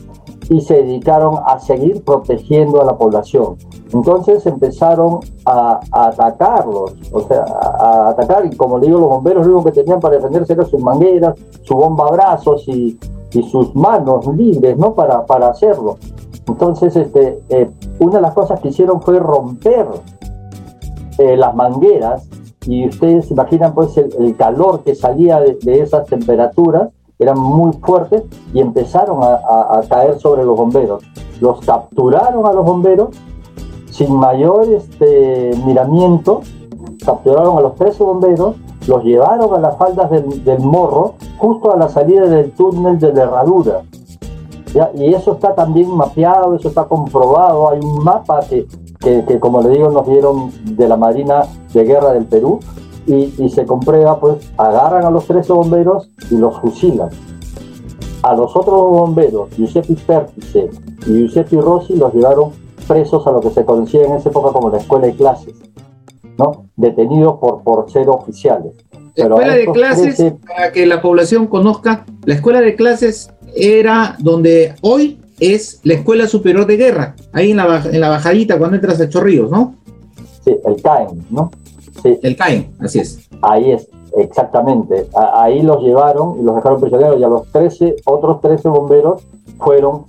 y 0.51 0.61
se 0.61 0.83
dedicaron 0.83 1.37
a 1.45 1.59
seguir 1.59 2.03
protegiendo 2.05 2.81
a 2.81 2.85
la 2.85 2.97
población. 2.97 3.57
Entonces 3.93 4.45
empezaron 4.47 5.21
a, 5.47 5.81
atacarlos, 5.91 6.95
o 7.13 7.21
sea, 7.21 7.45
a, 7.45 8.11
atacar, 8.11 8.47
y 8.47 8.57
como 8.57 8.79
le 8.79 8.87
digo, 8.87 9.01
los 9.01 9.09
bomberos 9.09 9.47
lo 9.47 9.55
único 9.55 9.71
que 9.71 9.83
tenían 9.83 10.01
para 10.01 10.17
defenderse 10.17 10.53
eran 10.53 10.67
sus 10.67 10.81
mangueras, 10.81 11.35
su 11.63 11.75
bomba 11.75 12.11
brazos 12.11 12.67
y, 12.69 12.99
y 13.33 13.43
sus 13.43 13.75
manos 13.75 14.27
libres, 14.35 14.77
¿no? 14.77 14.95
Para, 14.95 15.25
para 15.27 15.49
hacerlo. 15.49 15.97
Entonces, 16.47 16.97
este, 16.97 17.41
eh, 17.51 17.71
una 17.99 18.17
de 18.17 18.23
las 18.23 18.35
cosas 18.35 18.61
que 18.61 18.69
hicieron 18.69 19.03
fue 19.03 19.19
romper 19.19 19.87
eh, 21.19 21.37
las 21.37 21.55
mangueras 21.55 22.29
y 22.67 22.89
ustedes 22.89 23.27
se 23.27 23.35
imaginan 23.35 23.75
pues 23.75 23.97
el, 23.97 24.37
calor 24.37 24.83
que 24.83 24.95
salía 24.95 25.41
de, 25.41 25.81
esas 25.81 26.07
temperaturas, 26.07 26.91
eran 27.19 27.39
muy 27.39 27.73
fuertes 27.73 28.23
y 28.55 28.61
empezaron 28.61 29.21
a, 29.23 29.81
caer 29.89 30.19
sobre 30.19 30.45
los 30.45 30.57
bomberos. 30.57 31.03
Los 31.41 31.61
capturaron 31.61 32.47
a 32.47 32.53
los 32.53 32.65
bomberos 32.65 33.09
sin 33.91 34.15
mayor 34.15 34.65
este, 34.71 35.51
miramiento, 35.67 36.43
capturaron 37.05 37.59
a 37.59 37.61
los 37.63 37.75
13 37.75 38.05
bomberos 38.05 38.55
los 38.89 39.05
llevaron 39.05 39.55
a 39.55 39.61
las 39.61 39.77
faldas 39.77 40.11
del, 40.11 40.59
morro, 40.61 41.15
justo 41.37 41.73
a 41.73 41.77
la 41.77 41.89
salida 41.89 42.23
del 42.23 42.51
túnel 42.53 42.99
de 42.99 43.13
la 43.13 43.23
herradura. 43.25 43.83
Y 44.95 45.15
eso 45.15 45.33
está 45.33 45.55
también 45.55 45.91
mapeado, 45.91 46.55
eso 46.55 46.69
está 46.69 46.85
comprobado, 46.85 47.71
hay 47.71 47.81
un 47.81 48.03
mapa 48.03 48.41
que, 48.49 48.67
que, 49.01 49.39
como 49.39 49.61
le 49.63 49.71
digo 49.71 49.91
nos 49.91 50.07
dieron 50.07 50.51
de 50.65 50.89
la 50.89 50.97
Marina 50.97 51.43
de 51.73 51.85
Guerra 51.85 52.13
del 52.13 52.25
Perú 52.25 52.61
y, 53.07 53.49
se 53.49 53.65
comprueba, 53.67 54.19
pues 54.21 54.53
agarran 54.57 55.05
a 55.05 55.11
los 55.11 55.27
13 55.27 55.53
bomberos 55.53 56.11
y 56.31 56.37
los 56.37 56.59
fusilan. 56.61 57.09
A 58.23 58.35
los 58.35 58.55
otros 58.57 58.91
bomberos, 58.91 59.51
Giuseppe 59.57 59.95
Pértice 60.07 60.71
y 61.07 61.13
Giuseppe 61.13 61.61
Rossi, 61.61 61.95
los 61.95 62.13
llevaron 62.13 62.53
presos 62.87 63.27
a 63.27 63.33
lo 63.33 63.41
que 63.41 63.51
se 63.51 63.65
conocía 63.65 64.05
en 64.05 64.15
esa 64.15 64.31
época 64.31 64.51
como 64.53 64.71
la 64.71 64.79
escuela 64.79 65.07
de 65.07 65.15
clases. 65.15 65.55
¿No? 66.39 66.67
detenidos 66.77 67.39
por, 67.39 67.63
por 67.63 67.91
ser 67.91 68.09
oficiales. 68.09 68.73
La 69.15 69.25
escuela 69.25 69.55
de 69.55 69.67
clases, 69.67 70.35
para 70.47 70.73
que 70.73 70.87
la 70.87 71.03
población 71.03 71.49
conozca, 71.49 72.07
la 72.25 72.35
escuela 72.35 72.61
de 72.61 72.77
clases 72.77 73.31
era 73.57 74.17
donde 74.21 74.75
hoy 74.81 75.21
es 75.41 75.81
la 75.85 75.95
Escuela 75.95 76.27
Superior 76.27 76.67
de 76.67 76.77
Guerra, 76.77 77.17
ahí 77.33 77.51
en 77.51 77.57
la, 77.57 77.83
en 77.85 78.01
la 78.01 78.09
bajadita 78.09 78.59
cuando 78.59 78.77
entras 78.77 79.01
a 79.01 79.09
Chorrillos, 79.09 79.51
¿no? 79.51 79.75
Sí, 80.45 80.57
el 80.65 80.81
CAEN, 80.81 81.27
¿no? 81.31 81.51
Sí. 82.03 82.19
El 82.23 82.37
CAEN, 82.37 82.73
así 82.81 83.01
es. 83.01 83.29
Ahí 83.43 83.73
es. 83.73 83.89
Exactamente, 84.17 85.07
ahí 85.35 85.63
los 85.63 85.83
llevaron 85.83 86.41
y 86.41 86.43
los 86.43 86.57
dejaron 86.57 86.81
prisioneros 86.81 87.21
y 87.21 87.25
a 87.25 87.29
los 87.29 87.47
13, 87.53 87.97
otros 88.07 88.41
13 88.41 88.69
bomberos 88.69 89.23
fueron 89.59 90.07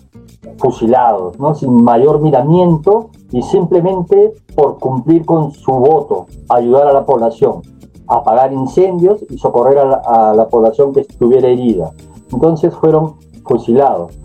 fusilados, 0.58 1.38
¿no? 1.38 1.54
Sin 1.54 1.84
mayor 1.84 2.22
miramiento 2.22 3.10
y 3.32 3.42
simplemente 3.42 4.34
por 4.56 4.80
cumplir 4.80 5.26
con 5.26 5.52
su 5.52 5.72
voto, 5.72 6.26
ayudar 6.50 6.88
a 6.88 6.94
la 6.94 7.06
población, 7.06 7.62
apagar 8.08 8.52
incendios 8.54 9.24
y 9.30 9.38
socorrer 9.38 9.80
a 9.80 9.86
la, 9.86 9.96
a 9.98 10.34
la 10.34 10.48
población 10.48 10.94
que 10.94 11.02
estuviera 11.02 11.48
herida. 11.48 11.92
Entonces 12.32 12.74
fueron 12.74 13.16
fusilados, 13.46 14.18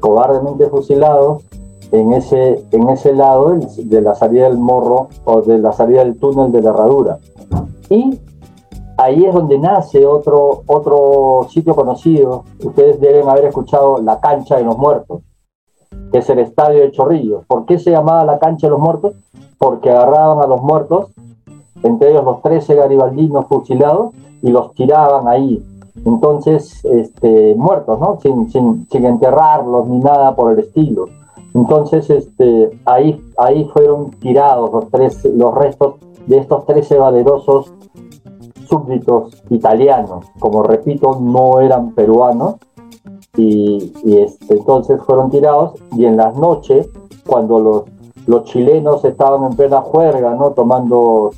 cobardemente 0.00 0.68
fusilados 0.68 1.42
en 1.92 2.12
ese, 2.14 2.64
en 2.72 2.88
ese 2.88 3.14
lado 3.14 3.54
de 3.76 4.00
la 4.00 4.14
salida 4.14 4.44
del 4.44 4.58
morro 4.58 5.08
o 5.24 5.42
de 5.42 5.58
la 5.58 5.72
salida 5.72 6.02
del 6.02 6.18
túnel 6.18 6.50
de 6.50 6.62
la 6.62 6.70
herradura. 6.70 7.18
Y 7.90 8.18
ahí 8.96 9.24
es 9.24 9.34
donde 9.34 9.58
nace 9.58 10.06
otro, 10.06 10.62
otro 10.66 11.46
sitio 11.50 11.74
conocido. 11.74 12.44
Ustedes 12.64 12.98
deben 12.98 13.28
haber 13.28 13.44
escuchado 13.44 13.98
la 13.98 14.18
cancha 14.20 14.56
de 14.56 14.64
los 14.64 14.76
muertos, 14.78 15.20
que 16.12 16.18
es 16.18 16.30
el 16.30 16.38
estadio 16.38 16.82
de 16.82 16.92
Chorrillos. 16.92 17.44
¿Por 17.46 17.64
qué 17.64 17.78
se 17.78 17.90
llamaba 17.90 18.24
la 18.24 18.38
cancha 18.38 18.66
de 18.66 18.72
los 18.72 18.80
muertos? 18.80 19.14
Porque 19.58 19.90
agarraban 19.90 20.38
a 20.44 20.46
los 20.46 20.62
muertos, 20.62 21.08
entre 21.82 22.10
ellos 22.10 22.24
los 22.24 22.42
13 22.42 22.74
garibaldinos 22.74 23.46
fusilados, 23.46 24.12
y 24.42 24.50
los 24.50 24.74
tiraban 24.74 25.26
ahí. 25.28 25.64
Entonces, 26.04 26.84
este, 26.84 27.54
muertos, 27.54 27.98
¿no? 27.98 28.18
Sin, 28.20 28.50
sin, 28.50 28.86
sin 28.90 29.04
enterrarlos 29.04 29.86
ni 29.88 29.98
nada 29.98 30.34
por 30.34 30.52
el 30.52 30.58
estilo. 30.58 31.06
Entonces, 31.54 32.08
este, 32.10 32.70
ahí, 32.84 33.20
ahí 33.36 33.64
fueron 33.72 34.10
tirados 34.12 34.72
los, 34.72 34.88
tres, 34.90 35.24
los 35.24 35.54
restos 35.54 35.96
de 36.26 36.38
estos 36.38 36.66
13 36.66 36.98
valerosos 36.98 37.72
súbditos 38.68 39.42
italianos. 39.50 40.26
Como 40.38 40.62
repito, 40.62 41.18
no 41.20 41.60
eran 41.60 41.92
peruanos. 41.92 42.56
Y, 43.36 43.92
este, 44.04 44.54
entonces 44.54 45.00
fueron 45.02 45.30
tirados 45.30 45.80
y 45.96 46.04
en 46.04 46.18
las 46.18 46.36
noches, 46.36 46.88
cuando 47.26 47.60
los, 47.60 47.82
los 48.26 48.44
chilenos 48.44 49.02
estaban 49.06 49.50
en 49.50 49.56
plena 49.56 49.80
juerga, 49.80 50.34
¿no? 50.34 50.50
tomando 50.50 51.30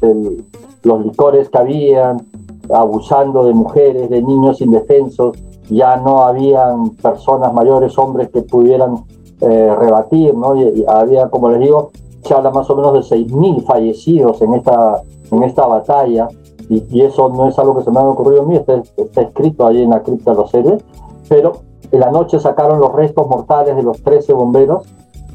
los 0.82 1.04
licores 1.04 1.48
que 1.48 1.58
habían, 1.58 2.26
abusando 2.72 3.44
de 3.44 3.54
mujeres, 3.54 4.10
de 4.10 4.22
niños 4.22 4.60
indefensos, 4.60 5.36
ya 5.68 5.96
no 5.96 6.24
habían 6.24 6.90
personas 6.96 7.54
mayores, 7.54 7.96
hombres 7.96 8.28
que 8.30 8.42
pudieran 8.42 9.04
eh, 9.40 9.74
rebatir, 9.78 10.34
¿no? 10.34 10.56
Y, 10.56 10.84
había, 10.88 11.28
como 11.28 11.50
les 11.50 11.60
digo, 11.60 11.90
se 12.24 12.34
habla 12.34 12.50
más 12.50 12.68
o 12.70 12.76
menos 12.76 12.92
de 12.94 13.16
6.000 13.16 13.64
fallecidos 13.64 14.42
en 14.42 14.54
esta, 14.54 15.00
en 15.30 15.42
esta 15.44 15.66
batalla, 15.66 16.28
y, 16.68 17.02
eso 17.02 17.28
no 17.28 17.46
es 17.46 17.58
algo 17.58 17.76
que 17.76 17.84
se 17.84 17.90
me 17.90 17.98
ha 17.98 18.02
ocurrido 18.02 18.42
a 18.42 18.46
mí, 18.46 18.56
está, 18.56 18.82
está 18.96 19.22
escrito 19.22 19.66
ahí 19.66 19.82
en 19.82 19.90
la 19.90 20.02
cripta 20.02 20.32
de 20.32 20.36
los 20.36 20.52
héroes, 20.54 20.82
pero 21.28 21.52
en 21.94 22.00
la 22.00 22.10
noche 22.10 22.40
sacaron 22.40 22.80
los 22.80 22.92
restos 22.92 23.28
mortales 23.28 23.76
de 23.76 23.84
los 23.84 24.02
13 24.02 24.32
bomberos, 24.32 24.84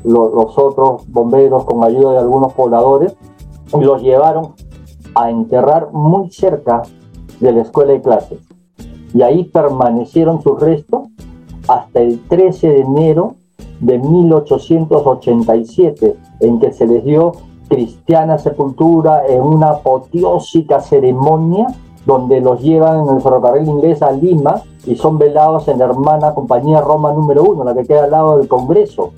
los 0.03 0.57
otros 0.57 1.07
bomberos 1.07 1.63
con 1.63 1.81
ayuda 1.83 2.11
de 2.11 2.17
algunos 2.19 2.51
pobladores, 2.53 3.15
y 3.73 3.79
los 3.79 4.01
llevaron 4.01 4.55
a 5.15 5.29
enterrar 5.29 5.93
muy 5.93 6.29
cerca 6.31 6.81
de 7.39 7.53
la 7.53 7.61
escuela 7.61 7.93
de 7.93 8.01
clases. 8.01 8.39
Y 9.13 9.21
ahí 9.21 9.45
permanecieron 9.45 10.41
sus 10.41 10.59
restos 10.59 11.07
hasta 11.67 12.01
el 12.01 12.27
13 12.27 12.67
de 12.67 12.81
enero 12.81 13.35
de 13.79 13.97
1887, 13.97 16.17
en 16.41 16.59
que 16.59 16.73
se 16.73 16.85
les 16.87 17.05
dio 17.05 17.31
cristiana 17.69 18.37
sepultura 18.37 19.25
en 19.27 19.41
una 19.41 19.69
apoteósica 19.69 20.81
ceremonia 20.81 21.67
donde 22.09 22.41
los 22.41 22.59
llevan 22.59 23.07
en 23.07 23.15
el 23.15 23.21
ferrocarril 23.21 23.67
inglés 23.69 24.01
a 24.01 24.11
Lima 24.11 24.63
y 24.83 24.95
son 24.95 25.19
velados 25.19 25.67
en 25.67 25.77
la 25.77 25.85
hermana 25.85 26.33
compañía 26.33 26.81
Roma 26.81 27.13
número 27.13 27.43
uno, 27.43 27.63
la 27.63 27.75
que 27.75 27.85
queda 27.85 28.05
al 28.05 28.11
lado 28.11 28.39
del 28.39 28.47
Congreso. 28.47 29.11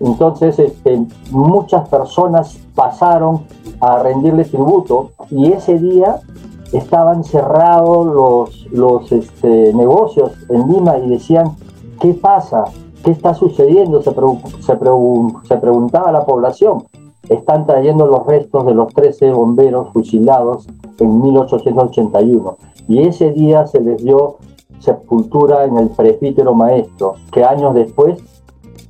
Entonces, 0.00 0.58
este, 0.58 1.02
muchas 1.30 1.88
personas 1.88 2.58
pasaron 2.74 3.46
a 3.80 4.00
rendirle 4.00 4.44
tributo 4.44 5.12
y 5.30 5.50
ese 5.50 5.78
día 5.78 6.20
estaban 6.74 7.24
cerrados 7.24 8.06
los, 8.06 8.66
los 8.70 9.10
este, 9.12 9.72
negocios 9.72 10.32
en 10.50 10.68
Lima 10.70 10.98
y 10.98 11.08
decían, 11.08 11.56
¿qué 12.00 12.12
pasa? 12.12 12.64
¿Qué 13.02 13.12
está 13.12 13.32
sucediendo? 13.32 14.02
Se, 14.02 14.10
se, 14.10 14.78
se 15.48 15.56
preguntaba 15.56 16.12
la 16.12 16.26
población. 16.26 16.84
Están 17.28 17.66
trayendo 17.66 18.06
los 18.06 18.26
restos 18.26 18.66
de 18.66 18.74
los 18.74 18.92
13 18.94 19.32
bomberos 19.32 19.92
fusilados 19.92 20.66
en 20.98 21.22
1881 21.22 22.56
y 22.88 23.00
ese 23.00 23.32
día 23.32 23.66
se 23.66 23.80
les 23.80 24.02
dio 24.02 24.36
sepultura 24.78 25.64
en 25.64 25.76
el 25.78 25.88
presbítero 25.88 26.54
maestro, 26.54 27.14
que 27.32 27.44
años 27.44 27.74
después, 27.74 28.22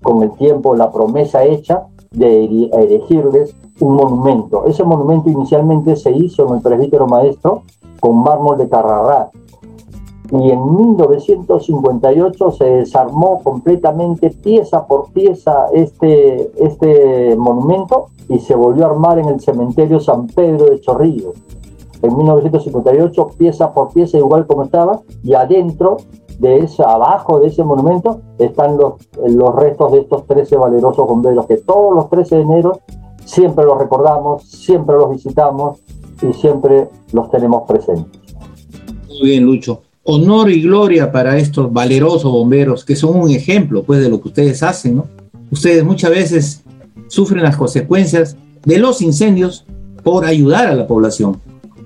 con 0.03 0.23
el 0.23 0.33
tiempo, 0.33 0.75
la 0.75 0.91
promesa 0.91 1.45
hecha 1.45 1.87
de 2.11 2.45
erigirles 2.73 3.55
un 3.81 3.95
monumento. 3.95 4.67
Ese 4.67 4.85
monumento 4.85 5.31
inicialmente 5.31 5.97
se 5.97 6.11
hizo 6.11 6.47
en 6.49 6.57
el 6.57 6.63
presbítero 6.63 7.07
maestro 7.07 7.63
con 8.01 8.23
mármol 8.23 8.59
de 8.59 8.69
Carrará. 8.69 9.31
Y 10.31 10.51
en 10.51 10.77
1958 10.77 12.51
se 12.51 12.65
desarmó 12.65 13.43
completamente 13.43 14.31
pieza 14.31 14.87
por 14.87 15.13
pieza 15.13 15.67
este, 15.73 16.51
este 16.65 17.37
monumento 17.37 18.09
y 18.29 18.39
se 18.39 18.55
volvió 18.55 18.87
a 18.87 18.91
armar 18.91 19.19
en 19.19 19.29
el 19.29 19.41
cementerio 19.41 20.01
San 20.01 20.27
Pedro 20.27 20.67
de 20.67 20.81
Chorrillos. 20.81 21.35
En 22.03 22.17
1958, 22.17 23.29
pieza 23.39 23.73
por 23.73 23.93
pieza, 23.93 24.19
igual 24.19 24.47
como 24.47 24.65
estaba, 24.65 25.01
y 25.23 25.35
adentro 25.35 25.97
de 26.39 26.59
ese, 26.59 26.83
abajo 26.83 27.41
de 27.41 27.49
ese 27.49 27.65
monumento, 27.65 28.21
están 28.39 28.77
los, 28.77 28.95
los 29.27 29.55
restos 29.55 29.93
de 29.93 30.01
estos 30.01 30.27
13 30.27 30.57
valerosos 30.57 31.07
bomberos, 31.07 31.47
que 31.47 31.57
todos 31.57 31.95
los 31.95 32.11
13 32.11 32.37
de 32.37 32.43
enero 32.43 32.81
siempre 33.25 33.65
los 33.65 33.79
recordamos, 33.79 34.45
siempre 34.45 34.97
los 34.97 35.11
visitamos 35.11 35.81
y 36.23 36.33
siempre 36.35 36.89
los 37.13 37.31
tenemos 37.31 37.63
presentes. 37.67 38.21
Muy 39.09 39.31
bien, 39.31 39.45
Lucho. 39.45 39.81
Honor 40.07 40.51
y 40.51 40.63
gloria 40.63 41.11
para 41.11 41.37
estos 41.37 41.73
valerosos 41.73 42.31
bomberos, 42.31 42.85
que 42.85 42.97
son 42.97 43.21
un 43.21 43.31
ejemplo 43.31 43.83
pues, 43.83 44.01
de 44.01 44.09
lo 44.09 44.21
que 44.21 44.29
ustedes 44.29 44.63
hacen, 44.63 44.97
¿no? 44.97 45.07
Ustedes 45.51 45.85
muchas 45.85 46.11
veces 46.11 46.63
sufren 47.09 47.43
las 47.43 47.57
consecuencias 47.57 48.37
de 48.65 48.79
los 48.79 49.03
incendios 49.03 49.65
por 50.03 50.25
ayudar 50.25 50.69
a 50.69 50.75
la 50.75 50.87
población. 50.87 51.41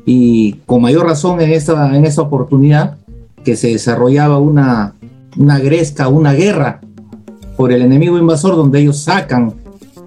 Y 0.06 0.54
con 0.66 0.82
mayor 0.82 1.06
razón 1.06 1.40
en 1.40 1.50
esta, 1.52 1.96
en 1.96 2.04
esta 2.04 2.22
oportunidad 2.22 2.98
que 3.44 3.56
se 3.56 3.68
desarrollaba 3.68 4.38
una, 4.38 4.94
una 5.36 5.58
gresca, 5.58 6.08
una 6.08 6.32
guerra 6.32 6.80
por 7.56 7.72
el 7.72 7.82
enemigo 7.82 8.18
invasor, 8.18 8.56
donde 8.56 8.80
ellos 8.80 8.98
sacan 8.98 9.54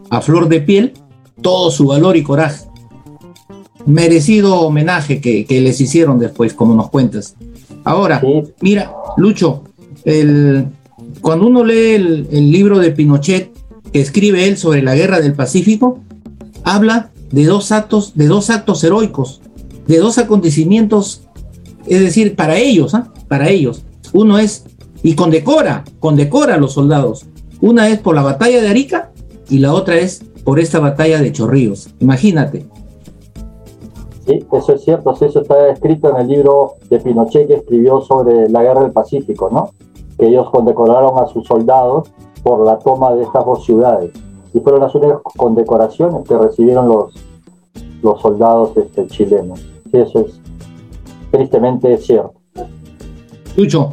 a 0.09 0.21
flor 0.21 0.49
de 0.49 0.61
piel 0.61 0.93
todo 1.41 1.71
su 1.71 1.87
valor 1.87 2.17
y 2.17 2.23
coraje. 2.23 2.65
Merecido 3.85 4.61
homenaje 4.61 5.19
que, 5.19 5.45
les 5.61 5.81
hicieron 5.81 6.17
después, 6.17 6.53
como 6.53 6.73
nos 6.73 6.89
cuentas. 6.89 7.35
Ahora, 7.83 8.21
mira, 8.61 8.93
Lucho, 9.17 9.63
el, 10.05 10.67
cuando 11.21 11.47
uno 11.47 11.63
lee 11.63 12.27
el, 12.31 12.51
libro 12.51 12.79
de 12.79 12.91
Pinochet, 12.91 13.51
que 13.91 14.01
escribe 14.01 14.47
él 14.47 14.57
sobre 14.57 14.81
la 14.81 14.95
guerra 14.95 15.19
del 15.19 15.33
Pacífico, 15.33 15.99
habla 16.63 17.11
de 17.31 17.45
dos 17.45 17.71
actos, 17.71 18.13
de 18.15 18.27
dos 18.27 18.49
actos 18.49 18.83
heroicos, 18.83 19.41
de 19.87 19.97
dos 19.97 20.17
acontecimientos, 20.17 21.23
es 21.87 21.99
decir, 21.99 22.35
para 22.35 22.57
ellos, 22.57 22.93
¿ah? 22.93 23.11
para 23.27 23.49
ellos. 23.49 23.83
Uno 24.13 24.39
es, 24.39 24.65
y 25.01 25.15
condecora, 25.15 25.83
condecora 25.99 26.55
a 26.55 26.59
los 26.59 26.73
soldados. 26.73 27.25
Una 27.61 27.89
es 27.89 27.99
por 27.99 28.15
la 28.15 28.21
batalla 28.21 28.61
de 28.61 28.69
Arica 28.69 29.11
y 29.49 29.59
la 29.59 29.73
otra 29.73 29.97
es 29.97 30.23
por 30.43 30.59
esta 30.59 30.79
batalla 30.79 31.21
de 31.21 31.31
Chorrillos. 31.31 31.89
Imagínate. 31.99 32.65
Sí, 34.25 34.45
eso 34.53 34.73
es 34.73 34.83
cierto, 34.83 35.11
eso 35.11 35.41
está 35.41 35.69
escrito 35.69 36.09
en 36.09 36.15
el 36.21 36.27
libro 36.27 36.75
de 36.89 36.99
Pinochet 36.99 37.47
que 37.47 37.55
escribió 37.55 37.99
sobre 38.01 38.47
la 38.49 38.63
guerra 38.63 38.83
del 38.83 38.93
Pacífico, 38.93 39.49
¿no? 39.51 39.71
Que 40.17 40.27
ellos 40.27 40.49
condecoraron 40.49 41.19
a 41.19 41.27
sus 41.27 41.45
soldados 41.45 42.09
por 42.41 42.65
la 42.65 42.79
toma 42.79 43.13
de 43.13 43.23
estas 43.23 43.45
dos 43.45 43.65
ciudades. 43.65 44.11
Y 44.53 44.59
fueron 44.61 44.81
las 44.81 44.95
únicas 44.95 45.19
condecoraciones 45.35 46.27
que 46.27 46.37
recibieron 46.37 46.87
los, 46.87 47.13
los 48.01 48.21
soldados 48.21 48.77
este, 48.77 49.07
chilenos. 49.07 49.59
Sí, 49.91 49.97
eso 49.97 50.19
es 50.21 50.39
tristemente 51.31 51.97
cierto. 51.97 52.33
Lucho, 53.57 53.91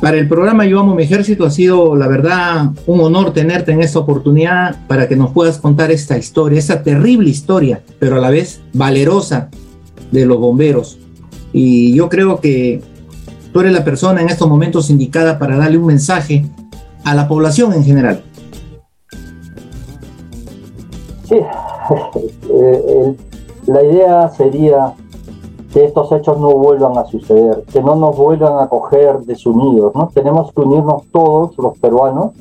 para 0.00 0.16
el 0.16 0.28
programa 0.28 0.64
Yo 0.66 0.80
Amo 0.80 0.94
Mi 0.94 1.04
Ejército 1.04 1.44
ha 1.44 1.50
sido, 1.50 1.94
la 1.94 2.08
verdad, 2.08 2.70
un 2.86 3.00
honor 3.00 3.32
tenerte 3.32 3.72
en 3.72 3.82
esta 3.82 3.98
oportunidad 3.98 4.76
para 4.86 5.08
que 5.08 5.16
nos 5.16 5.32
puedas 5.32 5.58
contar 5.58 5.90
esta 5.90 6.16
historia, 6.16 6.58
esta 6.58 6.82
terrible 6.82 7.30
historia, 7.30 7.82
pero 7.98 8.16
a 8.16 8.18
la 8.18 8.30
vez 8.30 8.60
valerosa 8.72 9.50
de 10.10 10.26
los 10.26 10.38
bomberos. 10.38 10.98
Y 11.52 11.94
yo 11.94 12.08
creo 12.08 12.40
que 12.40 12.82
tú 13.52 13.60
eres 13.60 13.72
la 13.72 13.84
persona 13.84 14.20
en 14.20 14.28
estos 14.28 14.48
momentos 14.48 14.90
indicada 14.90 15.38
para 15.38 15.56
darle 15.56 15.78
un 15.78 15.86
mensaje 15.86 16.46
a 17.04 17.14
la 17.14 17.28
población 17.28 17.72
en 17.74 17.84
general. 17.84 18.22
Sí, 21.28 21.36
eh, 22.54 23.16
la 23.66 23.82
idea 23.84 24.28
sería 24.30 24.94
que 25.72 25.84
estos 25.84 26.10
hechos 26.12 26.38
no 26.38 26.50
vuelvan 26.50 26.98
a 26.98 27.04
suceder, 27.04 27.64
que 27.72 27.82
no 27.82 27.94
nos 27.94 28.16
vuelvan 28.16 28.58
a 28.58 28.68
coger 28.68 29.20
desunidos, 29.20 29.94
¿no? 29.94 30.08
Tenemos 30.12 30.52
que 30.52 30.62
unirnos 30.62 31.04
todos 31.12 31.56
los 31.58 31.78
peruanos 31.78 32.32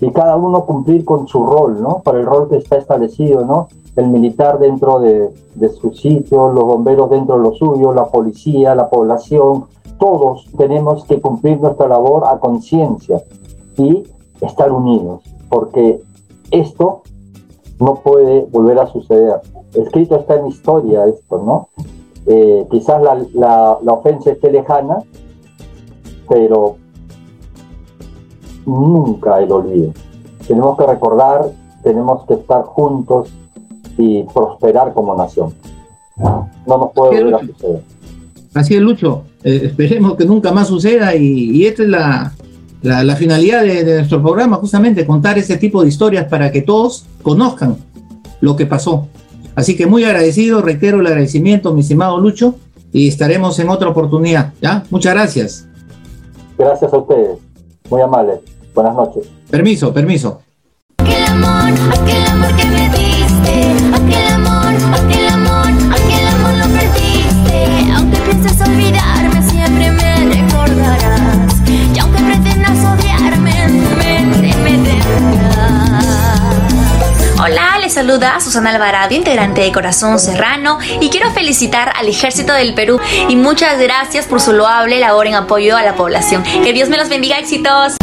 y 0.00 0.10
cada 0.10 0.36
uno 0.36 0.64
cumplir 0.64 1.04
con 1.04 1.26
su 1.26 1.44
rol, 1.44 1.82
¿no? 1.82 2.00
Para 2.04 2.20
el 2.20 2.26
rol 2.26 2.48
que 2.48 2.56
está 2.56 2.76
establecido, 2.76 3.44
¿no? 3.44 3.68
El 3.96 4.08
militar 4.08 4.58
dentro 4.58 5.00
de, 5.00 5.34
de 5.54 5.68
su 5.70 5.92
sitio, 5.94 6.52
los 6.52 6.64
bomberos 6.64 7.10
dentro 7.10 7.38
de 7.38 7.42
lo 7.42 7.54
suyo, 7.54 7.92
la 7.92 8.06
policía, 8.06 8.74
la 8.74 8.88
población, 8.88 9.64
todos 9.98 10.46
tenemos 10.56 11.04
que 11.04 11.20
cumplir 11.20 11.60
nuestra 11.60 11.88
labor 11.88 12.24
a 12.26 12.38
conciencia 12.38 13.22
y 13.76 14.04
estar 14.40 14.70
unidos, 14.70 15.22
porque 15.48 16.00
esto 16.50 17.02
no 17.80 17.96
puede 17.96 18.46
volver 18.52 18.78
a 18.78 18.86
suceder. 18.86 19.40
Escrito 19.74 20.16
está 20.16 20.36
en 20.36 20.46
historia 20.46 21.06
esto, 21.06 21.42
¿no? 21.44 21.68
Eh, 22.26 22.66
quizás 22.70 23.00
la, 23.02 23.14
la, 23.34 23.78
la 23.82 23.92
ofensa 23.92 24.32
esté 24.32 24.50
lejana, 24.50 24.98
pero 26.28 26.76
nunca 28.66 29.40
el 29.40 29.52
olvido. 29.52 29.92
Tenemos 30.46 30.76
que 30.76 30.86
recordar, 30.86 31.46
tenemos 31.82 32.26
que 32.26 32.34
estar 32.34 32.62
juntos 32.62 33.28
y 33.96 34.24
prosperar 34.24 34.92
como 34.92 35.16
nación. 35.16 35.54
No 36.16 36.48
nos 36.66 36.92
puede 36.92 37.22
volver 37.22 37.34
a 37.34 37.46
suceder. 37.46 37.82
Así 38.54 38.74
es, 38.74 38.80
Lucho. 38.80 39.24
Eh, 39.44 39.60
esperemos 39.64 40.16
que 40.16 40.24
nunca 40.24 40.50
más 40.50 40.68
suceda 40.68 41.14
y, 41.14 41.50
y 41.50 41.66
esta 41.66 41.82
es 41.82 41.88
la, 41.88 42.32
la, 42.82 43.04
la 43.04 43.16
finalidad 43.16 43.62
de, 43.62 43.84
de, 43.84 43.96
nuestro 43.98 44.22
programa, 44.22 44.56
justamente 44.56 45.06
contar 45.06 45.38
ese 45.38 45.58
tipo 45.58 45.82
de 45.82 45.88
historias 45.88 46.26
para 46.26 46.50
que 46.50 46.62
todos 46.62 47.06
conozcan 47.22 47.76
lo 48.40 48.56
que 48.56 48.66
pasó. 48.66 49.06
Así 49.56 49.76
que 49.76 49.86
muy 49.86 50.04
agradecido, 50.04 50.62
reitero 50.62 51.00
el 51.00 51.06
agradecimiento, 51.06 51.72
mi 51.74 51.80
estimado 51.80 52.20
Lucho, 52.20 52.54
y 52.92 53.08
estaremos 53.08 53.58
en 53.58 53.70
otra 53.70 53.88
oportunidad. 53.88 54.52
¿ya? 54.60 54.84
Muchas 54.90 55.14
gracias. 55.14 55.66
Gracias 56.56 56.92
a 56.92 56.98
ustedes. 56.98 57.38
Muy 57.90 58.02
amables. 58.02 58.40
Buenas 58.74 58.94
noches. 58.94 59.26
Permiso, 59.50 59.92
permiso. 59.92 60.42
Aquel 60.98 61.24
amor, 61.24 61.72
aquel 61.92 62.26
amor 62.26 62.56
que 62.56 62.65
Saluda 77.96 78.38
Susana 78.40 78.74
Alvarado, 78.74 79.14
integrante 79.14 79.62
de 79.62 79.72
Corazón 79.72 80.18
Serrano, 80.18 80.78
y 81.00 81.08
quiero 81.08 81.30
felicitar 81.32 81.94
al 81.96 82.06
Ejército 82.06 82.52
del 82.52 82.74
Perú 82.74 83.00
y 83.26 83.36
muchas 83.36 83.80
gracias 83.80 84.26
por 84.26 84.38
su 84.38 84.52
loable 84.52 85.00
labor 85.00 85.26
en 85.26 85.34
apoyo 85.34 85.78
a 85.78 85.82
la 85.82 85.94
población. 85.94 86.42
Que 86.42 86.74
Dios 86.74 86.90
me 86.90 86.98
los 86.98 87.08
bendiga, 87.08 87.38
éxitos. 87.38 87.96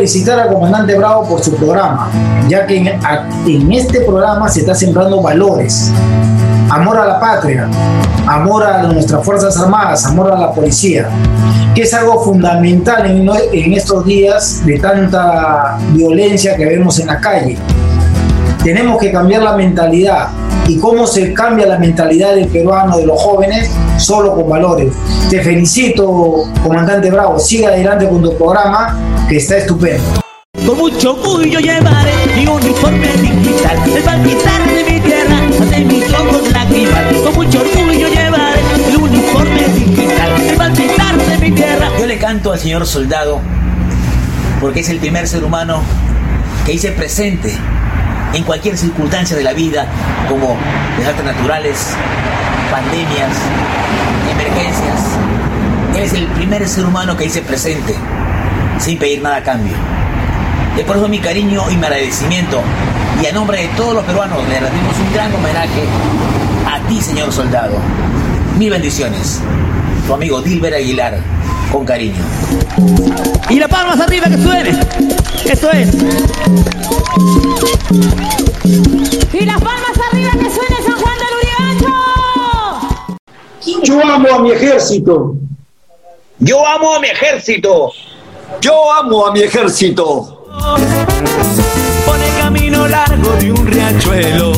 Felicitar 0.00 0.40
al 0.40 0.54
comandante 0.54 0.96
Bravo 0.96 1.28
por 1.28 1.42
su 1.42 1.54
programa, 1.56 2.08
ya 2.48 2.66
que 2.66 2.78
en, 2.78 2.86
en 3.46 3.72
este 3.72 4.00
programa 4.00 4.48
se 4.48 4.60
está 4.60 4.74
sembrando 4.74 5.20
valores. 5.20 5.92
Amor 6.70 6.96
a 6.96 7.04
la 7.04 7.20
patria, 7.20 7.68
amor 8.26 8.64
a 8.64 8.82
nuestras 8.84 9.22
Fuerzas 9.22 9.58
Armadas, 9.58 10.06
amor 10.06 10.32
a 10.32 10.38
la 10.38 10.52
policía, 10.52 11.06
que 11.74 11.82
es 11.82 11.92
algo 11.92 12.24
fundamental 12.24 13.10
en, 13.10 13.28
en 13.28 13.74
estos 13.74 14.06
días 14.06 14.64
de 14.64 14.78
tanta 14.78 15.76
violencia 15.92 16.56
que 16.56 16.64
vemos 16.64 16.98
en 16.98 17.08
la 17.08 17.20
calle. 17.20 17.58
Tenemos 18.64 18.98
que 18.98 19.12
cambiar 19.12 19.42
la 19.42 19.54
mentalidad. 19.54 20.28
¿Y 20.66 20.78
cómo 20.78 21.06
se 21.06 21.34
cambia 21.34 21.66
la 21.66 21.78
mentalidad 21.78 22.34
del 22.34 22.46
peruano, 22.46 22.96
de 22.96 23.06
los 23.06 23.20
jóvenes? 23.20 23.70
Solo 23.96 24.34
con 24.34 24.48
valores. 24.48 24.92
Te 25.28 25.42
felicito, 25.42 26.44
comandante 26.62 27.10
Bravo. 27.10 27.40
Siga 27.40 27.70
adelante 27.70 28.08
con 28.08 28.22
tu 28.22 28.36
programa, 28.36 28.96
que 29.30 29.36
está 29.36 29.58
estupendo. 29.58 30.20
Con 30.66 30.76
mucho 30.76 31.12
orgullo 31.12 31.60
llevaré 31.60 32.12
mi 32.34 32.48
uniforme 32.48 33.06
digital, 33.06 33.78
el 33.96 34.02
palpitar 34.02 34.66
de 34.66 34.92
mi 34.92 35.00
tierra, 35.00 35.40
de 35.70 35.84
mis 35.84 36.12
ojos 36.12 36.52
lágrimas. 36.52 37.04
Con 37.22 37.34
mucho 37.34 37.60
orgullo 37.60 38.08
llevaré 38.08 38.60
el 38.88 38.96
uniforme 38.96 39.68
digital, 39.68 40.32
el 40.40 40.56
palpitar 40.56 41.16
de 41.16 41.38
mi 41.38 41.52
tierra. 41.52 41.90
Yo 41.96 42.06
le 42.06 42.18
canto 42.18 42.52
al 42.52 42.58
señor 42.58 42.84
soldado 42.88 43.40
porque 44.60 44.80
es 44.80 44.88
el 44.88 44.98
primer 44.98 45.28
ser 45.28 45.44
humano 45.44 45.80
que 46.66 46.72
hice 46.72 46.90
presente 46.90 47.56
en 48.32 48.42
cualquier 48.42 48.76
circunstancia 48.76 49.36
de 49.36 49.44
la 49.44 49.52
vida, 49.52 49.86
como 50.28 50.56
desastres 50.98 51.36
naturales, 51.36 51.94
pandemias, 52.68 53.30
emergencias. 54.32 55.00
Él 55.94 56.02
es 56.02 56.14
el 56.14 56.26
primer 56.26 56.68
ser 56.68 56.84
humano 56.84 57.16
que 57.16 57.26
hice 57.26 57.42
presente 57.42 57.94
sin 58.80 58.98
pedir 58.98 59.22
nada 59.22 59.36
a 59.36 59.42
cambio. 59.42 59.74
Es 60.76 60.84
por 60.84 60.96
eso 60.96 61.08
mi 61.08 61.18
cariño 61.18 61.70
y 61.70 61.76
mi 61.76 61.84
agradecimiento. 61.84 62.60
Y 63.22 63.26
a 63.26 63.32
nombre 63.32 63.60
de 63.60 63.68
todos 63.76 63.94
los 63.94 64.04
peruanos 64.04 64.38
le 64.48 64.58
rendimos 64.58 64.96
un 64.98 65.12
gran 65.12 65.34
homenaje 65.34 65.84
a 66.66 66.80
ti, 66.88 67.00
señor 67.00 67.32
soldado. 67.32 67.76
Mil 68.58 68.70
bendiciones. 68.70 69.40
Tu 70.06 70.14
amigo 70.14 70.40
Dilber 70.40 70.74
Aguilar, 70.74 71.18
con 71.70 71.84
cariño. 71.84 72.24
Y 73.50 73.58
la 73.58 73.68
palmas 73.68 74.00
arriba 74.00 74.28
que 74.28 74.38
suene. 74.38 74.70
Esto 75.44 75.70
es. 75.70 75.94
Y 79.32 79.44
las 79.44 79.60
palmas 79.60 80.00
arriba 80.10 80.30
que 80.32 80.50
suene 80.50 80.76
San 80.84 80.98
Juan 80.98 81.14
del 81.18 81.28
Urigancho. 81.36 81.92
Yo 83.84 84.02
amo 84.02 84.34
a 84.34 84.38
mi 84.40 84.52
ejército. 84.52 85.34
Yo 86.38 86.66
amo 86.66 86.94
a 86.94 87.00
mi 87.00 87.08
ejército. 87.08 87.92
Yo 88.58 88.92
amo 88.92 89.26
a 89.26 89.32
mi 89.32 89.40
ejército. 89.40 90.44
Pone 92.06 92.28
camino 92.40 92.86
largo 92.88 93.30
de 93.36 93.52
un 93.52 93.66
riachuelo. 93.66 94.52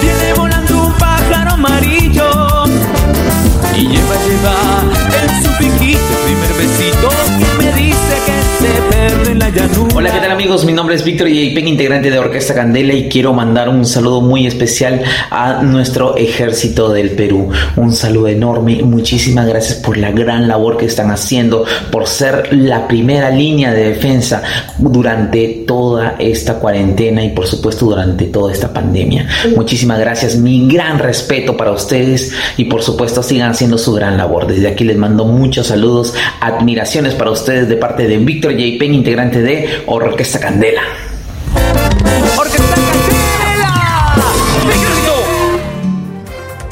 Viene 0.00 0.34
volando 0.36 0.86
un 0.86 0.92
pájaro 0.94 1.52
amarillo. 1.52 2.64
Y 3.74 3.86
lleva, 3.88 4.14
lleva 4.26 4.56
en 5.22 5.42
su 5.42 5.50
piquito 5.58 6.14
primer 6.24 6.52
besito. 6.54 7.08
Hola, 9.94 10.12
¿qué 10.12 10.20
tal 10.20 10.30
amigos? 10.30 10.64
Mi 10.64 10.72
nombre 10.72 10.94
es 10.94 11.04
Víctor 11.04 11.26
Pen, 11.26 11.68
integrante 11.68 12.10
de 12.10 12.18
Orquesta 12.18 12.54
Candela 12.54 12.94
y 12.94 13.08
quiero 13.08 13.34
mandar 13.34 13.68
un 13.68 13.84
saludo 13.84 14.20
muy 14.20 14.46
especial 14.46 15.02
a 15.30 15.62
nuestro 15.62 16.16
ejército 16.16 16.90
del 16.90 17.10
Perú. 17.10 17.50
Un 17.76 17.92
saludo 17.92 18.28
enorme, 18.28 18.82
muchísimas 18.82 19.46
gracias 19.46 19.78
por 19.78 19.98
la 19.98 20.10
gran 20.10 20.48
labor 20.48 20.76
que 20.76 20.86
están 20.86 21.10
haciendo, 21.10 21.64
por 21.90 22.06
ser 22.06 22.48
la 22.52 22.86
primera 22.88 23.30
línea 23.30 23.72
de 23.72 23.90
defensa 23.90 24.42
durante 24.78 25.64
toda 25.66 26.16
esta 26.18 26.54
cuarentena 26.54 27.24
y 27.24 27.30
por 27.30 27.46
supuesto 27.46 27.86
durante 27.86 28.26
toda 28.26 28.52
esta 28.52 28.72
pandemia. 28.72 29.28
Muchísimas 29.56 29.98
gracias, 29.98 30.36
mi 30.36 30.68
gran 30.68 30.98
respeto 30.98 31.56
para 31.56 31.72
ustedes 31.72 32.32
y 32.56 32.64
por 32.64 32.82
supuesto 32.82 33.22
sigan 33.22 33.50
haciendo 33.50 33.76
su 33.76 33.92
gran 33.92 34.16
labor. 34.16 34.46
Desde 34.46 34.68
aquí 34.68 34.84
les 34.84 34.96
mando 34.96 35.24
muchos 35.24 35.66
saludos, 35.66 36.14
admiraciones 36.40 37.14
para 37.14 37.32
ustedes 37.32 37.68
de 37.68 37.76
parte 37.76 38.06
de 38.06 38.16
Víctor 38.18 38.49
J. 38.52 38.78
Pen, 38.78 38.94
integrante 38.94 39.42
de 39.42 39.82
Orquesta 39.86 40.40
Candela. 40.40 40.82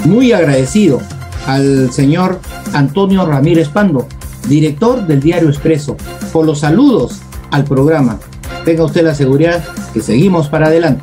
Muy 0.05 0.33
agradecido 0.33 1.01
al 1.47 1.93
señor 1.93 2.41
Antonio 2.73 3.27
Ramírez 3.27 3.69
Pando, 3.69 4.07
director 4.49 5.07
del 5.07 5.21
Diario 5.21 5.49
Expreso, 5.49 5.97
por 6.33 6.47
los 6.47 6.61
saludos 6.61 7.21
al 7.51 7.65
programa. 7.65 8.19
Tenga 8.65 8.85
usted 8.85 9.03
la 9.03 9.15
seguridad 9.15 9.65
que 9.93 10.01
seguimos 10.01 10.49
para 10.49 10.69
adelante. 10.69 11.03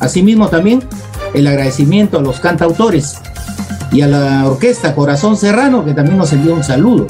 Asimismo 0.00 0.48
también 0.48 0.82
el 1.34 1.46
agradecimiento 1.46 2.18
a 2.18 2.22
los 2.22 2.40
cantautores 2.40 3.18
y 3.92 4.02
a 4.02 4.06
la 4.06 4.46
orquesta 4.46 4.94
Corazón 4.94 5.36
Serrano 5.36 5.84
que 5.84 5.94
también 5.94 6.18
nos 6.18 6.32
envió 6.32 6.54
un 6.54 6.64
saludo. 6.64 7.06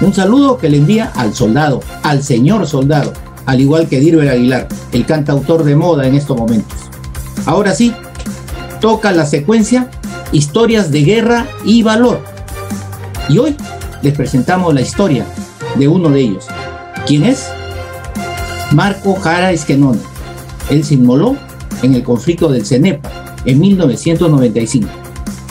Un 0.00 0.12
saludo 0.12 0.58
que 0.58 0.68
le 0.68 0.78
envía 0.78 1.12
al 1.14 1.34
soldado, 1.34 1.80
al 2.02 2.22
señor 2.22 2.66
soldado, 2.66 3.12
al 3.46 3.60
igual 3.60 3.88
que 3.88 4.00
Dirber 4.00 4.28
Aguilar, 4.28 4.68
el 4.92 5.06
cantautor 5.06 5.64
de 5.64 5.76
moda 5.76 6.06
en 6.06 6.14
estos 6.14 6.36
momentos. 6.36 6.78
Ahora 7.46 7.74
sí, 7.74 7.94
toca 8.80 9.12
la 9.12 9.26
secuencia 9.26 9.90
Historias 10.32 10.90
de 10.90 11.02
Guerra 11.02 11.46
y 11.64 11.82
Valor. 11.82 12.20
Y 13.28 13.38
hoy 13.38 13.56
les 14.02 14.14
presentamos 14.14 14.74
la 14.74 14.80
historia 14.80 15.24
de 15.76 15.88
uno 15.88 16.10
de 16.10 16.20
ellos. 16.20 16.46
¿Quién 17.06 17.24
es? 17.24 17.48
Marco 18.72 19.14
Jara 19.14 19.52
Esquenón. 19.52 20.00
Él 20.70 20.84
se 20.84 20.94
inmoló 20.94 21.36
en 21.82 21.94
el 21.94 22.02
conflicto 22.02 22.48
del 22.48 22.66
CENEPA 22.66 23.10
en 23.44 23.60
1995. 23.60 24.88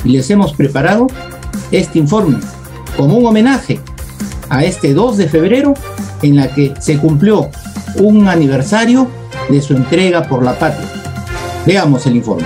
y 0.03 0.09
les 0.09 0.29
hemos 0.29 0.53
preparado 0.53 1.07
este 1.71 1.99
informe 1.99 2.39
como 2.97 3.17
un 3.17 3.25
homenaje 3.25 3.79
a 4.53 4.63
este 4.63 4.93
2 4.93 5.17
de 5.17 5.27
febrero 5.27 5.73
en 6.21 6.35
la 6.35 6.53
que 6.53 6.75
se 6.79 6.99
cumplió 6.99 7.49
un 7.95 8.27
aniversario 8.27 9.09
de 9.49 9.59
su 9.63 9.73
entrega 9.73 10.27
por 10.27 10.43
la 10.43 10.53
patria. 10.59 10.87
Veamos 11.65 12.05
el 12.05 12.17
informe. 12.17 12.45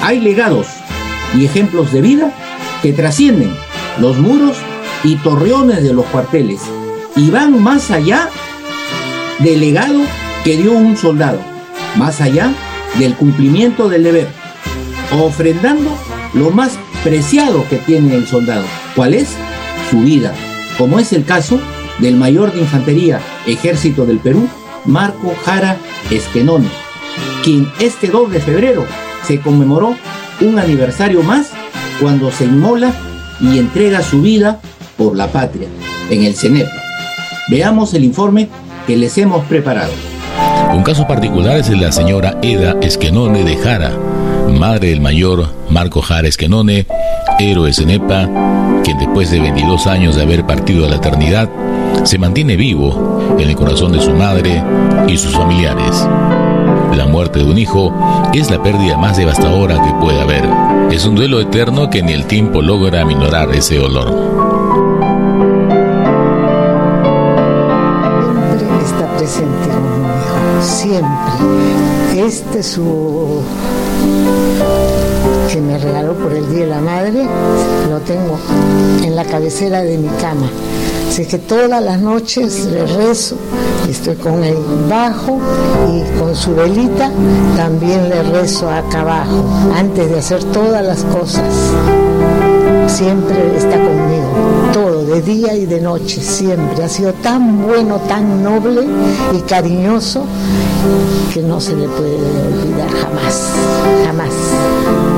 Hay 0.00 0.20
legados 0.20 0.68
y 1.34 1.44
ejemplos 1.44 1.92
de 1.92 2.00
vida 2.00 2.32
que 2.82 2.92
trascienden 2.92 3.54
los 4.00 4.18
muros 4.18 4.56
y 5.04 5.16
torreones 5.16 5.82
de 5.82 5.92
los 5.92 6.04
cuarteles 6.06 6.60
y 7.16 7.30
van 7.30 7.62
más 7.62 7.90
allá 7.90 8.28
del 9.38 9.60
legado 9.60 10.00
que 10.44 10.56
dio 10.56 10.72
un 10.72 10.96
soldado, 10.96 11.40
más 11.96 12.20
allá 12.20 12.52
del 12.98 13.14
cumplimiento 13.14 13.88
del 13.88 14.04
deber, 14.04 14.28
ofrendando 15.12 15.90
lo 16.34 16.50
más 16.50 16.78
preciado 17.02 17.64
que 17.68 17.76
tiene 17.76 18.14
el 18.14 18.26
soldado, 18.26 18.64
¿cuál 18.94 19.14
es? 19.14 19.28
Su 19.90 20.00
vida, 20.00 20.34
como 20.78 20.98
es 20.98 21.12
el 21.12 21.24
caso 21.24 21.60
del 21.98 22.16
mayor 22.16 22.52
de 22.52 22.60
infantería 22.60 23.20
Ejército 23.46 24.04
del 24.04 24.18
Perú, 24.18 24.48
Marco 24.84 25.34
Jara 25.44 25.76
Esquenone, 26.10 26.68
quien 27.42 27.70
este 27.80 28.08
2 28.08 28.30
de 28.32 28.40
febrero 28.40 28.84
se 29.26 29.40
conmemoró 29.40 29.96
un 30.40 30.58
aniversario 30.58 31.22
más 31.22 31.50
cuando 32.00 32.30
se 32.30 32.44
inmola 32.44 32.92
y 33.40 33.58
entrega 33.58 34.02
su 34.02 34.22
vida 34.22 34.60
por 34.96 35.16
la 35.16 35.28
patria 35.28 35.68
en 36.10 36.24
el 36.24 36.34
CENEP. 36.34 36.68
Veamos 37.48 37.94
el 37.94 38.04
informe 38.04 38.48
que 38.86 38.96
les 38.96 39.16
hemos 39.18 39.44
preparado. 39.46 39.92
Un 40.74 40.82
caso 40.82 41.06
particular 41.06 41.58
es 41.58 41.70
la 41.70 41.92
señora 41.92 42.38
Eda 42.42 42.76
Esquenone 42.82 43.44
de 43.44 43.56
Jara, 43.56 43.92
madre 44.58 44.90
del 44.90 45.00
mayor 45.00 45.48
Marco 45.70 46.02
Jara 46.02 46.28
Esquenone, 46.28 46.86
héroe 47.38 47.72
CENEPA, 47.72 48.28
quien 48.84 48.98
después 48.98 49.30
de 49.30 49.40
22 49.40 49.86
años 49.86 50.16
de 50.16 50.22
haber 50.22 50.44
partido 50.44 50.86
a 50.86 50.88
la 50.88 50.96
eternidad, 50.96 51.48
se 52.04 52.18
mantiene 52.18 52.56
vivo 52.56 53.36
en 53.38 53.48
el 53.48 53.56
corazón 53.56 53.92
de 53.92 54.00
su 54.00 54.12
madre 54.12 54.62
y 55.08 55.16
sus 55.16 55.32
familiares. 55.32 56.06
La 56.94 57.06
muerte 57.06 57.40
de 57.40 57.44
un 57.44 57.58
hijo 57.58 57.92
es 58.32 58.50
la 58.50 58.62
pérdida 58.62 58.96
más 58.96 59.16
devastadora 59.16 59.80
que 59.82 59.92
puede 60.00 60.20
haber. 60.20 60.44
Es 60.90 61.06
un 61.06 61.14
duelo 61.14 61.40
eterno 61.40 61.90
que 61.90 62.02
ni 62.02 62.12
el 62.12 62.26
tiempo 62.26 62.62
logra 62.62 63.02
aminorar 63.02 63.50
ese 63.54 63.76
dolor. 63.76 64.08
Siempre 68.58 68.84
está 68.84 69.16
presente 69.16 69.68
conmigo, 69.68 70.62
siempre. 70.62 72.26
Este 72.26 72.60
es 72.60 72.66
su 72.66 73.42
que 75.52 75.60
me 75.60 75.78
regaló 75.78 76.14
por 76.14 76.32
el 76.32 76.48
Día 76.50 76.60
de 76.60 76.66
la 76.66 76.80
Madre, 76.80 77.26
lo 77.88 78.00
tengo 78.00 78.38
en 79.02 79.14
la 79.14 79.24
cabecera 79.24 79.82
de 79.82 79.98
mi 79.98 80.08
cama. 80.20 80.50
Así 81.08 81.24
que 81.24 81.38
todas 81.38 81.82
las 81.82 82.00
noches 82.00 82.66
le 82.66 82.84
rezo 82.86 83.36
estoy 83.90 84.16
con 84.16 84.42
él 84.42 84.56
bajo 84.88 85.38
y 85.88 86.18
con 86.18 86.34
su 86.34 86.54
velita 86.54 87.10
también 87.56 88.08
le 88.08 88.22
rezo 88.22 88.70
acá 88.70 89.00
abajo, 89.00 89.44
antes 89.74 90.10
de 90.10 90.18
hacer 90.18 90.42
todas 90.44 90.84
las 90.84 91.04
cosas. 91.04 91.44
Siempre 92.86 93.56
está 93.56 93.76
conmigo, 93.76 94.28
todo, 94.72 95.04
de 95.04 95.22
día 95.22 95.54
y 95.54 95.66
de 95.66 95.80
noche, 95.80 96.20
siempre. 96.20 96.84
Ha 96.84 96.88
sido 96.88 97.12
tan 97.14 97.66
bueno, 97.66 97.98
tan 98.08 98.42
noble 98.42 98.86
y 99.32 99.40
cariñoso 99.40 100.24
que 101.32 101.42
no 101.42 101.60
se 101.60 101.74
le 101.74 101.88
puede 101.88 102.16
olvidar 102.16 102.88
jamás, 102.90 103.52
jamás. 104.04 105.15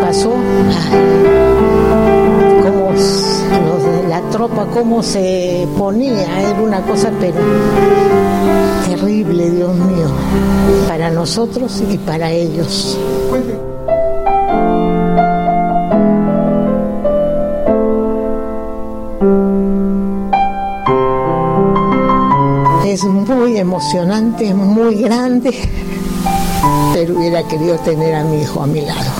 Pasó, 0.00 0.32
los- 2.64 4.08
la 4.08 4.20
tropa, 4.30 4.66
cómo 4.72 5.02
se 5.02 5.66
ponía, 5.76 6.40
era 6.40 6.60
una 6.60 6.80
cosa 6.82 7.10
pero 7.20 7.36
terrible, 8.86 9.50
Dios 9.50 9.74
mío, 9.74 10.08
para 10.88 11.10
nosotros 11.10 11.82
y 11.90 11.98
para 11.98 12.30
ellos. 12.30 12.98
Es 22.86 23.04
muy 23.04 23.58
emocionante, 23.58 24.48
es 24.48 24.54
muy 24.54 25.02
grande, 25.02 25.54
pero 26.94 27.16
hubiera 27.18 27.42
querido 27.46 27.76
tener 27.78 28.14
a 28.14 28.24
mi 28.24 28.40
hijo 28.40 28.62
a 28.62 28.66
mi 28.66 28.80
lado, 28.80 29.10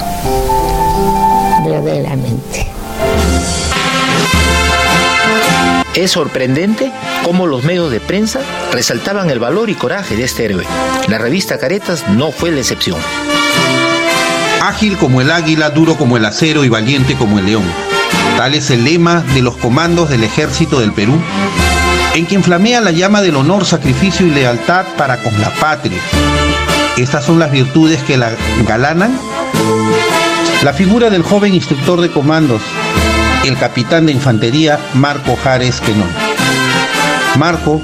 verdaderamente. 1.65 2.67
Es 5.95 6.13
sorprendente 6.13 6.93
cómo 7.25 7.47
los 7.47 7.65
medios 7.65 7.91
de 7.91 8.01
prensa 8.01 8.41
resaltaban 8.73 9.31
el 9.31 9.41
valor 9.41 9.69
y 9.69 9.75
coraje 9.75 10.17
de 10.17 10.25
este 10.25 10.45
héroe. 10.45 10.65
La 11.09 11.19
revista 11.19 11.59
Caretas 11.59 12.09
no 12.09 12.31
fue 12.31 12.51
la 12.53 12.61
excepción. 12.61 12.99
Ágil 14.63 14.97
como 14.97 15.21
el 15.21 15.31
águila, 15.31 15.71
duro 15.71 15.97
como 15.97 16.17
el 16.17 16.25
acero 16.25 16.65
y 16.65 16.69
valiente 16.69 17.17
como 17.17 17.39
el 17.39 17.47
león. 17.47 17.65
Tal 18.37 18.55
es 18.55 18.71
el 18.71 18.85
lema 18.85 19.25
de 19.35 19.43
los 19.43 19.57
comandos 19.57 20.09
del 20.09 20.23
ejército 20.23 20.79
del 20.79 20.93
Perú, 20.93 21.19
en 22.15 22.25
quien 22.27 22.45
flamea 22.45 22.81
la 22.81 22.93
llama 22.93 23.21
del 23.21 23.37
honor, 23.37 23.65
sacrificio 23.65 24.27
y 24.27 24.31
lealtad 24.31 24.85
para 24.97 25.17
con 25.23 25.41
la 25.41 25.51
patria. 25.51 25.99
Estas 26.97 27.25
son 27.25 27.39
las 27.39 27.51
virtudes 27.51 28.01
que 28.05 28.17
la 28.17 28.31
galanan. 28.67 29.19
La 30.65 30.73
figura 30.73 31.09
del 31.09 31.23
joven 31.23 31.55
instructor 31.55 32.01
de 32.01 32.11
comandos, 32.11 32.61
el 33.45 33.57
capitán 33.57 34.07
de 34.07 34.13
infantería 34.13 34.81
Marco 34.95 35.37
Jares 35.37 35.81
Quenón. 35.81 36.09
Marco 37.39 37.81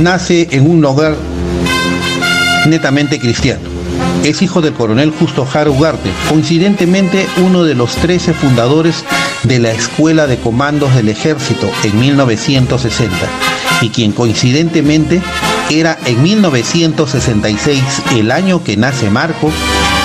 nace 0.00 0.48
en 0.50 0.68
un 0.68 0.84
hogar 0.84 1.14
netamente 2.66 3.20
cristiano. 3.20 3.60
Es 4.24 4.42
hijo 4.42 4.60
del 4.60 4.72
coronel 4.72 5.12
Justo 5.12 5.46
Jara 5.46 5.70
Ugarte, 5.70 6.10
coincidentemente 6.28 7.28
uno 7.44 7.62
de 7.62 7.76
los 7.76 7.94
13 7.94 8.34
fundadores 8.34 9.04
de 9.44 9.60
la 9.60 9.70
Escuela 9.70 10.26
de 10.26 10.36
Comandos 10.36 10.92
del 10.96 11.08
Ejército 11.08 11.70
en 11.84 12.00
1960 12.00 13.16
y 13.82 13.90
quien 13.90 14.10
coincidentemente 14.10 15.22
era 15.70 15.96
en 16.06 16.20
1966, 16.24 17.82
el 18.16 18.32
año 18.32 18.64
que 18.64 18.76
nace 18.76 19.10
Marco, 19.10 19.52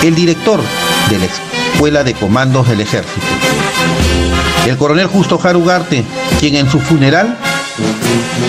el 0.03 0.13
director 0.13 0.61
de 1.09 1.17
la 1.17 1.25
Escuela 1.25 1.52
de 1.83 2.13
Comandos 2.13 2.69
del 2.69 2.79
Ejército. 2.79 3.19
El 4.65 4.77
coronel 4.77 5.07
Justo 5.07 5.37
Jara 5.37 5.57
Ugarte, 5.57 6.05
quien 6.39 6.55
en 6.55 6.71
su 6.71 6.79
funeral 6.79 7.37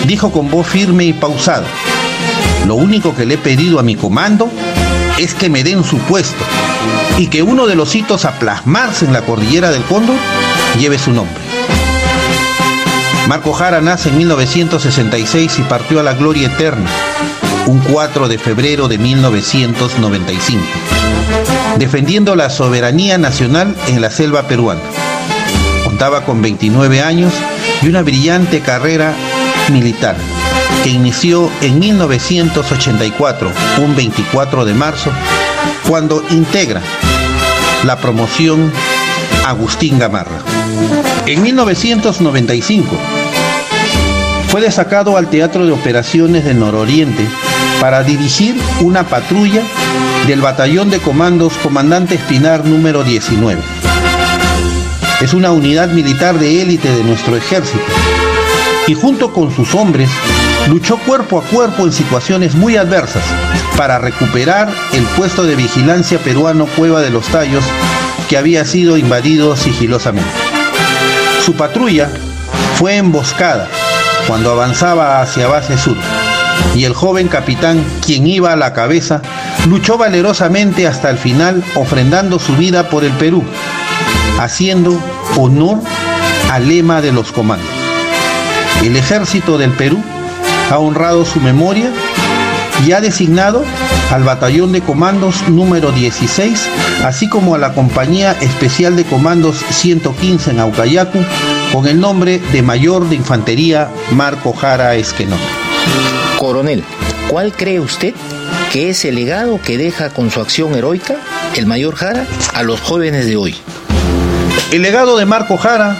dijo 0.07 0.31
con 0.31 0.49
voz 0.49 0.65
firme 0.65 1.03
y 1.03 1.11
pausada, 1.11 1.65
lo 2.65 2.75
único 2.75 3.13
que 3.13 3.25
le 3.25 3.33
he 3.33 3.37
pedido 3.37 3.77
a 3.77 3.83
mi 3.83 3.95
comando 3.95 4.49
es 5.17 5.33
que 5.33 5.49
me 5.49 5.65
den 5.65 5.83
su 5.83 5.97
puesto 5.97 6.41
y 7.17 7.27
que 7.27 7.43
uno 7.43 7.67
de 7.67 7.75
los 7.75 7.93
hitos 7.93 8.23
a 8.23 8.39
plasmarse 8.39 9.03
en 9.03 9.11
la 9.11 9.23
cordillera 9.23 9.69
del 9.69 9.83
Cóndor 9.83 10.15
lleve 10.79 10.97
su 10.97 11.11
nombre. 11.11 11.35
Marco 13.27 13.51
Jara 13.51 13.81
nace 13.81 14.07
en 14.07 14.17
1966 14.17 15.59
y 15.59 15.61
partió 15.63 15.99
a 15.99 16.03
la 16.03 16.13
gloria 16.13 16.47
eterna 16.47 16.89
un 17.67 17.79
4 17.79 18.29
de 18.29 18.37
febrero 18.37 18.87
de 18.87 18.97
1995, 18.97 20.63
defendiendo 21.77 22.35
la 22.35 22.49
soberanía 22.49 23.17
nacional 23.17 23.75
en 23.87 24.01
la 24.01 24.09
selva 24.09 24.43
peruana. 24.47 24.81
Contaba 25.83 26.25
con 26.25 26.41
29 26.41 27.01
años 27.01 27.33
y 27.81 27.87
una 27.87 28.01
brillante 28.01 28.61
carrera 28.61 29.13
militar 29.71 30.15
que 30.83 30.89
inició 30.89 31.49
en 31.61 31.79
1984, 31.79 33.51
un 33.83 33.95
24 33.95 34.65
de 34.65 34.73
marzo, 34.73 35.11
cuando 35.87 36.23
integra 36.29 36.81
la 37.83 37.97
promoción 37.97 38.71
Agustín 39.45 39.99
Gamarra. 39.99 40.39
En 41.25 41.41
1995 41.41 42.95
fue 44.47 44.61
destacado 44.61 45.17
al 45.17 45.27
Teatro 45.27 45.65
de 45.65 45.71
Operaciones 45.71 46.45
del 46.45 46.59
Nororiente 46.59 47.27
para 47.81 48.03
dirigir 48.03 48.55
una 48.81 49.03
patrulla 49.03 49.61
del 50.27 50.41
Batallón 50.41 50.89
de 50.89 50.99
Comandos 50.99 51.53
Comandante 51.61 52.15
Espinar 52.15 52.65
número 52.65 53.03
19. 53.03 53.61
Es 55.21 55.33
una 55.33 55.51
unidad 55.51 55.89
militar 55.89 56.39
de 56.39 56.61
élite 56.61 56.89
de 56.89 57.03
nuestro 57.03 57.35
ejército 57.35 57.83
y 58.87 58.95
junto 58.95 59.31
con 59.31 59.55
sus 59.55 59.75
hombres 59.75 60.09
luchó 60.67 60.97
cuerpo 60.97 61.39
a 61.39 61.43
cuerpo 61.43 61.83
en 61.83 61.93
situaciones 61.93 62.55
muy 62.55 62.75
adversas 62.75 63.23
para 63.77 63.99
recuperar 63.99 64.69
el 64.93 65.03
puesto 65.15 65.43
de 65.43 65.55
vigilancia 65.55 66.17
peruano 66.17 66.65
Cueva 66.75 67.01
de 67.01 67.11
los 67.11 67.27
Tallos 67.27 67.63
que 68.27 68.37
había 68.37 68.65
sido 68.65 68.97
invadido 68.97 69.55
sigilosamente. 69.55 70.29
Su 71.45 71.53
patrulla 71.53 72.09
fue 72.79 72.97
emboscada 72.97 73.69
cuando 74.27 74.51
avanzaba 74.51 75.21
hacia 75.21 75.47
base 75.47 75.77
sur 75.77 75.97
y 76.73 76.83
el 76.83 76.93
joven 76.93 77.27
capitán, 77.27 77.83
quien 78.05 78.27
iba 78.27 78.51
a 78.51 78.55
la 78.55 78.73
cabeza, 78.73 79.21
luchó 79.67 79.97
valerosamente 79.97 80.87
hasta 80.87 81.09
el 81.09 81.17
final 81.17 81.63
ofrendando 81.75 82.39
su 82.39 82.55
vida 82.55 82.89
por 82.89 83.03
el 83.03 83.11
Perú, 83.13 83.43
haciendo 84.39 84.99
honor 85.37 85.79
al 86.51 86.67
lema 86.67 87.01
de 87.01 87.11
los 87.11 87.31
comandos. 87.31 87.67
El 88.83 88.95
ejército 88.95 89.57
del 89.57 89.71
Perú 89.71 90.01
ha 90.69 90.77
honrado 90.77 91.25
su 91.25 91.39
memoria 91.39 91.89
y 92.85 92.91
ha 92.91 93.01
designado 93.01 93.63
al 94.11 94.23
Batallón 94.23 94.71
de 94.71 94.81
Comandos 94.81 95.47
número 95.47 95.91
16, 95.91 96.67
así 97.03 97.29
como 97.29 97.55
a 97.55 97.57
la 97.57 97.73
Compañía 97.73 98.35
Especial 98.41 98.95
de 98.95 99.05
Comandos 99.05 99.57
115 99.69 100.51
en 100.51 100.59
Aucayacu, 100.59 101.19
con 101.71 101.87
el 101.87 101.99
nombre 101.99 102.39
de 102.51 102.61
Mayor 102.61 103.07
de 103.09 103.15
Infantería 103.15 103.89
Marco 104.11 104.53
Jara 104.53 104.95
Esquenón. 104.95 105.39
Coronel, 106.37 106.83
¿cuál 107.29 107.53
cree 107.53 107.79
usted 107.79 108.13
que 108.75 108.89
es 108.89 109.05
el 109.05 109.15
legado 109.15 109.61
que 109.61 109.77
deja 109.77 110.09
con 110.09 110.29
su 110.29 110.41
acción 110.41 110.75
heroica 110.75 111.15
el 111.55 111.65
Mayor 111.65 111.95
Jara 111.95 112.27
a 112.53 112.61
los 112.61 112.81
jóvenes 112.81 113.25
de 113.25 113.37
hoy? 113.37 113.55
El 114.73 114.81
legado 114.81 115.15
de 115.15 115.23
Marco 115.23 115.55
Jara 115.55 115.95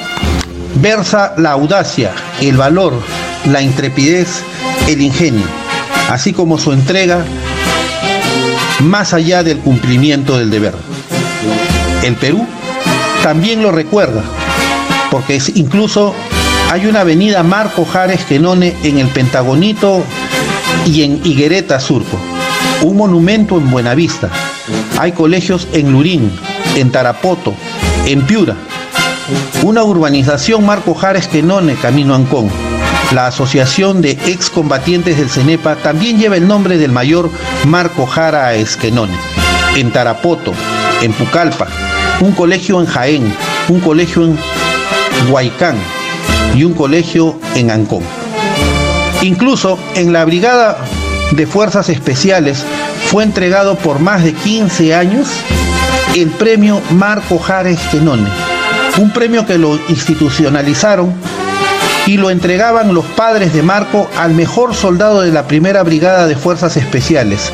versa 0.82 1.36
la 1.38 1.52
audacia, 1.52 2.12
el 2.42 2.58
valor, 2.58 3.02
la 3.50 3.62
intrepidez, 3.62 4.44
el 4.90 5.00
ingenio, 5.00 5.46
así 6.10 6.34
como 6.34 6.58
su 6.58 6.74
entrega 6.74 7.24
más 8.82 9.14
allá 9.14 9.42
del 9.42 9.60
cumplimiento 9.60 10.38
del 10.38 10.52
deber. 10.52 10.74
El 12.04 12.16
Perú 12.16 12.46
también 13.24 13.64
lo 13.64 13.72
recuerda, 13.72 14.22
porque 15.12 15.42
incluso 15.54 16.14
hay 16.70 16.88
una 16.88 17.00
avenida 17.00 17.42
Marco 17.42 17.86
Jara 17.86 18.12
Esquenone 18.12 18.76
en 18.84 18.98
el 18.98 19.08
Pentagonito 19.08 20.04
y 20.86 21.04
en 21.04 21.22
Higuereta 21.24 21.80
Surco, 21.80 22.20
un 22.82 22.98
monumento 22.98 23.58
en 23.58 23.70
Buenavista. 23.70 24.30
Hay 25.00 25.12
colegios 25.12 25.68
en 25.74 25.92
Lurín, 25.92 26.32
en 26.76 26.92
Tarapoto, 26.92 27.54
en 28.06 28.22
Piura. 28.26 28.56
Una 29.64 29.84
urbanización 29.84 30.66
Marco 30.66 30.94
Jara 30.94 31.20
Esquenone, 31.20 31.76
camino 31.76 32.16
Ancón. 32.16 32.50
La 33.14 33.28
Asociación 33.28 34.02
de 34.02 34.12
Excombatientes 34.12 35.18
del 35.18 35.30
CENEPA 35.30 35.76
también 35.78 36.18
lleva 36.18 36.38
el 36.38 36.48
nombre 36.48 36.78
del 36.78 36.92
mayor 36.92 37.30
Marco 37.66 38.06
Jara 38.06 38.54
Esquenone. 38.56 39.16
En 39.76 39.92
Tarapoto, 39.92 40.54
en 41.02 41.14
Pucallpa, 41.14 41.68
un 42.22 42.32
colegio 42.32 42.80
en 42.80 42.88
Jaén, 42.88 43.34
un 43.70 43.80
colegio 43.80 44.24
en 44.24 44.38
Huaycán 45.30 45.78
y 46.56 46.64
un 46.64 46.74
colegio 46.74 47.40
en 47.56 47.72
Ancón. 47.72 48.04
Incluso 49.22 49.78
en 49.96 50.14
la 50.14 50.26
Brigada 50.26 50.78
de 51.32 51.48
Fuerzas 51.48 51.90
Especiales 51.90 52.64
fue 53.08 53.24
entregado 53.24 53.76
por 53.76 54.00
más 54.00 54.24
de 54.24 54.34
15 54.34 54.96
años 54.96 55.28
el 56.16 56.30
premio 56.30 56.82
Marco 56.92 57.40
Jara 57.40 57.70
Esquenone, 57.70 58.30
un 58.98 59.12
premio 59.12 59.46
que 59.46 59.58
lo 59.58 59.80
institucionalizaron 59.90 61.14
y 62.06 62.18
lo 62.18 62.30
entregaban 62.30 62.94
los 62.94 63.06
padres 63.06 63.54
de 63.54 63.64
Marco 63.64 64.10
al 64.18 64.34
mejor 64.34 64.76
soldado 64.76 65.22
de 65.22 65.32
la 65.32 65.48
primera 65.48 65.84
brigada 65.84 66.28
de 66.28 66.36
fuerzas 66.36 66.78
especiales, 66.78 67.52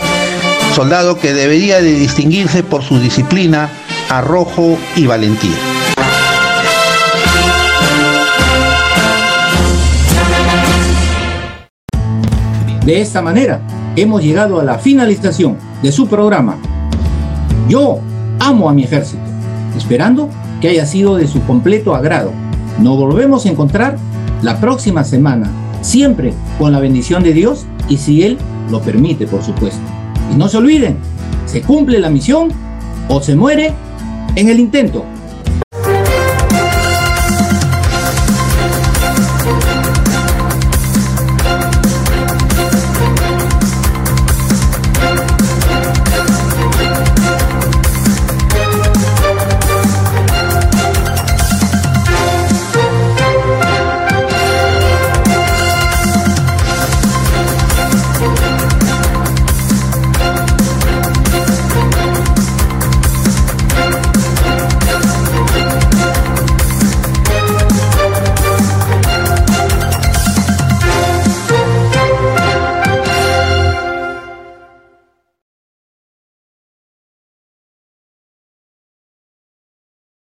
soldado 0.76 1.18
que 1.18 1.34
debería 1.34 1.82
de 1.82 1.94
distinguirse 1.94 2.64
por 2.64 2.84
su 2.84 3.00
disciplina, 3.00 3.70
arrojo 4.10 4.78
y 4.96 5.08
valentía. 5.08 5.58
De 12.86 13.00
esta 13.00 13.22
manera, 13.22 13.62
hemos 13.96 14.24
llegado 14.24 14.60
a 14.60 14.64
la 14.64 14.80
finalización 14.80 15.58
de 15.84 15.92
su 15.92 16.08
programa. 16.08 16.58
Yo 17.70 18.00
amo 18.40 18.70
a 18.70 18.74
mi 18.74 18.84
ejército, 18.84 19.22
esperando 19.78 20.30
que 20.60 20.70
haya 20.70 20.88
sido 20.88 21.16
de 21.16 21.28
su 21.28 21.44
completo 21.44 21.94
agrado. 21.94 22.32
Nos 22.80 22.98
volvemos 22.98 23.46
a 23.46 23.50
encontrar 23.50 23.98
la 24.42 24.60
próxima 24.60 25.04
semana, 25.04 25.48
siempre 25.82 26.34
con 26.58 26.72
la 26.72 26.80
bendición 26.80 27.22
de 27.22 27.34
Dios 27.34 27.68
y 27.88 27.98
si 27.98 28.24
Él 28.24 28.40
lo 28.72 28.82
permite, 28.82 29.28
por 29.28 29.44
supuesto. 29.44 29.82
Y 30.34 30.36
no 30.36 30.48
se 30.48 30.58
olviden, 30.58 30.98
se 31.46 31.62
cumple 31.62 32.00
la 32.00 32.10
misión 32.10 32.50
o 33.10 33.22
se 33.22 33.36
muere 33.36 33.74
en 34.36 34.50
el 34.50 34.60
intento. 34.60 35.06